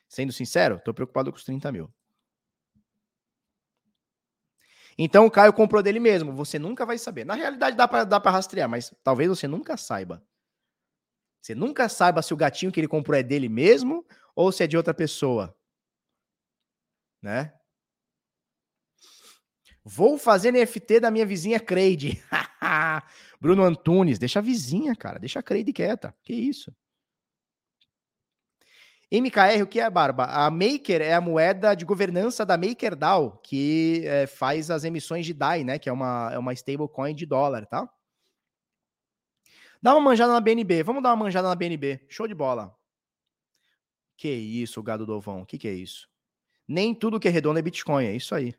[0.08, 1.92] Sendo sincero, tô preocupado com os 30 mil.
[4.96, 6.32] Então o Caio comprou dele mesmo.
[6.32, 7.26] Você nunca vai saber.
[7.26, 10.26] Na realidade dá para dá pra rastrear, mas talvez você nunca saiba.
[11.42, 14.66] Você nunca saiba se o gatinho que ele comprou é dele mesmo ou se é
[14.66, 15.54] de outra pessoa.
[17.20, 17.57] Né?
[19.90, 22.22] Vou fazer NFT da minha vizinha Creide.
[23.40, 25.18] Bruno Antunes, deixa a vizinha, cara.
[25.18, 26.14] Deixa a Creide quieta.
[26.22, 26.70] Que isso?
[29.10, 30.26] MKR, o que é, Barba?
[30.26, 35.32] A Maker é a moeda de governança da MakerDAO, que é, faz as emissões de
[35.32, 35.78] DAI, né?
[35.78, 37.88] Que é uma, é uma stablecoin de dólar, tá?
[39.80, 40.82] Dá uma manjada na BNB.
[40.82, 42.04] Vamos dar uma manjada na BNB.
[42.10, 42.76] Show de bola.
[44.18, 45.46] Que isso, gado dovão?
[45.46, 46.06] Que, que é isso?
[46.66, 48.54] Nem tudo que é redondo é Bitcoin, é isso aí.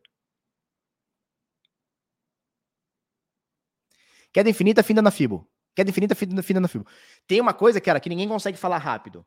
[4.32, 5.50] Queda infinita, finda na Fibo.
[5.76, 6.86] Queda infinita, finda, na Fibo.
[7.26, 9.26] Tem uma coisa, cara, que ninguém consegue falar rápido.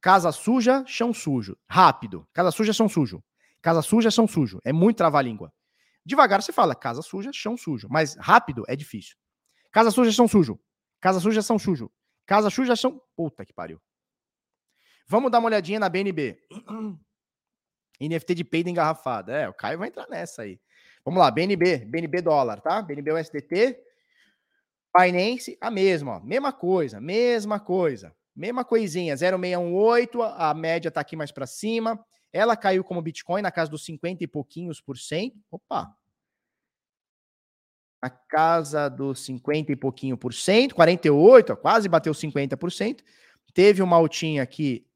[0.00, 1.56] Casa suja, chão sujo.
[1.68, 2.26] Rápido.
[2.32, 3.22] Casa suja, chão sujo.
[3.62, 4.58] Casa suja, chão sujo.
[4.64, 5.52] É muito trava-língua.
[6.04, 7.86] Devagar você fala casa suja, chão sujo.
[7.90, 9.16] Mas rápido é difícil.
[9.70, 10.58] Casa suja, chão sujo.
[11.00, 11.90] Casa suja, chão sujo.
[12.26, 13.00] Casa suja, chão.
[13.14, 13.80] Puta que pariu.
[15.06, 16.38] Vamos dar uma olhadinha na BNB.
[18.00, 19.32] NFT de peido engarrafada.
[19.32, 20.58] É, o Caio vai entrar nessa aí.
[21.04, 22.80] Vamos lá, BNB, BNB dólar, tá?
[22.82, 23.89] BNB USDT.
[24.96, 26.20] Binance, a mesma, ó.
[26.20, 28.14] Mesma coisa, mesma coisa.
[28.34, 32.02] Mesma coisinha, 0,618, a média tá aqui mais para cima.
[32.32, 35.36] Ela caiu como Bitcoin na casa dos 50 e pouquinhos por cento.
[35.50, 35.94] Opa!
[38.02, 43.02] Na casa dos 50 e pouquinho por cento, 48, quase bateu 50%.
[43.52, 44.86] Teve uma altinha aqui.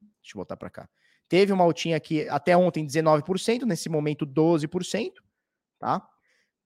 [0.00, 0.88] Deixa eu voltar para cá.
[1.28, 5.12] Teve uma altinha aqui até ontem 19%, nesse momento 12%,
[5.78, 6.06] tá?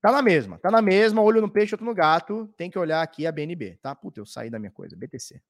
[0.00, 2.46] Tá na mesma, tá na mesma, olho no peixe, outro no gato.
[2.56, 3.94] Tem que olhar aqui a BNB, tá?
[3.94, 5.42] Puta, eu saí da minha coisa, BTC.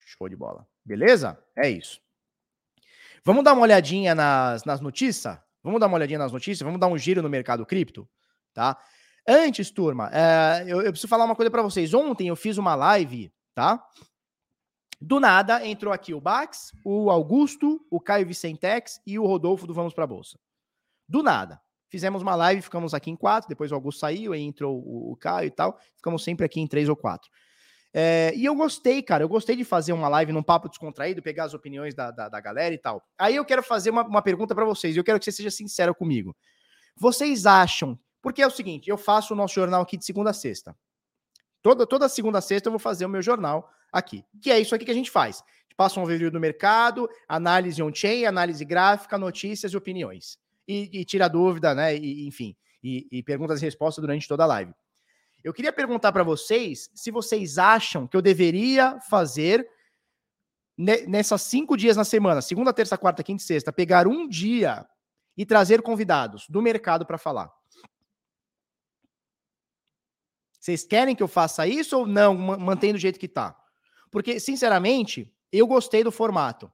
[0.00, 0.66] Show de bola.
[0.84, 1.42] Beleza?
[1.56, 2.00] É isso.
[3.24, 5.38] Vamos dar uma olhadinha nas, nas notícias?
[5.62, 6.64] Vamos dar uma olhadinha nas notícias?
[6.64, 8.08] Vamos dar um giro no mercado cripto?
[8.54, 8.78] Tá?
[9.26, 11.92] Antes, turma, é, eu, eu, preciso falar uma coisa para vocês.
[11.92, 13.84] Ontem eu fiz uma live, tá?
[15.00, 19.74] Do nada entrou aqui o Bax, o Augusto, o Caio Vicentex e o Rodolfo do
[19.74, 20.38] Vamos para Bolsa.
[21.08, 21.60] Do nada.
[21.88, 25.16] Fizemos uma live, ficamos aqui em quatro, depois o Augusto saiu, aí entrou o, o
[25.16, 25.78] Caio e tal.
[25.96, 27.30] Ficamos sempre aqui em três ou quatro.
[27.98, 29.24] É, e eu gostei, cara.
[29.24, 32.40] Eu gostei de fazer uma live num papo descontraído, pegar as opiniões da, da, da
[32.40, 33.02] galera e tal.
[33.16, 34.94] Aí eu quero fazer uma, uma pergunta para vocês.
[34.94, 36.36] E eu quero que você seja sincero comigo.
[36.94, 37.98] Vocês acham.
[38.20, 40.76] Porque é o seguinte: eu faço o nosso jornal aqui de segunda a sexta.
[41.62, 44.22] Toda, toda segunda a sexta eu vou fazer o meu jornal aqui.
[44.42, 45.36] Que é isso aqui que a gente faz.
[45.36, 50.38] A gente passa um overview do mercado, análise on-chain, análise gráfica, notícias e opiniões.
[50.66, 51.96] E, e tira dúvida, né?
[51.96, 52.56] E, enfim.
[52.82, 54.72] E, e perguntas e respostas durante toda a live.
[55.42, 59.68] Eu queria perguntar para vocês se vocês acham que eu deveria fazer
[60.76, 64.86] nessas cinco dias na semana, segunda, terça, quarta, quinta e sexta, pegar um dia
[65.36, 67.50] e trazer convidados do mercado para falar.
[70.52, 73.56] Vocês querem que eu faça isso ou não, mantendo do jeito que tá?
[74.10, 76.72] Porque, sinceramente, eu gostei do formato.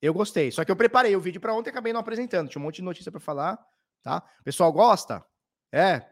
[0.00, 0.50] Eu gostei.
[0.50, 2.48] Só que eu preparei o vídeo para ontem e acabei não apresentando.
[2.48, 3.58] Tinha um monte de notícia para falar,
[4.02, 4.22] tá?
[4.40, 5.24] O pessoal gosta?
[5.72, 6.02] É,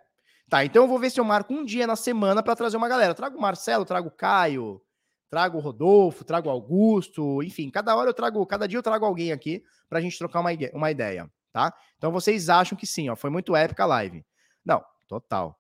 [0.53, 2.87] Tá, então eu vou ver se eu marco um dia na semana para trazer uma
[2.87, 3.15] galera.
[3.15, 4.83] Trago o Marcelo, trago o Caio,
[5.31, 9.07] trago o Rodolfo, trago o Augusto, enfim, cada hora eu trago, cada dia eu trago
[9.07, 11.73] alguém aqui para a gente trocar uma, uma ideia, tá?
[11.97, 14.23] Então vocês acham que sim, ó, foi muito épica a live.
[14.63, 15.59] Não, total.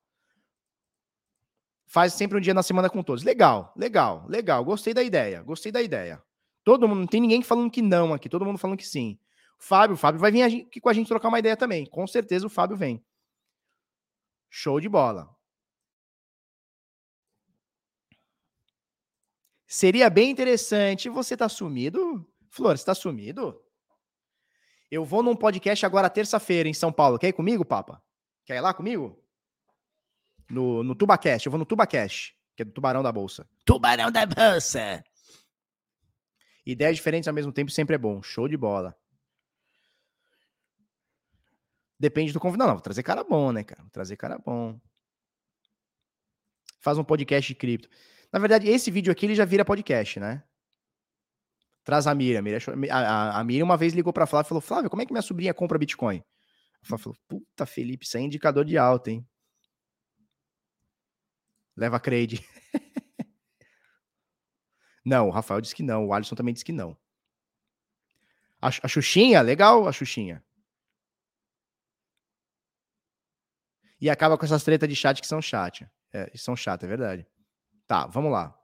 [1.86, 3.24] Faz sempre um dia na semana com todos.
[3.24, 4.62] Legal, legal, legal.
[4.62, 6.22] Gostei da ideia, gostei da ideia.
[6.64, 9.18] Todo mundo, não tem ninguém falando que não aqui, todo mundo falando que sim.
[9.59, 11.86] Fábio, Fábio vai vir aqui com a gente trocar uma ideia também.
[11.86, 13.05] Com certeza o Fábio vem.
[14.51, 15.34] Show de bola.
[19.66, 21.09] Seria bem interessante.
[21.09, 22.28] Você tá sumido?
[22.51, 23.59] Flor, você tá sumido?
[24.90, 27.18] Eu vou num podcast agora terça-feira em São Paulo.
[27.18, 28.02] Quer ir comigo, Papa?
[28.44, 29.18] Quer ir lá comigo?
[30.51, 31.47] No, no Tubacast.
[31.47, 33.48] Eu vou no Tubacast, que é do Tubarão da Bolsa.
[33.64, 35.02] Tubarão da Bolsa!
[36.64, 38.22] Ideias diferentes ao mesmo tempo sempre é bom.
[38.22, 38.97] Show de bola.
[41.98, 42.68] Depende do convidado.
[42.68, 43.82] Não, vou trazer cara bom, né, cara?
[43.82, 44.80] Vou trazer cara bom.
[46.80, 47.89] Faz um podcast de cripto.
[48.32, 50.43] Na verdade, esse vídeo aqui ele já vira podcast, né?
[51.84, 52.43] Traz a Miriam.
[52.90, 55.12] A, a, a Miriam uma vez ligou para Flávio e falou: Flávio, como é que
[55.12, 56.22] minha sobrinha compra Bitcoin?
[56.82, 59.26] A falou: Puta, Felipe, isso é indicador de alta, hein?
[61.76, 62.44] Leva crede.
[65.04, 66.06] Não, o Rafael disse que não.
[66.06, 66.96] O Alisson também disse que não.
[68.60, 70.42] A, a Xuxinha, legal a Xuxinha.
[74.00, 75.88] E acaba com essas tretas de chat que são chat.
[76.12, 77.26] É, são chato, é verdade.
[77.86, 78.56] Tá, vamos lá.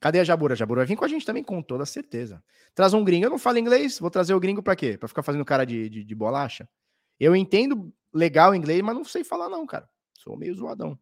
[0.00, 0.54] Cadê a Jabura?
[0.54, 2.42] A Jabura vai vir com a gente também, com toda certeza.
[2.74, 3.26] Traz um gringo.
[3.26, 4.98] Eu não falo inglês, vou trazer o gringo pra quê?
[4.98, 6.68] Pra ficar fazendo cara de, de, de bolacha?
[7.20, 9.88] Eu entendo legal inglês, mas não sei falar, não, cara.
[10.14, 10.98] Sou meio zoadão.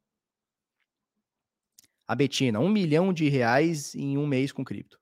[2.11, 4.99] A Betina, um milhão de reais em um mês com cripto.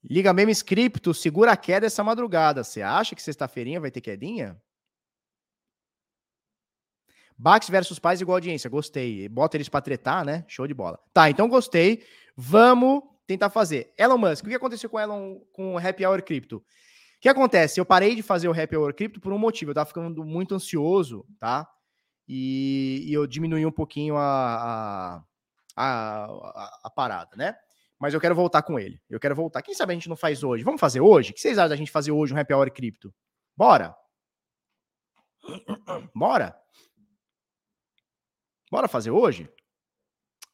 [0.00, 2.62] Liga Memes Cripto, segura a queda essa madrugada.
[2.62, 4.62] Você acha que sexta-feirinha vai ter quedinha?
[7.36, 8.70] Bax versus pais igual audiência.
[8.70, 9.28] Gostei.
[9.28, 10.44] Bota eles pra tretar, né?
[10.46, 11.00] Show de bola.
[11.12, 12.04] Tá, então gostei.
[12.36, 13.92] Vamos tentar fazer.
[13.98, 16.58] Elon Musk, o que aconteceu com Elon com o Happy Hour Crypto?
[16.58, 16.64] O
[17.20, 17.80] que acontece?
[17.80, 19.72] Eu parei de fazer o Happy Hour Crypto por um motivo.
[19.72, 21.68] Eu tava ficando muito ansioso, tá?
[22.28, 25.24] E, e eu diminui um pouquinho a, a,
[25.76, 27.56] a, a, parada, né?
[27.98, 29.00] Mas eu quero voltar com ele.
[29.08, 29.62] Eu quero voltar.
[29.62, 30.62] Quem sabe a gente não faz hoje?
[30.62, 31.30] Vamos fazer hoje?
[31.30, 33.12] O que vocês acham da gente fazer hoje um Happy Hour Cripto?
[33.56, 33.96] Bora!
[36.14, 36.54] Bora!
[38.70, 39.50] Bora fazer hoje?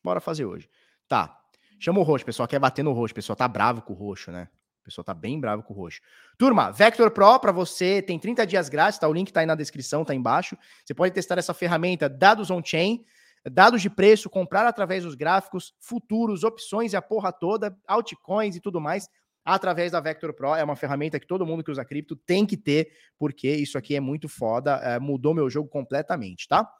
[0.03, 0.71] Bora fazer hoje.
[1.09, 1.37] Tá.
[1.81, 2.49] Chama o roxo, pessoal.
[2.49, 3.15] Quer bater no roxo.
[3.15, 4.49] Pessoal tá bravo com o roxo, né?
[4.85, 6.01] Pessoal tá bem bravo com o roxo.
[6.37, 9.09] Turma, Vector Pro para você tem 30 dias grátis, tá?
[9.09, 10.57] O link tá aí na descrição, tá embaixo.
[10.85, 13.05] Você pode testar essa ferramenta, dados on-chain,
[13.51, 18.61] dados de preço, comprar através dos gráficos, futuros, opções e a porra toda, altcoins e
[18.61, 19.09] tudo mais,
[19.45, 20.55] através da Vector Pro.
[20.55, 23.97] É uma ferramenta que todo mundo que usa cripto tem que ter, porque isso aqui
[23.97, 26.71] é muito foda, é, mudou meu jogo completamente, tá?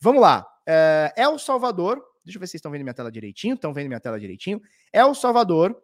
[0.00, 0.46] Vamos lá.
[0.66, 3.88] É, El Salvador, deixa eu ver se vocês estão vendo minha tela direitinho, estão vendo
[3.88, 4.60] minha tela direitinho.
[4.92, 5.76] El Salvador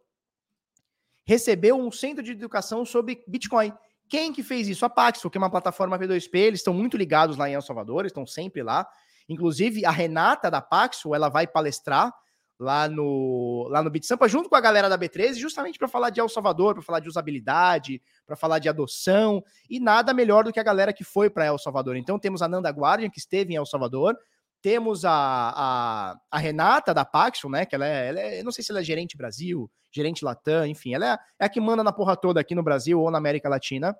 [1.25, 3.73] recebeu um centro de educação sobre Bitcoin.
[4.09, 4.85] Quem que fez isso?
[4.85, 8.05] A Paxful, que é uma plataforma P2P, eles estão muito ligados lá em El Salvador,
[8.05, 8.87] estão sempre lá.
[9.29, 12.13] Inclusive, a Renata da Paxful, ela vai palestrar
[12.59, 16.21] lá no, lá no BitSampa, junto com a galera da B13, justamente para falar de
[16.21, 20.61] El Salvador, para falar de usabilidade, para falar de adoção, e nada melhor do que
[20.61, 21.97] a galera que foi para El Salvador.
[21.97, 24.17] Então, temos a Nanda Guardian, que esteve em El Salvador,
[24.65, 27.67] temos a, a, a, Renata da Paxson, né?
[27.67, 30.67] Que ela é, ela é, Eu não sei se ela é gerente Brasil, gerente Latam,
[30.67, 33.19] enfim, ela é, é, a que manda na porra toda aqui no Brasil ou na
[33.19, 33.95] América Latina,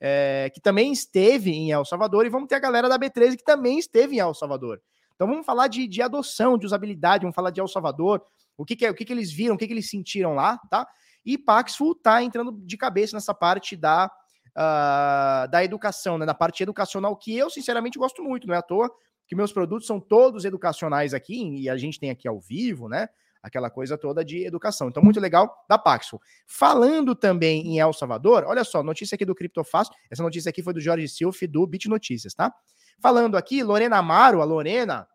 [0.00, 3.44] é, que também esteve em El Salvador, e vamos ter a galera da B13 que
[3.44, 4.82] também esteve em El Salvador.
[5.14, 8.20] Então vamos falar de, de adoção, de usabilidade, vamos falar de El Salvador,
[8.56, 10.58] o que, que é, o que, que eles viram, o que, que eles sentiram lá,
[10.68, 10.84] tá?
[11.24, 14.10] E Paxful tá entrando de cabeça nessa parte da,
[14.50, 16.26] uh, da educação, né?
[16.26, 18.90] Na parte educacional, que eu, sinceramente, gosto muito, não é à toa
[19.28, 23.08] que meus produtos são todos educacionais aqui, e a gente tem aqui ao vivo, né?
[23.42, 24.88] Aquela coisa toda de educação.
[24.88, 26.20] Então, muito legal da Paxful.
[26.46, 29.94] Falando também em El Salvador, olha só, notícia aqui do Criptofácil.
[30.10, 32.52] Essa notícia aqui foi do Jorge Silf, do Bit Notícias, tá?
[33.00, 35.06] Falando aqui, Lorena Amaro, a Lorena,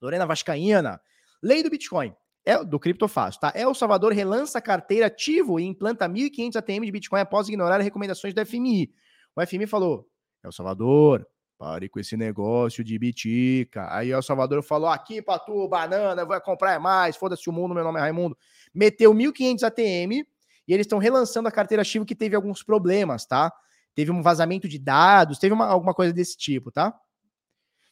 [0.00, 1.00] Lorena Vascaína,
[1.42, 2.14] lei do Bitcoin.
[2.44, 3.52] É, do Criptofácil, tá?
[3.54, 8.44] El Salvador relança carteira ativo e implanta 1.500 ATM de Bitcoin após ignorar recomendações do
[8.44, 8.92] FMI.
[9.36, 10.08] O FMI falou:
[10.42, 11.24] El Salvador,
[11.62, 13.86] Pare com esse negócio de bitica.
[13.94, 17.84] Aí o Salvador falou: aqui pra tu, banana, vai comprar mais, foda-se o mundo, meu
[17.84, 18.36] nome é Raimundo.
[18.74, 20.26] Meteu 1.500 ATM
[20.66, 23.52] e eles estão relançando a carteira Chivo que teve alguns problemas, tá?
[23.94, 26.92] Teve um vazamento de dados, teve uma, alguma coisa desse tipo, tá?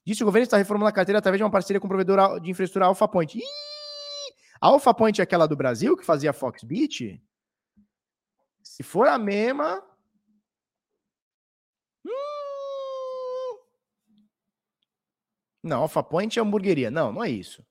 [0.04, 2.50] Disse o governo está reformando a carteira através de uma parceria com o provedor de
[2.50, 3.38] infraestrutura AlphaPoint.
[3.38, 3.42] Ih!
[4.60, 7.22] A AlphaPoint é aquela do Brasil que fazia Foxbit?
[8.64, 9.80] Se for a mesma,
[15.62, 16.90] Não, Alpha Point é hamburgueria.
[16.90, 17.64] Não, não é isso.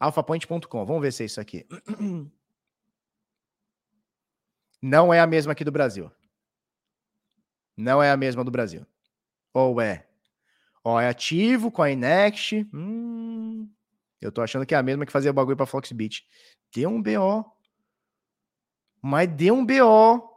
[0.00, 0.86] alphapoint.com.
[0.86, 1.66] Vamos ver se é isso aqui.
[4.82, 6.10] Não é a mesma aqui do Brasil.
[7.76, 8.86] Não é a mesma do Brasil.
[9.52, 10.08] Ou é?
[10.82, 12.66] Ó, é ativo, CoinNext.
[12.72, 13.70] Hum,
[14.22, 16.26] eu tô achando que é a mesma que fazia o bagulho pra Foxbit.
[16.74, 17.44] Deu um BO.
[19.02, 20.29] Mas deu um BO.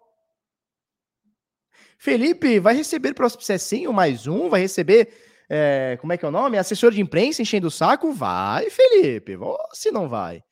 [1.98, 5.14] Felipe vai receber processinho mais um, vai receber,
[5.50, 6.58] é, como é que é o nome?
[6.58, 8.12] Assessor de imprensa enchendo o saco?
[8.12, 9.38] Vai, Felipe.
[9.74, 10.44] Se não vai.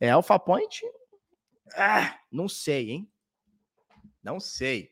[0.00, 0.82] É Alpha Point?
[1.76, 3.10] Ah, não sei, hein?
[4.22, 4.90] Não sei.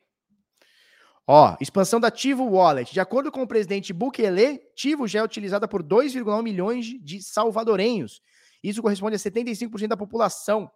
[1.27, 2.93] Ó, expansão da Tivo Wallet.
[2.93, 8.21] De acordo com o presidente Bukele, Tivo já é utilizada por 2,1 milhões de salvadorenhos.
[8.63, 10.71] Isso corresponde a 75% da população.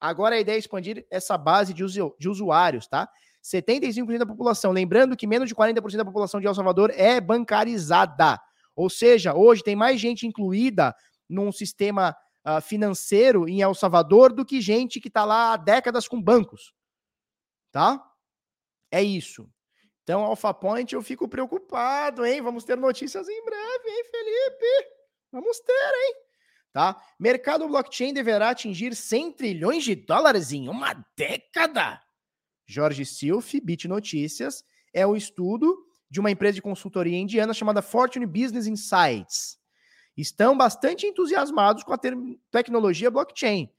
[0.00, 3.08] Agora a ideia é expandir essa base de, usu de usuários, tá?
[3.42, 4.72] 75% da população.
[4.72, 8.40] Lembrando que menos de 40% da população de El Salvador é bancarizada.
[8.74, 10.94] Ou seja, hoje tem mais gente incluída
[11.28, 16.06] num sistema uh, financeiro em El Salvador do que gente que está lá há décadas
[16.06, 16.72] com bancos.
[17.72, 18.04] Tá?
[18.90, 19.48] É isso.
[20.02, 22.42] Então, Alpha Point, eu fico preocupado, hein?
[22.42, 24.88] Vamos ter notícias em breve, hein, Felipe?
[25.30, 26.14] Vamos ter, hein?
[26.72, 27.00] Tá?
[27.18, 32.00] Mercado blockchain deverá atingir 100 trilhões de dólares em uma década.
[32.70, 38.26] Jorge Silf, Bit Notícias, é o estudo de uma empresa de consultoria indiana chamada Fortune
[38.26, 39.58] Business Insights.
[40.16, 41.98] Estão bastante entusiasmados com a
[42.50, 43.72] tecnologia blockchain,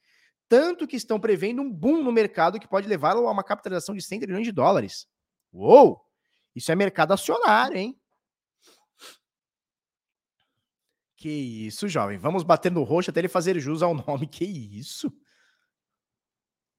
[0.50, 4.02] tanto que estão prevendo um boom no mercado que pode levá-lo a uma capitalização de
[4.02, 5.08] 100 trilhões de dólares.
[5.54, 6.06] Uou!
[6.54, 7.98] Isso é mercado acionário, hein?
[11.16, 12.18] Que isso, jovem.
[12.18, 14.28] Vamos bater no roxo até ele fazer jus ao nome.
[14.28, 15.14] Que isso?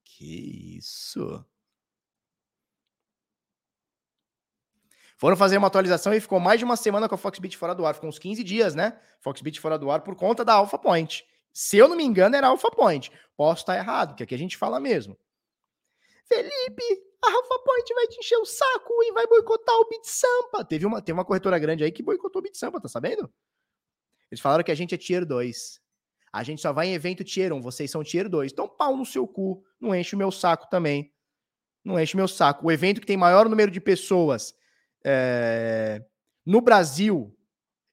[0.04, 1.46] Que isso?
[5.22, 7.86] Foram fazer uma atualização e ficou mais de uma semana com a Foxbit fora do
[7.86, 7.94] ar.
[7.94, 8.98] Ficou uns 15 dias, né?
[9.20, 11.24] Foxbit fora do ar por conta da Alpha Point.
[11.52, 13.12] Se eu não me engano, era Alpha Point.
[13.36, 15.16] Posso estar errado, que aqui a gente fala mesmo.
[16.26, 20.64] Felipe, a Alpha Point vai te encher o saco e vai boicotar o Bit Sampa.
[20.64, 23.32] Teve uma, teve uma corretora grande aí que boicotou o Bit Sampa, tá sabendo?
[24.28, 25.80] Eles falaram que a gente é tier 2.
[26.32, 28.50] A gente só vai em evento tier 1, vocês são tier 2.
[28.50, 29.62] Então, pau no seu cu.
[29.80, 31.14] Não enche o meu saco também.
[31.84, 32.66] Não enche o meu saco.
[32.66, 34.60] O evento que tem maior número de pessoas
[35.04, 36.04] é...
[36.44, 37.36] no Brasil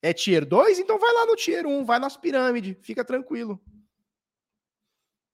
[0.02, 3.62] é tier 2, então vai lá no tier 1, vai nas pirâmides, fica tranquilo.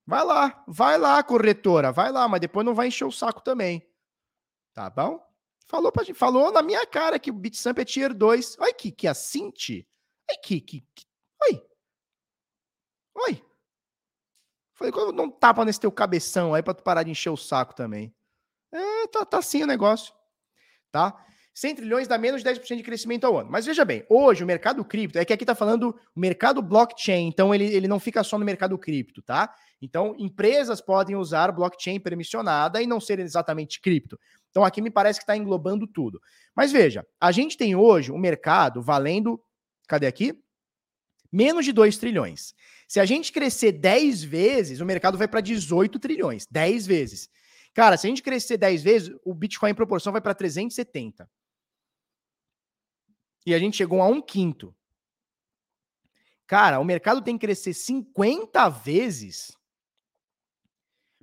[0.07, 3.88] Vai lá, vai lá, corretora, vai lá, mas depois não vai encher o saco também.
[4.73, 5.26] Tá bom?
[5.68, 8.57] Falou, pra, falou na minha cara que o BitSamp é tier 2.
[8.60, 9.88] Olha que, que assinte.
[10.30, 10.84] Olha que, que.
[11.43, 11.68] Oi.
[13.15, 13.45] Oi.
[14.73, 17.73] Falei, não um tapa nesse teu cabeção aí pra tu parar de encher o saco
[17.73, 18.14] também.
[18.72, 20.14] É, tá, tá assim o negócio.
[20.91, 21.26] Tá?
[21.56, 23.49] 100 trilhões dá menos de 10% de crescimento ao ano.
[23.49, 27.27] Mas veja bem, hoje o mercado cripto, é que aqui tá falando o mercado blockchain,
[27.27, 29.56] então ele, ele não fica só no mercado cripto, tá?
[29.82, 34.19] Então, empresas podem usar blockchain permissionada e não ser exatamente cripto.
[34.49, 36.22] Então, aqui me parece que está englobando tudo.
[36.53, 39.41] Mas veja, a gente tem hoje o um mercado valendo,
[39.88, 40.38] cadê aqui?
[41.32, 42.53] Menos de 2 trilhões.
[42.86, 46.45] Se a gente crescer 10 vezes, o mercado vai para 18 trilhões.
[46.52, 47.30] 10 vezes.
[47.73, 51.30] Cara, se a gente crescer 10 vezes, o Bitcoin em proporção vai para 370.
[53.45, 54.76] E a gente chegou a um quinto.
[56.47, 59.57] Cara, o mercado tem que crescer 50 vezes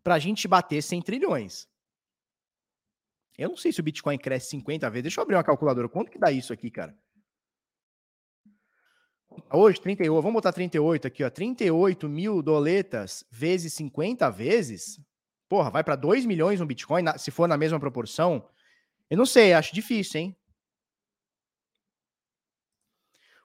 [0.02, 1.68] para a gente bater 100 trilhões.
[3.38, 5.02] Eu não sei se o Bitcoin cresce 50 vezes.
[5.04, 5.88] Deixa eu abrir uma calculadora.
[5.88, 6.96] Quanto que dá isso aqui, cara?
[9.50, 10.20] Hoje, 38.
[10.20, 11.30] Vamos botar 38 aqui, ó.
[11.30, 15.00] 38 mil doletas vezes 50 vezes.
[15.48, 18.48] Porra, vai para 2 milhões um Bitcoin, se for na mesma proporção.
[19.08, 20.36] Eu não sei, acho difícil, hein?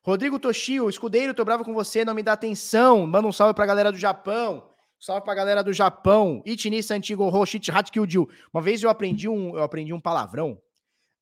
[0.07, 3.05] Rodrigo Toshio, escudeiro, tô bravo com você, não me dá atenção.
[3.05, 4.73] Manda um salve pra galera do Japão.
[4.97, 6.41] Salve pra galera do Japão.
[6.45, 8.29] Itini Santigo Roshit Hatkildil.
[8.53, 10.61] Uma vez eu aprendi um, eu aprendi um palavrão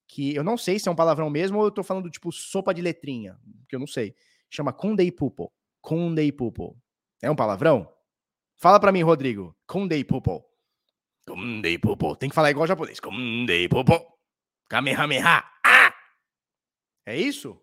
[0.08, 2.76] que eu não sei se é um palavrão mesmo ou eu tô falando tipo sopa
[2.76, 4.14] de letrinha, que eu não sei.
[4.52, 5.52] Chama Kundei Pupo.
[5.82, 6.78] Kundei Pupo.
[7.24, 7.92] É um palavrão?
[8.56, 9.58] Fala pra mim, Rodrigo.
[9.66, 10.46] Kundei Pupo.
[11.26, 12.16] Kundei Pupo.
[12.16, 13.00] Tem que falar igual japonês.
[13.00, 14.00] Kundei Pupo.
[14.70, 15.44] Kamehameha.
[15.66, 15.92] Ah!
[17.04, 17.60] É isso?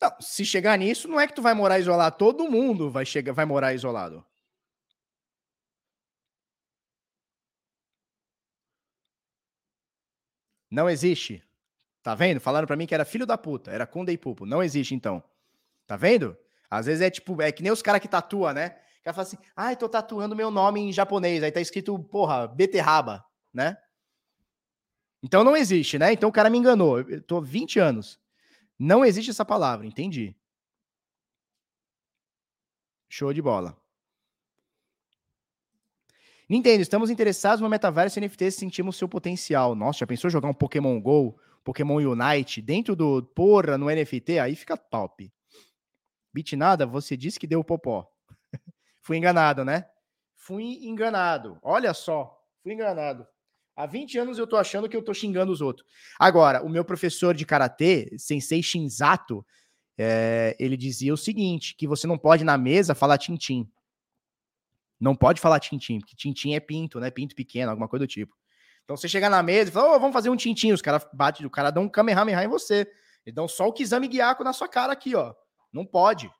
[0.00, 3.32] Não, se chegar nisso, não é que tu vai morar isolado, todo mundo vai chegar,
[3.32, 4.24] vai morar isolado.
[10.70, 11.42] Não existe.
[12.02, 12.40] Tá vendo?
[12.40, 14.46] Falaram para mim que era filho da puta, era Kunde e Pupo.
[14.46, 15.22] Não existe então.
[15.86, 16.36] Tá vendo?
[16.70, 18.76] Às vezes é tipo, é que nem os caras que tatuam, né?
[19.00, 21.42] O cara fala assim: "Ai, tô tatuando meu nome em japonês".
[21.42, 23.24] Aí tá escrito, porra, beterraba,
[23.54, 23.76] né?
[25.22, 26.12] Então não existe, né?
[26.12, 27.00] Então o cara me enganou.
[27.00, 28.18] Eu tô 20 anos.
[28.82, 30.34] Não existe essa palavra, entendi.
[33.10, 33.76] Show de bola.
[36.48, 39.74] Nintendo, estamos interessados no metaverso NFT, sentimos seu potencial.
[39.74, 44.38] Nossa, já pensou jogar um Pokémon GO, Pokémon Unite dentro do porra no NFT?
[44.38, 45.30] Aí fica top.
[46.32, 48.10] Bitnada, você disse que deu popó.
[49.02, 49.90] Fui enganado, né?
[50.34, 51.58] Fui enganado.
[51.62, 53.28] Olha só, fui enganado.
[53.80, 55.88] Há 20 anos eu tô achando que eu tô xingando os outros.
[56.18, 59.42] Agora, o meu professor de karatê, Sensei Shinzato,
[59.96, 63.66] é, ele dizia o seguinte: que você não pode na mesa falar tintim.
[65.00, 67.10] Não pode falar tintim, porque tintim é pinto, né?
[67.10, 68.36] Pinto pequeno, alguma coisa do tipo.
[68.84, 70.72] Então você chega na mesa e fala, oh, vamos fazer um tintim.
[70.72, 72.86] Os caras batem, o cara dá um kamehameha em você.
[73.24, 75.34] Eles dão só o Kizami Gyako na sua cara aqui, ó.
[75.72, 76.30] Não pode.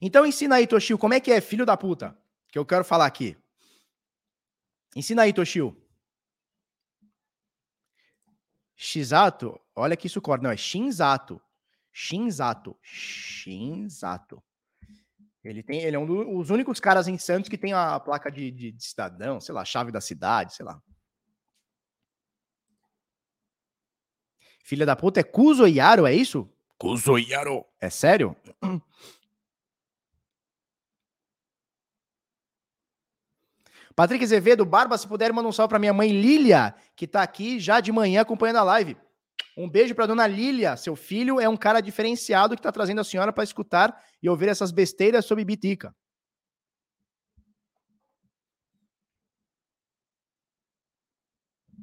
[0.00, 2.20] Então ensina aí, Toshio, como é que é filho da puta?
[2.52, 3.34] Que eu quero falar aqui.
[4.94, 5.74] Ensina aí, Toshio.
[8.76, 10.44] Shizato, olha que isso corta.
[10.44, 11.40] Não, é Shinzato.
[11.90, 12.78] Shinzato.
[12.82, 14.42] Shinzato.
[15.42, 18.50] Ele, tem, ele é um dos únicos caras em Santos que tem a placa de,
[18.50, 20.80] de, de cidadão, sei lá, chave da cidade, sei lá.
[24.62, 26.48] Filha da puta é Kuzoyaro, é isso?
[26.76, 27.64] Kuzoyaro.
[27.80, 28.36] É sério?
[33.94, 37.60] Patrick Azevedo, Barba, se puder, manda um salve para minha mãe Lília, que está aqui
[37.60, 38.96] já de manhã acompanhando a live.
[39.56, 40.76] Um beijo para dona Lília.
[40.76, 44.48] Seu filho é um cara diferenciado que está trazendo a senhora para escutar e ouvir
[44.48, 45.94] essas besteiras sobre Bitica.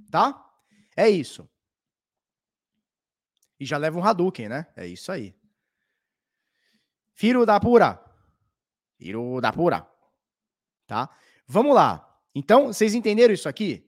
[0.10, 0.44] Tá?
[0.98, 1.48] É isso.
[3.60, 4.68] E já leva um Hadouken, né?
[4.76, 5.36] É isso aí.
[7.14, 8.03] Filho da pura.
[8.98, 9.88] Filho da pura.
[10.88, 11.10] Tá?
[11.51, 12.07] Vamos lá.
[12.35, 13.84] Então, vocês entenderam isso aqui?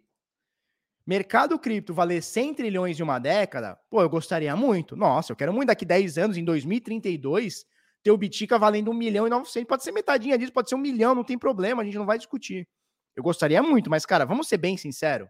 [1.05, 4.95] Mercado cripto valer 100 trilhões em uma década, pô, eu gostaria muito.
[4.95, 7.65] Nossa, eu quero muito daqui 10 anos, em 2032,
[8.03, 9.67] ter o Bitica valendo 1 milhão e 900.
[9.67, 12.17] Pode ser metadinha disso, pode ser um milhão, não tem problema, a gente não vai
[12.17, 12.67] discutir.
[13.15, 15.27] Eu gostaria muito, mas, cara, vamos ser bem sinceros.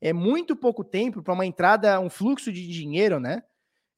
[0.00, 3.42] é muito pouco tempo para uma entrada, um fluxo de dinheiro, né?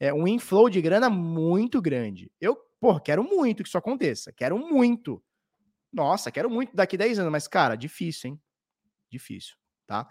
[0.01, 2.31] É um inflow de grana muito grande.
[2.41, 4.33] Eu, pô, quero muito que isso aconteça.
[4.33, 5.23] Quero muito.
[5.93, 8.41] Nossa, quero muito daqui 10 anos, mas, cara, difícil, hein?
[9.11, 9.57] Difícil,
[9.87, 10.09] tá?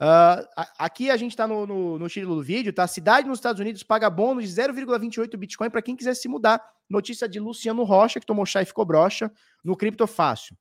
[0.00, 0.42] Uh,
[0.78, 2.86] aqui a gente está no, no, no, título do vídeo, tá?
[2.88, 6.60] Cidade nos Estados Unidos paga bônus de 0,28 Bitcoin para quem quiser se mudar.
[6.90, 9.30] Notícia de Luciano Rocha, que tomou chá e ficou broxa,
[9.62, 10.56] no Cripto Fácil.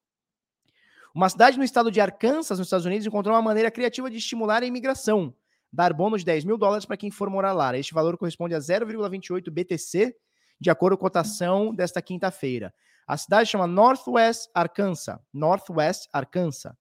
[1.14, 4.64] Uma cidade no estado de Arkansas, nos Estados Unidos, encontrou uma maneira criativa de estimular
[4.64, 5.36] a imigração.
[5.74, 7.76] Dar bônus de 10 mil dólares para quem for morar lá.
[7.76, 10.16] Este valor corresponde a 0,28 BTC,
[10.60, 12.74] de acordo com a cotação desta quinta-feira.
[13.08, 15.20] A cidade chama Northwest Arkansas.
[15.34, 16.76] Northwest Arkansas.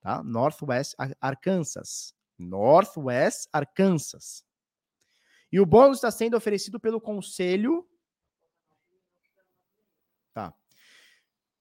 [0.00, 0.22] Tá?
[0.22, 2.14] Northwest Arkansas.
[2.38, 4.44] Northwest Arkansas.
[5.50, 7.86] E o bônus está sendo oferecido pelo Conselho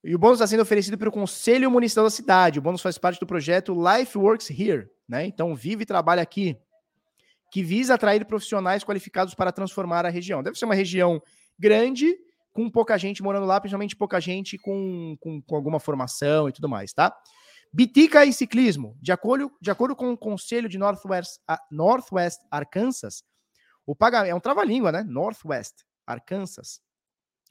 [0.03, 2.57] E o bônus está sendo oferecido pelo Conselho Municipal da cidade.
[2.57, 5.25] O bônus faz parte do projeto Life Works Here, né?
[5.25, 6.57] Então, vive e trabalha aqui,
[7.51, 10.41] que visa atrair profissionais qualificados para transformar a região.
[10.41, 11.21] Deve ser uma região
[11.57, 12.17] grande,
[12.53, 16.67] com pouca gente morando lá, principalmente pouca gente com, com, com alguma formação e tudo
[16.67, 17.15] mais, tá?
[17.73, 18.97] Bitica e ciclismo.
[19.01, 21.39] De acordo, de acordo com o Conselho de Northwest,
[21.71, 23.23] Northwest Arkansas,
[23.85, 25.03] o pagamento é um trava-língua, né?
[25.03, 25.73] Northwest
[26.05, 26.81] Arkansas.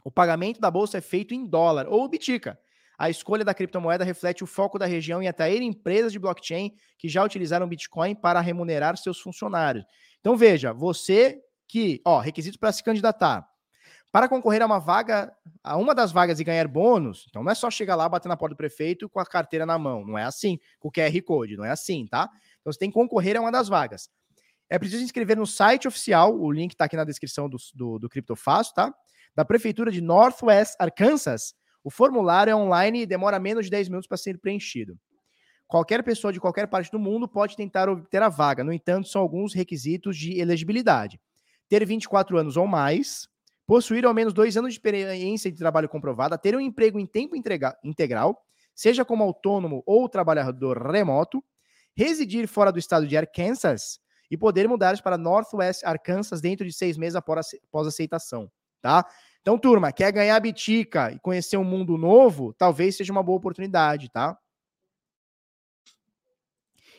[0.04, 2.58] O pagamento da bolsa é feito em dólar ou Bitica.
[2.98, 7.08] A escolha da criptomoeda reflete o foco da região em atrair empresas de blockchain que
[7.08, 9.86] já utilizaram Bitcoin para remunerar seus funcionários.
[10.20, 13.49] Então veja, você que, ó, requisitos para se candidatar.
[14.12, 15.32] Para concorrer a uma vaga,
[15.62, 18.36] a uma das vagas e ganhar bônus, então não é só chegar lá, bater na
[18.36, 21.56] porta do prefeito com a carteira na mão, não é assim, com o QR Code,
[21.56, 22.28] não é assim, tá?
[22.60, 24.10] Então você tem que concorrer a uma das vagas.
[24.68, 28.08] É preciso inscrever no site oficial, o link está aqui na descrição do, do, do
[28.08, 28.94] Criptofácil, tá?
[29.34, 34.08] da Prefeitura de Northwest Arkansas, o formulário é online e demora menos de 10 minutos
[34.08, 34.98] para ser preenchido.
[35.66, 39.22] Qualquer pessoa de qualquer parte do mundo pode tentar obter a vaga, no entanto, são
[39.22, 41.20] alguns requisitos de elegibilidade.
[41.68, 43.28] Ter 24 anos ou mais,
[43.70, 47.36] possuir ao menos dois anos de experiência de trabalho comprovada, ter um emprego em tempo
[47.84, 48.44] integral,
[48.74, 51.40] seja como autônomo ou trabalhador remoto,
[51.94, 56.98] residir fora do estado de Arkansas e poder mudar para Northwest Arkansas dentro de seis
[56.98, 58.50] meses após aceitação
[58.82, 59.06] tá?
[59.40, 62.52] Então, turma, quer ganhar bitica e conhecer um mundo novo?
[62.54, 64.36] Talvez seja uma boa oportunidade, tá?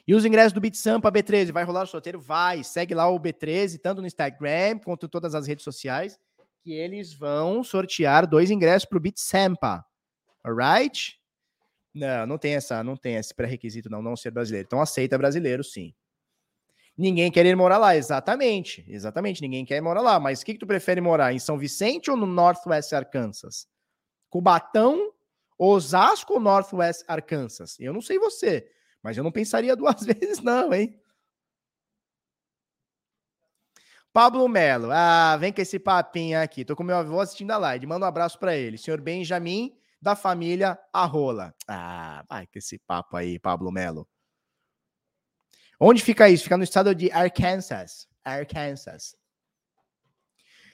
[0.08, 2.20] E os ingressos do Bitsampa B13, vai rolar o sorteio?
[2.20, 6.18] Vai, segue lá o B13, tanto no Instagram quanto em todas as redes sociais,
[6.64, 9.86] que eles vão sortear dois ingressos para o Bitsampa.
[10.44, 11.20] Alright?
[11.94, 14.66] Não, não tem essa, não tem esse pré-requisito não, não ser brasileiro.
[14.66, 15.94] Então aceita brasileiro, sim.
[16.98, 18.86] Ninguém quer ir morar lá, exatamente.
[18.88, 20.20] Exatamente, ninguém quer ir morar lá.
[20.20, 21.34] Mas o que, que tu prefere morar?
[21.34, 23.68] Em São Vicente ou no Northwest Arkansas?
[24.30, 25.12] Cubatão,
[25.58, 27.80] Osasco ou Northwest Arkansas?
[27.80, 28.70] Eu não sei você,
[29.02, 31.01] mas eu não pensaria duas vezes, não, hein?
[34.14, 36.66] Pablo Melo, ah, vem com esse papinho aqui.
[36.66, 37.88] Tô com meu avô assistindo a live.
[37.88, 38.78] Manda um abraço para ele.
[38.78, 41.56] Senhor Benjamin, da família Arrola.
[41.68, 44.08] Ah, vai com esse papo aí, Pablo Melo.
[45.80, 46.44] Onde fica isso?
[46.44, 48.08] Fica no estado de Arkansas.
[48.24, 49.16] Arkansas.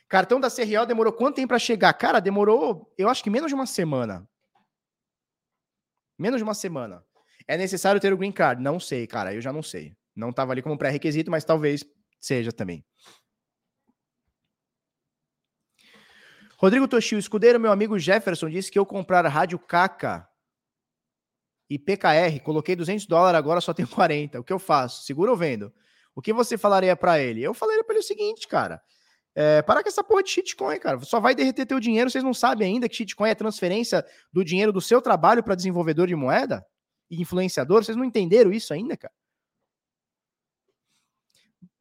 [0.10, 1.94] Cartão da CRO demorou quanto tempo para chegar?
[1.94, 4.28] Cara, demorou, eu acho que menos de uma semana.
[6.18, 7.04] Menos de uma semana.
[7.48, 8.62] É necessário ter o green card?
[8.62, 9.96] Não sei, cara, eu já não sei.
[10.16, 11.86] Não estava ali como pré-requisito, mas talvez
[12.20, 12.84] seja também.
[16.58, 20.28] Rodrigo Toshio, escudeiro, meu amigo Jefferson, disse que eu comprar Rádio Caca
[21.70, 24.40] e PKR, coloquei 200 dólares, agora só tenho 40.
[24.40, 25.04] O que eu faço?
[25.06, 25.72] Seguro ou vendo?
[26.16, 27.44] O que você falaria para ele?
[27.44, 28.82] Eu falaria para ele o seguinte, cara.
[29.36, 31.00] É, para com essa porra de shitcoin, cara.
[31.02, 32.10] Só vai derreter teu dinheiro.
[32.10, 34.04] Vocês não sabem ainda que shitcoin é transferência
[34.34, 36.66] do dinheiro do seu trabalho para desenvolvedor de moeda
[37.08, 37.84] e influenciador.
[37.84, 39.14] Vocês não entenderam isso ainda, cara?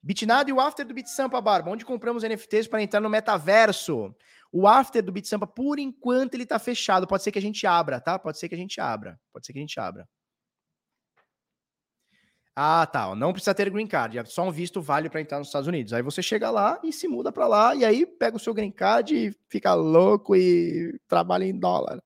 [0.03, 4.15] Bitnado e o after do BitSampa Barba, onde compramos NFTs para entrar no metaverso.
[4.58, 7.06] O after do Bit Sampa, por enquanto, ele tá fechado.
[7.06, 8.18] Pode ser que a gente abra, tá?
[8.18, 9.20] Pode ser que a gente abra.
[9.30, 10.08] Pode ser que a gente abra.
[12.54, 13.14] Ah, tá.
[13.14, 14.18] Não precisa ter green card.
[14.18, 15.92] É só um visto vale para entrar nos Estados Unidos.
[15.92, 17.74] Aí você chega lá e se muda para lá.
[17.74, 22.02] E aí pega o seu green card e fica louco e trabalha em dólar.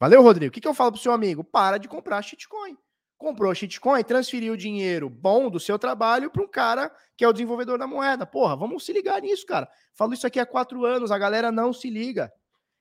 [0.00, 0.48] Valeu, Rodrigo.
[0.48, 1.44] O que, que eu falo pro seu amigo?
[1.44, 2.78] Para de comprar shitcoin
[3.24, 7.32] comprou shitcoin, transferiu o dinheiro bom do seu trabalho para um cara que é o
[7.32, 8.26] desenvolvedor da moeda.
[8.26, 9.66] Porra, vamos se ligar nisso, cara.
[9.94, 12.30] Falo isso aqui há quatro anos, a galera não se liga.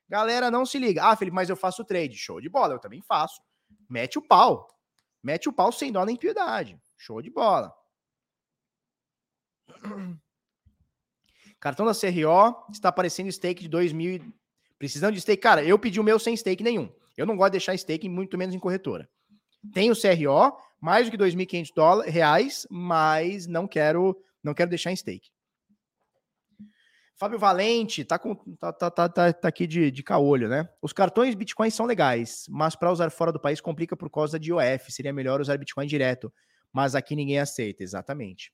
[0.09, 1.05] Galera não se liga.
[1.05, 2.17] Ah, Felipe, mas eu faço trade.
[2.17, 3.41] Show de bola, eu também faço.
[3.89, 4.67] Mete o pau.
[5.23, 6.77] Mete o pau sem dó nem piedade.
[6.97, 7.73] Show de bola.
[11.57, 14.33] Cartão da CRO está aparecendo stake de 2 mil.
[14.77, 15.41] Precisando de stake.
[15.41, 16.93] Cara, eu pedi o meu sem stake nenhum.
[17.15, 19.09] Eu não gosto de deixar stake, muito menos em corretora.
[19.71, 24.95] Tem o CRO, Mais do que 2.500 reais, mas não quero, não quero deixar em
[24.95, 25.29] stake.
[27.15, 30.67] Fábio Valente tá, com, tá, tá, tá, tá, tá aqui de, de caolho, né?
[30.81, 34.49] Os cartões Bitcoin são legais, mas para usar fora do país complica por causa de
[34.49, 34.91] IOF.
[34.91, 36.33] Seria melhor usar Bitcoin direto,
[36.71, 38.51] mas aqui ninguém aceita, exatamente.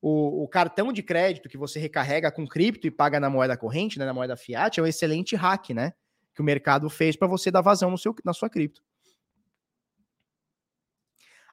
[0.00, 3.98] O, o, cartão de crédito que você recarrega com cripto e paga na moeda corrente,
[3.98, 5.92] né, na moeda fiat, é um excelente hack, né?
[6.32, 8.80] Que o mercado fez para você dar vazão no seu, na sua cripto.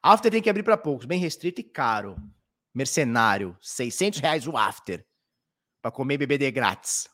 [0.06, 2.16] After tem que abrir para poucos, bem restrito e caro.
[2.72, 5.04] Mercenário, 600 reais o after
[5.82, 7.08] para comer e beber de grátis.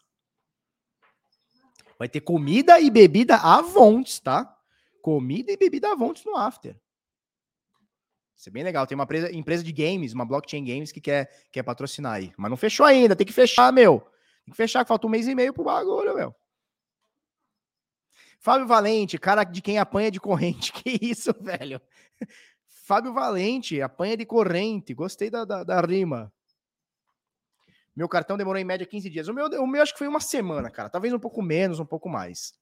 [1.99, 4.55] Vai ter comida e bebida avontes, tá?
[5.01, 6.79] Comida e bebida avontes no after.
[8.37, 8.87] Isso é bem legal.
[8.87, 12.31] Tem uma empresa, empresa de games, uma blockchain games que quer, quer patrocinar aí.
[12.37, 14.01] Mas não fechou ainda, tem que fechar, meu.
[14.45, 16.35] Tem que fechar, que falta um mês e meio pro bagulho, meu.
[18.39, 20.73] Fábio Valente, cara de quem apanha de corrente.
[20.83, 21.81] Que isso, velho?
[22.83, 24.93] Fábio Valente, apanha de corrente.
[24.93, 26.33] Gostei da, da, da rima.
[27.95, 29.29] Meu cartão demorou em média 15 dias.
[29.29, 30.91] O meu, o meu acho que foi uma semana, cara.
[30.91, 32.55] Talvez um pouco menos, um pouco mais.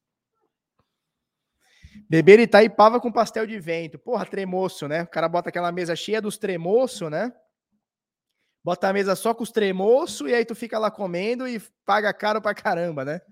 [2.08, 3.98] Beber Itaipava com pastel de vento.
[3.98, 5.04] Porra, tremoço, né?
[5.04, 7.32] O cara bota aquela mesa cheia dos tremoço, né?
[8.62, 12.12] Bota a mesa só com os tremoço e aí tu fica lá comendo e paga
[12.12, 13.22] caro pra caramba, né?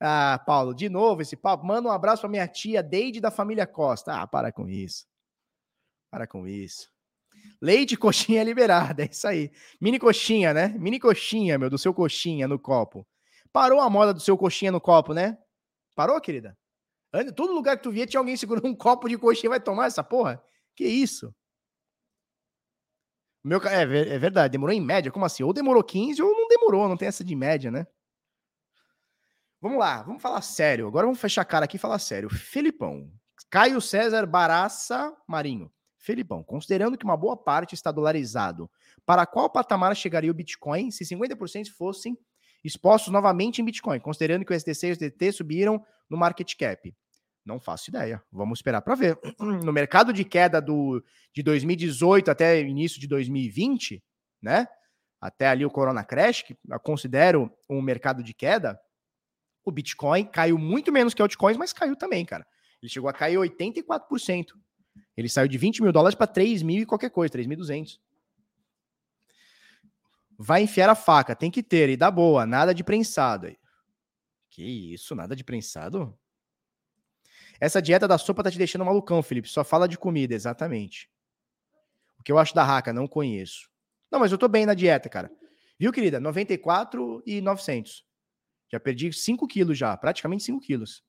[0.00, 1.66] Ah, Paulo, de novo esse papo.
[1.66, 4.22] Manda um abraço pra minha tia Deide da família Costa.
[4.22, 5.06] Ah, para com isso.
[6.10, 6.90] Para com isso.
[7.60, 9.50] Leite coxinha liberada, é isso aí.
[9.80, 10.68] Mini coxinha, né?
[10.68, 13.06] Mini coxinha, meu, do seu coxinha no copo.
[13.52, 15.38] Parou a moda do seu coxinha no copo, né?
[15.94, 16.56] Parou, querida?
[17.34, 19.50] Todo lugar que tu via tinha alguém segurando um copo de coxinha.
[19.50, 20.42] Vai tomar essa porra?
[20.76, 21.34] Que isso?
[23.42, 25.10] Meu, é, é verdade, demorou em média.
[25.10, 25.42] Como assim?
[25.42, 27.86] Ou demorou 15 ou não demorou, não tem essa de média, né?
[29.60, 30.86] Vamos lá, vamos falar sério.
[30.86, 32.30] Agora vamos fechar a cara aqui e falar sério.
[32.30, 33.10] Felipão,
[33.50, 35.72] Caio César Baraça Marinho.
[35.98, 38.70] Felipão, considerando que uma boa parte está dolarizado,
[39.04, 42.16] para qual patamar chegaria o Bitcoin se 50% fossem
[42.64, 46.94] expostos novamente em Bitcoin, considerando que o STC e o SDT subiram no market cap?
[47.44, 48.22] Não faço ideia.
[48.30, 49.18] Vamos esperar para ver.
[49.64, 51.02] No mercado de queda do,
[51.32, 54.02] de 2018 até início de 2020,
[54.42, 54.66] né?
[55.20, 58.78] Até ali o Corona Crash, que eu considero um mercado de queda,
[59.64, 62.46] o Bitcoin caiu muito menos que altcoins, mas caiu também, cara.
[62.80, 64.52] Ele chegou a cair 84%.
[65.16, 67.98] Ele saiu de 20 mil dólares para 3 mil e qualquer coisa, 3.200.
[70.38, 73.54] Vai enfiar a faca, tem que ter, e dá boa, nada de prensado.
[74.50, 74.62] Que
[74.92, 76.16] isso, nada de prensado?
[77.60, 79.48] Essa dieta da sopa tá te deixando malucão, Felipe.
[79.48, 81.10] Só fala de comida, exatamente.
[82.18, 83.68] O que eu acho da raca, não conheço.
[84.10, 85.30] Não, mas eu tô bem na dieta, cara.
[85.78, 86.20] Viu, querida?
[86.20, 88.04] 94 e 900.
[88.70, 91.02] Já perdi 5 quilos já, praticamente 5 quilos.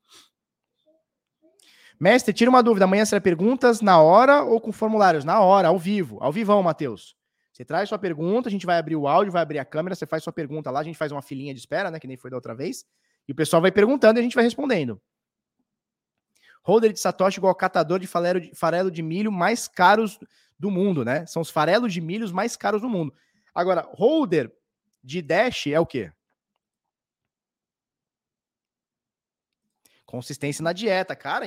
[1.99, 2.85] Mestre, tira uma dúvida.
[2.85, 5.25] Amanhã será perguntas na hora ou com formulários?
[5.25, 6.17] Na hora, ao vivo.
[6.21, 7.15] Ao vivão, Matheus.
[7.51, 10.05] Você traz sua pergunta, a gente vai abrir o áudio, vai abrir a câmera, você
[10.05, 11.99] faz sua pergunta lá, a gente faz uma filinha de espera, né?
[11.99, 12.85] Que nem foi da outra vez.
[13.27, 15.01] E o pessoal vai perguntando e a gente vai respondendo.
[16.63, 20.17] Holder de Satoshi igual catador de farelo, de milho mais caros
[20.57, 21.25] do mundo, né?
[21.25, 23.13] São os farelos de milhos mais caros do mundo.
[23.53, 24.53] Agora, holder
[25.03, 26.13] de Dash é o quê?
[30.05, 31.45] Consistência na dieta, cara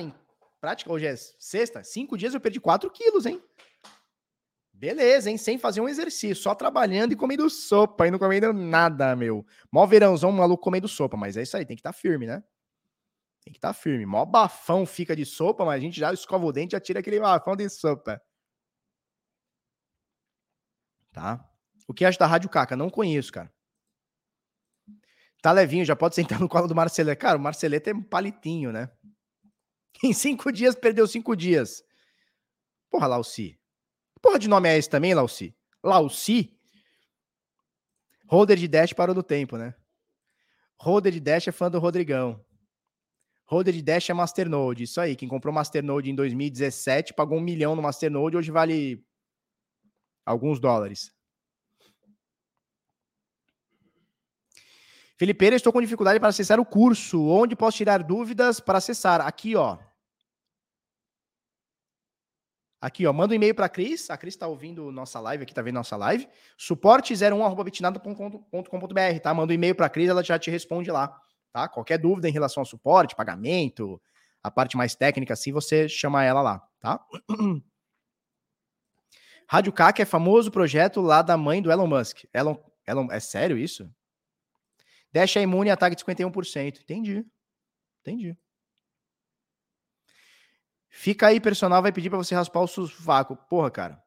[0.63, 3.43] prática, hoje é sexta, cinco dias eu perdi 4 quilos, hein?
[4.71, 5.37] Beleza, hein?
[5.37, 9.45] Sem fazer um exercício, só trabalhando e comendo sopa, e não comendo nada, meu.
[9.69, 12.41] Mó verãozão, maluco comendo sopa, mas é isso aí, tem que estar tá firme, né?
[13.43, 14.05] Tem que estar tá firme.
[14.05, 17.01] Mó bafão fica de sopa, mas a gente já escova o dente e já tira
[17.01, 18.21] aquele bafão de sopa.
[21.11, 21.45] Tá?
[21.89, 22.77] O que acha da Rádio Caca?
[22.77, 23.51] Não conheço, cara.
[25.41, 27.19] Tá levinho, já pode sentar no colo do Marcelete.
[27.19, 28.89] Cara, o Marcelete é um palitinho, né?
[30.05, 31.81] Em cinco dias, perdeu cinco dias.
[32.91, 33.57] Porra, Lauci.
[34.21, 35.55] Porra de nome é esse também, Lauci?
[35.81, 36.53] Lauci?
[38.27, 39.73] Holder de Dash parou no tempo, né?
[40.77, 42.43] Holder de Dash é fã do Rodrigão.
[43.45, 44.83] Holder de Dash é Masternode.
[44.83, 45.15] Isso aí.
[45.15, 48.35] Quem comprou Masternode em 2017 pagou um milhão no Masternode.
[48.35, 49.05] Hoje vale
[50.25, 51.13] alguns dólares.
[55.17, 57.25] Felipeira, estou com dificuldade para acessar o curso.
[57.25, 59.21] Onde posso tirar dúvidas para acessar?
[59.21, 59.77] Aqui, ó.
[62.83, 64.09] Aqui, ó, manda um e-mail para a Cris.
[64.09, 66.27] A Cris está ouvindo nossa live, aqui está vendo nossa live.
[66.59, 69.33] suporte01@bitnada.com.br, tá?
[69.33, 71.17] Manda um e-mail para a Cris, ela já te responde lá,
[71.53, 71.69] tá?
[71.69, 74.01] Qualquer dúvida em relação ao suporte, pagamento,
[74.43, 76.99] a parte mais técnica assim, você chama ela lá, tá?
[79.47, 82.25] Rádio CAC é famoso projeto lá da mãe do Elon Musk.
[82.33, 83.89] Elon, Elon, é sério isso?
[85.09, 86.81] Dash é imune a ataque de 51%.
[86.81, 87.25] Entendi.
[88.01, 88.37] Entendi.
[90.95, 93.35] Fica aí, personal vai pedir para você raspar o sovaco.
[93.35, 94.03] Porra, cara.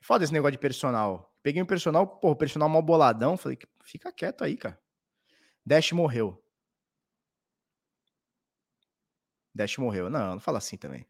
[0.00, 1.30] Foda esse negócio de personal.
[1.42, 3.36] Peguei um personal, porra, personal mal boladão.
[3.36, 4.80] Falei, fica quieto aí, cara.
[5.66, 6.42] Dash morreu.
[9.54, 10.08] Dash morreu.
[10.08, 11.06] Não, não fala assim também.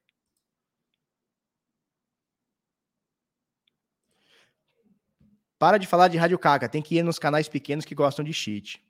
[5.57, 6.69] Para de falar de Rádio Caca.
[6.69, 8.85] Tem que ir nos canais pequenos que gostam de cheat.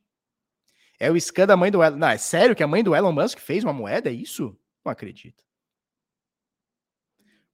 [0.99, 1.99] É o scan da mãe do Elon.
[1.99, 4.09] Não, é sério que a mãe do Elon Musk fez uma moeda?
[4.09, 4.59] É isso?
[4.83, 5.48] Não acredito.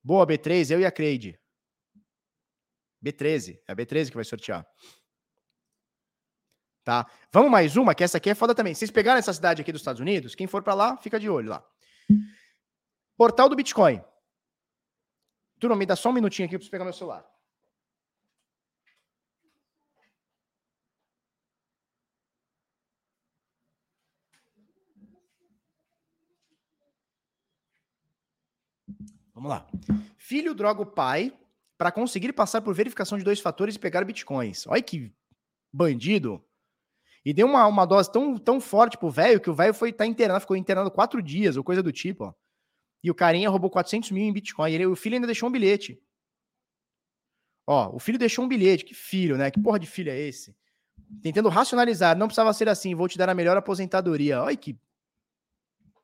[0.04, 1.40] Boa, B3, eu e a Creide.
[3.02, 4.66] B13, é a B13 que vai sortear.
[6.84, 7.10] Tá?
[7.32, 8.74] Vamos mais uma, que essa aqui é foda também.
[8.74, 10.34] Vocês pegaram essa cidade aqui dos Estados Unidos?
[10.34, 11.66] Quem for para lá, fica de olho lá.
[13.16, 14.02] Portal do Bitcoin.
[15.58, 17.24] Turma, me dá só um minutinho aqui para pegar meu celular.
[29.34, 29.66] Vamos lá.
[30.16, 31.32] Filho droga o pai
[31.76, 34.66] para conseguir passar por verificação de dois fatores e pegar bitcoins.
[34.66, 35.12] Olha que
[35.72, 36.42] bandido.
[37.24, 40.06] E deu uma, uma dose tão, tão forte pro velho que o velho foi tá
[40.06, 42.24] internado, ficou internado quatro dias ou coisa do tipo.
[42.24, 42.34] Ó.
[43.02, 44.72] E o carinha roubou 400 mil em bitcoin.
[44.72, 46.00] Ele, o filho ainda deixou um bilhete.
[47.66, 48.84] Ó, o filho deixou um bilhete.
[48.84, 49.50] Que filho, né?
[49.50, 50.54] Que porra de filho é esse?
[51.22, 52.16] Tentando racionalizar.
[52.16, 52.94] Não precisava ser assim.
[52.94, 54.42] Vou te dar a melhor aposentadoria.
[54.42, 54.78] Olha que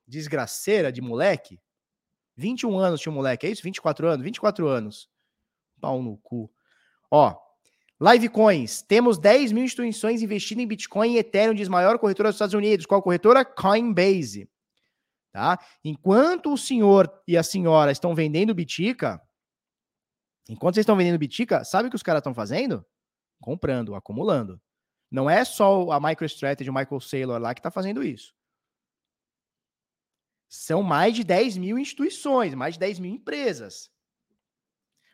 [0.06, 1.60] desgraceira de moleque.
[2.40, 3.62] 21 anos tinha um moleque, é isso?
[3.62, 4.24] 24 anos?
[4.24, 5.08] 24 anos.
[5.80, 6.50] Pau no cu.
[7.10, 7.36] Ó,
[8.00, 8.80] Livecoins.
[8.80, 12.86] Temos 10 mil instituições investindo em Bitcoin e Ethereum, diz maior corretora dos Estados Unidos.
[12.86, 13.44] Qual corretora?
[13.44, 14.48] Coinbase.
[15.30, 15.58] Tá?
[15.84, 19.20] Enquanto o senhor e a senhora estão vendendo Bitica,
[20.48, 22.84] enquanto vocês estão vendendo Bitica, sabe o que os caras estão fazendo?
[23.38, 24.60] Comprando, acumulando.
[25.10, 28.34] Não é só a MicroStrategy, o Michael Saylor lá que está fazendo isso.
[30.50, 33.88] São mais de 10 mil instituições, mais de 10 mil empresas.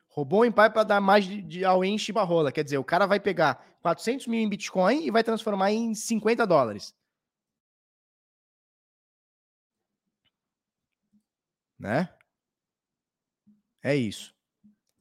[0.09, 2.51] Roubou em pai para dar mais de, de ao enche barrola.
[2.51, 6.47] Quer dizer, o cara vai pegar 400 mil em Bitcoin e vai transformar em 50
[6.47, 6.95] dólares.
[11.79, 12.09] Né?
[13.83, 14.35] É isso.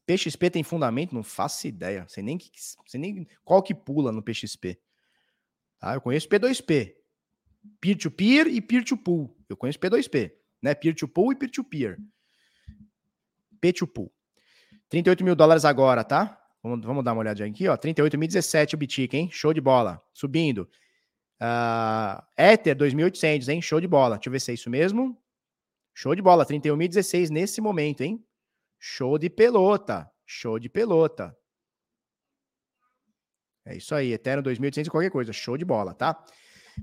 [0.06, 1.16] PXP tem fundamento?
[1.16, 2.06] Não faço ideia.
[2.10, 2.52] Sei nem, que,
[2.86, 4.78] sei nem qual que pula no PXP.
[5.80, 5.94] Tá?
[5.94, 7.05] Eu conheço P2P.
[7.82, 9.36] Peer-to-peer e peer-to-pool.
[9.48, 10.32] Eu conheço P2P,
[10.62, 10.74] né?
[10.74, 11.98] Peer-to-pool e peer-to-peer.
[13.62, 14.12] P2pool.
[14.90, 16.40] 38 mil dólares agora, tá?
[16.62, 17.78] Vamos, vamos dar uma olhadinha aqui, ó.
[17.78, 19.30] 38.017 o Bitic, hein?
[19.32, 20.02] Show de bola.
[20.14, 20.70] Subindo.
[21.40, 23.62] Uh, Ether 2.800, hein?
[23.62, 24.16] Show de bola.
[24.16, 25.16] Deixa eu ver se é isso mesmo.
[25.94, 26.46] Show de bola.
[26.46, 28.24] 31.016 nesse momento, hein?
[28.80, 30.10] Show de pelota.
[30.26, 31.38] Show de pelota.
[33.66, 34.14] É isso aí.
[34.14, 35.34] Eterno 2.800 e qualquer coisa.
[35.34, 36.24] Show de bola, tá?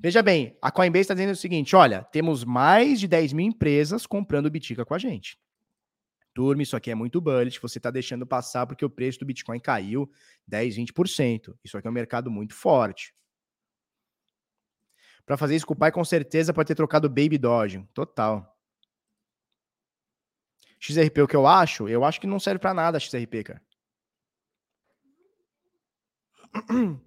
[0.01, 4.07] Veja bem, a Coinbase está dizendo o seguinte: olha, temos mais de 10 mil empresas
[4.07, 5.39] comprando Bitica com a gente.
[6.35, 9.61] Turma, isso aqui é muito bullish, você está deixando passar porque o preço do Bitcoin
[9.61, 10.11] caiu
[10.47, 11.55] 10, 20%.
[11.63, 13.15] Isso aqui é um mercado muito forte.
[15.27, 17.87] Para fazer isso com o pai, com certeza pode ter trocado Baby Doge.
[17.93, 18.49] Total.
[20.81, 21.89] XRP, o que eu acho?
[21.89, 23.63] Eu acho que não serve para nada a XRP, cara.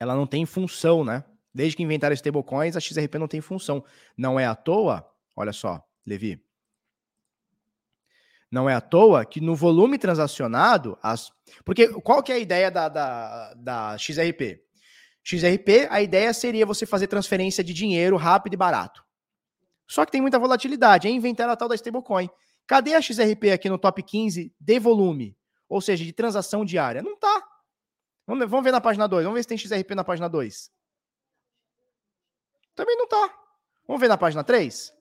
[0.00, 1.24] Ela não tem função, né?
[1.58, 3.84] Desde que inventaram stablecoins, a XRP não tem função.
[4.16, 5.04] Não é à toa,
[5.34, 6.40] olha só, Levi.
[8.48, 11.32] Não é à toa que no volume transacionado, as...
[11.64, 14.62] porque qual que é a ideia da, da, da XRP?
[15.24, 19.04] XRP, a ideia seria você fazer transferência de dinheiro rápido e barato.
[19.84, 22.30] Só que tem muita volatilidade, é inventar a tal da stablecoin.
[22.68, 25.36] Cadê a XRP aqui no top 15 de volume?
[25.68, 27.02] Ou seja, de transação diária?
[27.02, 27.42] Não tá.
[28.28, 29.24] Vamos, ver na página 2.
[29.24, 30.77] Vamos ver se tem XRP na página 2.
[32.78, 33.36] Também não tá.
[33.88, 34.94] Vamos ver na página 3?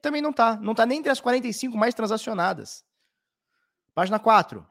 [0.00, 0.54] Também não tá.
[0.58, 2.86] Não tá nem entre as 45 mais transacionadas.
[3.92, 4.64] Página 4.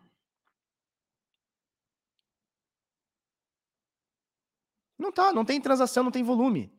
[4.97, 6.73] Não tá, não tem transação, não tem volume.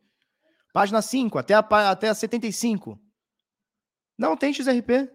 [0.73, 1.59] Página 5, até a,
[1.91, 2.99] até a 75.
[4.17, 5.11] Não tem XRP.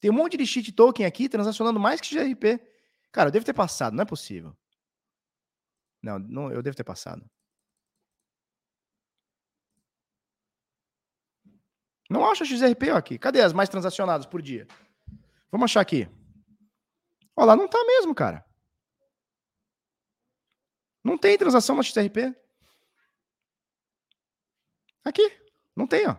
[0.00, 2.58] Tem um monte de cheat token aqui transacionando mais que XRP.
[3.12, 4.56] Cara, eu devo ter passado, não é possível.
[6.04, 7.24] Não, não, eu devo ter passado.
[12.10, 13.18] Não acho a XRP aqui.
[13.18, 14.66] Cadê as mais transacionadas por dia?
[15.50, 16.06] Vamos achar aqui.
[17.34, 18.44] Olha lá, não tá mesmo, cara.
[21.02, 22.36] Não tem transação na XRP.
[25.02, 25.40] Aqui.
[25.74, 26.16] Não tem, ó.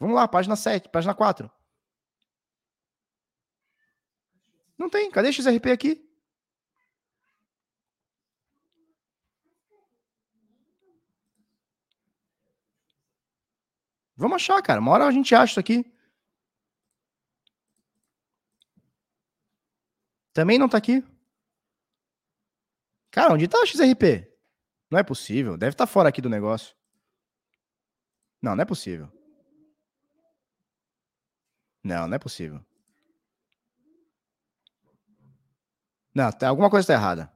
[0.00, 1.50] Vamos lá, página 7, página 4.
[4.78, 5.10] Não tem.
[5.10, 6.03] Cadê XRP aqui?
[14.16, 14.80] Vamos achar, cara.
[14.80, 15.84] Uma hora a gente acha isso aqui.
[20.32, 21.02] Também não tá aqui.
[23.10, 24.28] Cara, onde tá o XRP?
[24.90, 25.56] Não é possível.
[25.56, 26.76] Deve estar tá fora aqui do negócio.
[28.42, 29.08] Não, não é possível.
[31.82, 32.64] Não, não é possível.
[36.14, 37.32] Não, tem, alguma coisa está errada.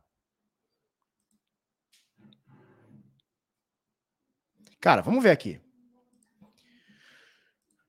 [4.81, 5.61] Cara, vamos ver aqui.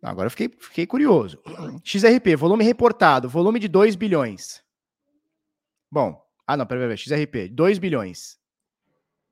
[0.02, 1.42] Agora eu fiquei, fiquei curioso.
[1.84, 4.64] XRP, volume reportado, volume de 2 bilhões.
[5.92, 8.40] Bom, ah não, peraí, peraí, XRP, 2 bilhões.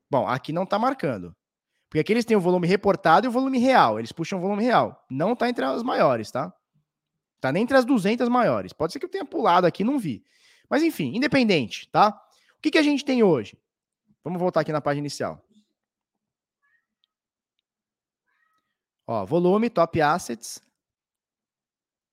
[0.10, 1.36] Bom, aqui não está marcando.
[1.90, 3.98] Porque aqui eles têm o volume reportado e o volume real.
[3.98, 5.06] Eles puxam o volume real.
[5.10, 6.54] Não está entre as maiores, tá?
[7.40, 8.74] Tá nem entre as 200 maiores.
[8.74, 10.24] Pode ser que eu tenha pulado aqui não vi.
[10.70, 12.10] Mas enfim, independente, tá?
[12.58, 13.58] O que, que a gente tem hoje?
[14.24, 15.42] Vamos voltar aqui na página inicial.
[19.08, 20.62] Ó, volume, top assets.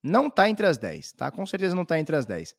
[0.03, 1.31] Não tá entre as 10, tá?
[1.31, 2.55] Com certeza não tá entre as 10.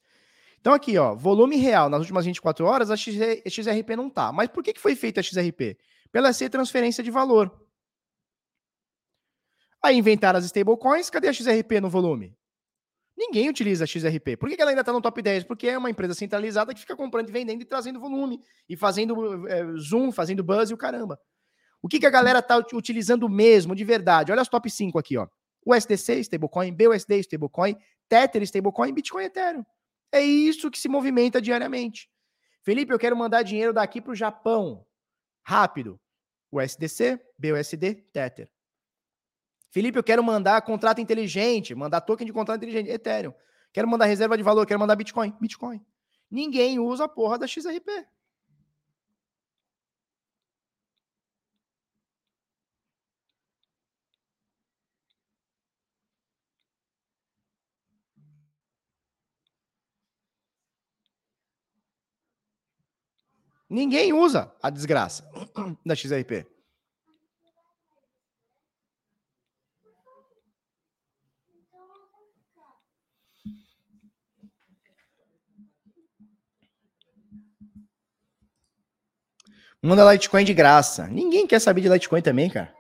[0.60, 4.32] Então aqui, ó, volume real nas últimas 24 horas, a XRP não tá.
[4.32, 5.78] Mas por que, que foi feita a XRP?
[6.12, 7.52] Pela ser transferência de valor.
[9.82, 12.36] Aí inventaram as stablecoins, cadê a XRP no volume?
[13.16, 14.36] Ninguém utiliza a XRP.
[14.36, 15.46] Por que ela ainda está no top 10?
[15.46, 18.42] Porque é uma empresa centralizada que fica comprando e vendendo e trazendo volume.
[18.68, 21.20] E fazendo é, zoom, fazendo buzz e o caramba.
[21.86, 24.32] O que, que a galera está utilizando mesmo, de verdade?
[24.32, 25.28] Olha as top 5 aqui, ó.
[25.64, 27.78] USDC, stablecoin, BUSD, stablecoin,
[28.10, 29.64] Tether, stablecoin, Bitcoin, Ethereum.
[30.12, 32.10] É isso que se movimenta diariamente.
[32.64, 34.84] Felipe, eu quero mandar dinheiro daqui para o Japão.
[35.44, 36.02] Rápido.
[36.52, 38.50] USDC, BUSD, Tether.
[39.70, 43.34] Felipe, eu quero mandar contrato inteligente, mandar token de contrato inteligente, Ethereum.
[43.72, 45.80] Quero mandar reserva de valor, quero mandar Bitcoin, Bitcoin.
[46.32, 48.08] Ninguém usa a porra da XRP.
[63.70, 65.30] Ninguém usa a desgraça
[65.86, 66.46] da XRP.
[79.82, 81.08] Manda Litecoin de graça.
[81.08, 82.74] Ninguém quer saber de Litecoin também, cara.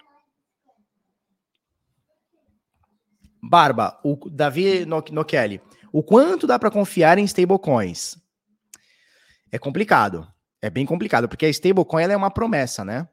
[3.41, 5.62] Barba, o Davi Nokeli.
[5.94, 8.18] O quanto dá para confiar em stablecoins?
[9.52, 10.28] É complicado.
[10.66, 13.08] É bem complicado, porque a stablecoin é uma promessa, né?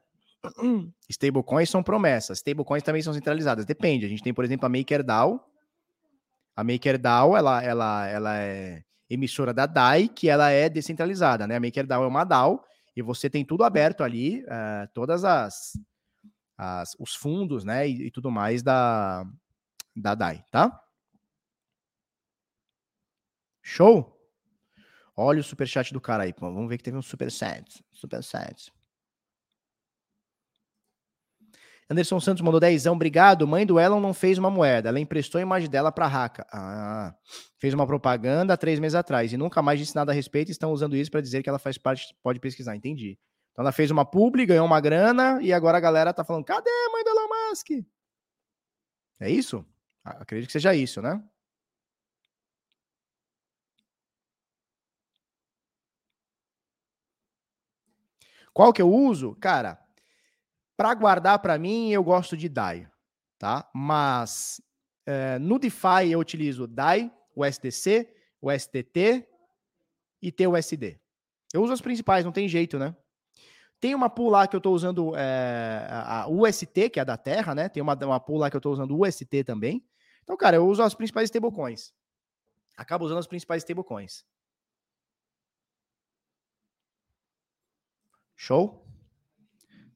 [1.07, 2.39] Stablecoins são promessas.
[2.39, 3.63] Stablecoins também são centralizadas.
[3.63, 4.07] Depende.
[4.07, 5.39] A gente tem, por exemplo, a MakerDAO.
[6.55, 11.57] A MakerDAO, ela, ela, ela é emissora da DAI, que ela é descentralizada, né?
[11.57, 12.65] A MakerDAO é uma DAO
[12.95, 15.73] e você tem tudo aberto ali, uh, todas as,
[16.57, 19.25] as, os fundos, né, e, e, tudo mais da,
[19.95, 20.81] da DAI, tá?
[23.61, 24.22] Show?
[25.15, 26.51] Olha o superchat do cara aí, pô.
[26.51, 27.83] Vamos ver que teve um superchat.
[27.91, 28.71] Superchat.
[31.89, 33.47] Anderson Santos mandou dezão, obrigado.
[33.47, 36.45] Mãe do Elon não fez uma moeda, ela emprestou a imagem dela para Raca.
[36.51, 37.13] Ah,
[37.59, 40.49] fez uma propaganda há três meses atrás e nunca mais disse nada a respeito.
[40.49, 42.75] Estão usando isso para dizer que ela faz parte, pode pesquisar.
[42.75, 43.17] Entendi.
[43.51, 46.69] Então ela fez uma publi, ganhou uma grana e agora a galera tá falando: cadê
[46.69, 47.69] a mãe do Elon Musk?
[49.19, 49.65] É isso?
[50.03, 51.21] Acredito que seja isso, né?
[58.53, 59.35] Qual que eu uso?
[59.35, 59.79] Cara,
[60.77, 62.87] para guardar para mim, eu gosto de DAI,
[63.37, 63.69] tá?
[63.73, 64.61] Mas
[65.05, 69.27] é, no DeFi eu utilizo DAI, o SDC, o STT
[70.21, 70.99] e TUSD.
[71.53, 72.95] Eu uso as principais, não tem jeito, né?
[73.79, 77.17] Tem uma pool lá que eu estou usando é, a UST, que é a da
[77.17, 77.67] Terra, né?
[77.67, 79.85] Tem uma, uma pool lá que eu estou usando UST também.
[80.23, 81.93] Então, cara, eu uso as principais stablecoins.
[82.77, 84.23] Acabo usando as principais stablecoins.
[88.35, 88.83] Show?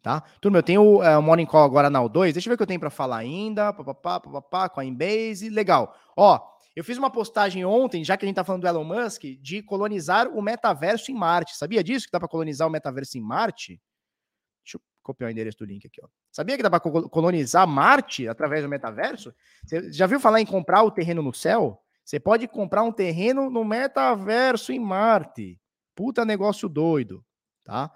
[0.01, 0.21] Tá?
[0.39, 2.31] Turma, eu tenho é, o Morning Call agora na O2.
[2.31, 3.73] Deixa eu ver o que eu tenho para falar ainda.
[3.73, 5.49] Papapá, papapá, Coinbase.
[5.49, 5.93] Legal.
[6.15, 6.39] Ó,
[6.77, 9.63] eu fiz uma postagem ontem, já que a gente tá falando do Elon Musk, de
[9.63, 11.57] colonizar o metaverso em Marte.
[11.57, 12.05] Sabia disso?
[12.05, 13.81] Que dá para colonizar o metaverso em Marte?
[14.63, 16.07] Deixa eu copiar o endereço do link aqui, ó.
[16.31, 19.33] Sabia que dá para colonizar Marte através do metaverso?
[19.65, 21.81] Você já viu falar em comprar o terreno no céu?
[22.05, 25.59] Você pode comprar um terreno no metaverso em Marte.
[25.95, 27.25] Puta negócio doido,
[27.63, 27.91] tá?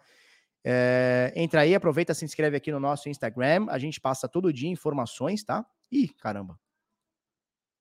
[0.64, 3.68] É, entra aí, aproveita, se inscreve aqui no nosso Instagram.
[3.70, 5.66] A gente passa todo dia informações, tá?
[5.92, 6.60] Ih, caramba.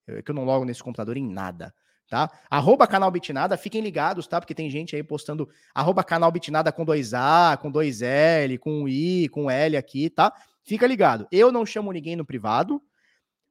[0.06, 1.74] É que eu não logo nesse computador em nada,
[2.08, 2.30] tá?
[2.50, 4.40] Arroba canal Bitnada, fiquem ligados, tá?
[4.40, 8.88] Porque tem gente aí postando arroba canal Bitnada com dois A, com dois L, com
[8.88, 10.32] I, com L aqui, tá?
[10.64, 11.26] Fica ligado.
[11.30, 12.82] Eu não chamo ninguém no privado,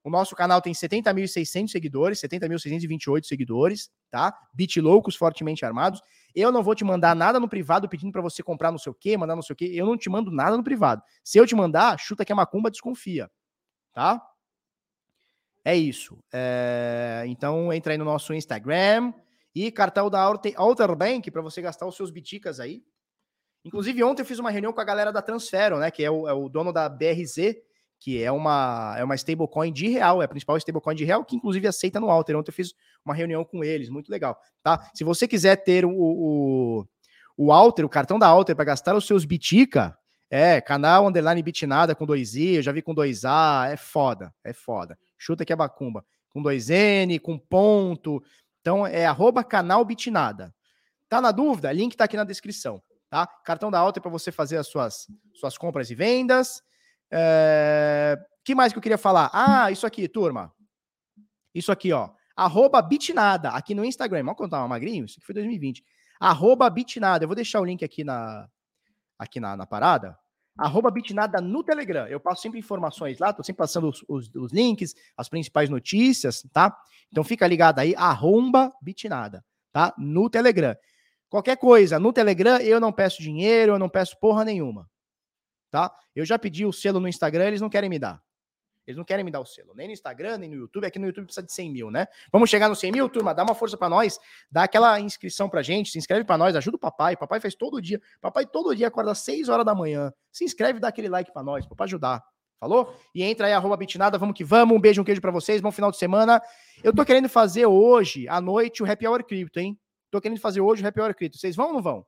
[0.03, 4.33] O nosso canal tem 70.600 seguidores, 70.628 seguidores, tá?
[4.53, 6.01] Bit loucos, fortemente armados.
[6.35, 8.95] Eu não vou te mandar nada no privado pedindo para você comprar não sei o
[8.95, 9.69] quê, mandar não sei o quê.
[9.73, 11.01] Eu não te mando nada no privado.
[11.23, 13.29] Se eu te mandar, chuta que é macumba, desconfia,
[13.93, 14.21] tá?
[15.63, 16.17] É isso.
[16.31, 17.23] É...
[17.27, 19.13] Então entra aí no nosso Instagram
[19.53, 20.27] e cartão da
[20.57, 22.83] Outer Bank para você gastar os seus biticas aí.
[23.63, 25.91] Inclusive ontem eu fiz uma reunião com a galera da Transfero, né?
[25.91, 27.57] Que é o, é o dono da BRZ,
[27.99, 31.35] que é uma, é uma stablecoin de real, é a principal stablecoin de real, que
[31.35, 32.37] inclusive aceita no Alter.
[32.37, 32.73] Ontem eu fiz
[33.03, 34.89] uma reunião com eles, muito legal, tá?
[34.93, 36.87] Se você quiser ter o, o,
[37.35, 39.97] o Alter, o cartão da Alter para gastar os seus Bitica,
[40.29, 44.97] é, canal underline bitnada com 2i, eu já vi com 2A, é foda, é foda.
[45.17, 46.05] Chuta que é bacumba.
[46.29, 48.23] Com 2N, com ponto.
[48.61, 50.53] Então é arroba canal bitnada.
[51.09, 51.71] Tá na dúvida?
[51.71, 53.25] Link tá aqui na descrição, tá?
[53.43, 56.61] Cartão da Alter para você fazer as suas, suas compras e vendas.
[57.11, 58.17] É...
[58.43, 59.29] que mais que eu queria falar?
[59.33, 60.53] Ah, isso aqui, turma.
[61.53, 62.09] Isso aqui, ó.
[62.35, 64.19] Arroba Bitnada, aqui no Instagram.
[64.19, 65.05] Vamos contar uma magrinho?
[65.05, 65.83] Isso aqui foi 2020.
[66.19, 67.23] Arroba Bitnada.
[67.23, 68.47] Eu vou deixar o link aqui na,
[69.17, 70.17] aqui na, na parada.
[70.57, 72.07] Arroba Bitnada no Telegram.
[72.07, 76.45] Eu passo sempre informações lá, tô sempre passando os, os, os links, as principais notícias,
[76.51, 76.75] tá?
[77.09, 79.93] Então fica ligado aí, arroba Bitnada, tá?
[79.97, 80.75] No Telegram.
[81.29, 84.89] Qualquer coisa, no Telegram eu não peço dinheiro, eu não peço porra nenhuma
[85.69, 85.93] tá?
[86.15, 88.21] Eu já pedi o selo no Instagram, eles não querem me dar.
[88.89, 90.83] Eles não querem me dar o selo, nem no Instagram, nem no YouTube.
[90.83, 92.07] Aqui no YouTube precisa de 100 mil, né?
[92.31, 93.35] Vamos chegar no 100 mil, turma?
[93.35, 94.19] Dá uma força para nós,
[94.49, 97.15] dá aquela inscrição pra gente, se inscreve para nós, ajuda o papai.
[97.15, 98.01] Papai faz todo dia.
[98.19, 100.11] Papai todo dia acorda às 6 horas da manhã.
[100.31, 102.23] Se inscreve, dá aquele like para nós, para ajudar.
[102.59, 102.93] Falou?
[103.13, 104.75] E entra aí, arroba bitnada, vamos que vamos.
[104.75, 106.41] Um beijo, um queijo para vocês, bom final de semana.
[106.83, 109.79] Eu tô querendo fazer hoje, à noite, o Happy Hour Crypto, hein?
[110.09, 111.37] Tô querendo fazer hoje o Happy Hour Crypto.
[111.37, 112.05] Vocês vão ou não vão?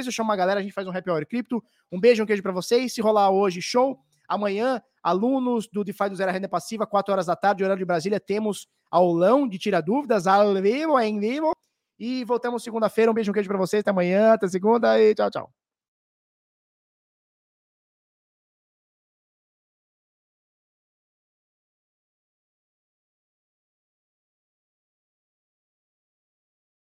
[0.00, 1.62] Se eu chamo uma galera, a gente faz um happy hour cripto.
[1.90, 2.94] Um beijo, um queijo para vocês.
[2.94, 3.98] Se rolar hoje, show.
[4.28, 8.18] Amanhã, alunos do DeFi do Zero Renda Passiva, 4 horas da tarde, horário de Brasília,
[8.18, 11.52] temos aulão de tira dúvidas, ao vivo, em vivo.
[11.98, 13.10] E voltamos segunda-feira.
[13.10, 13.80] Um beijo, um queijo para vocês.
[13.80, 15.61] Até amanhã, até segunda e tchau, tchau.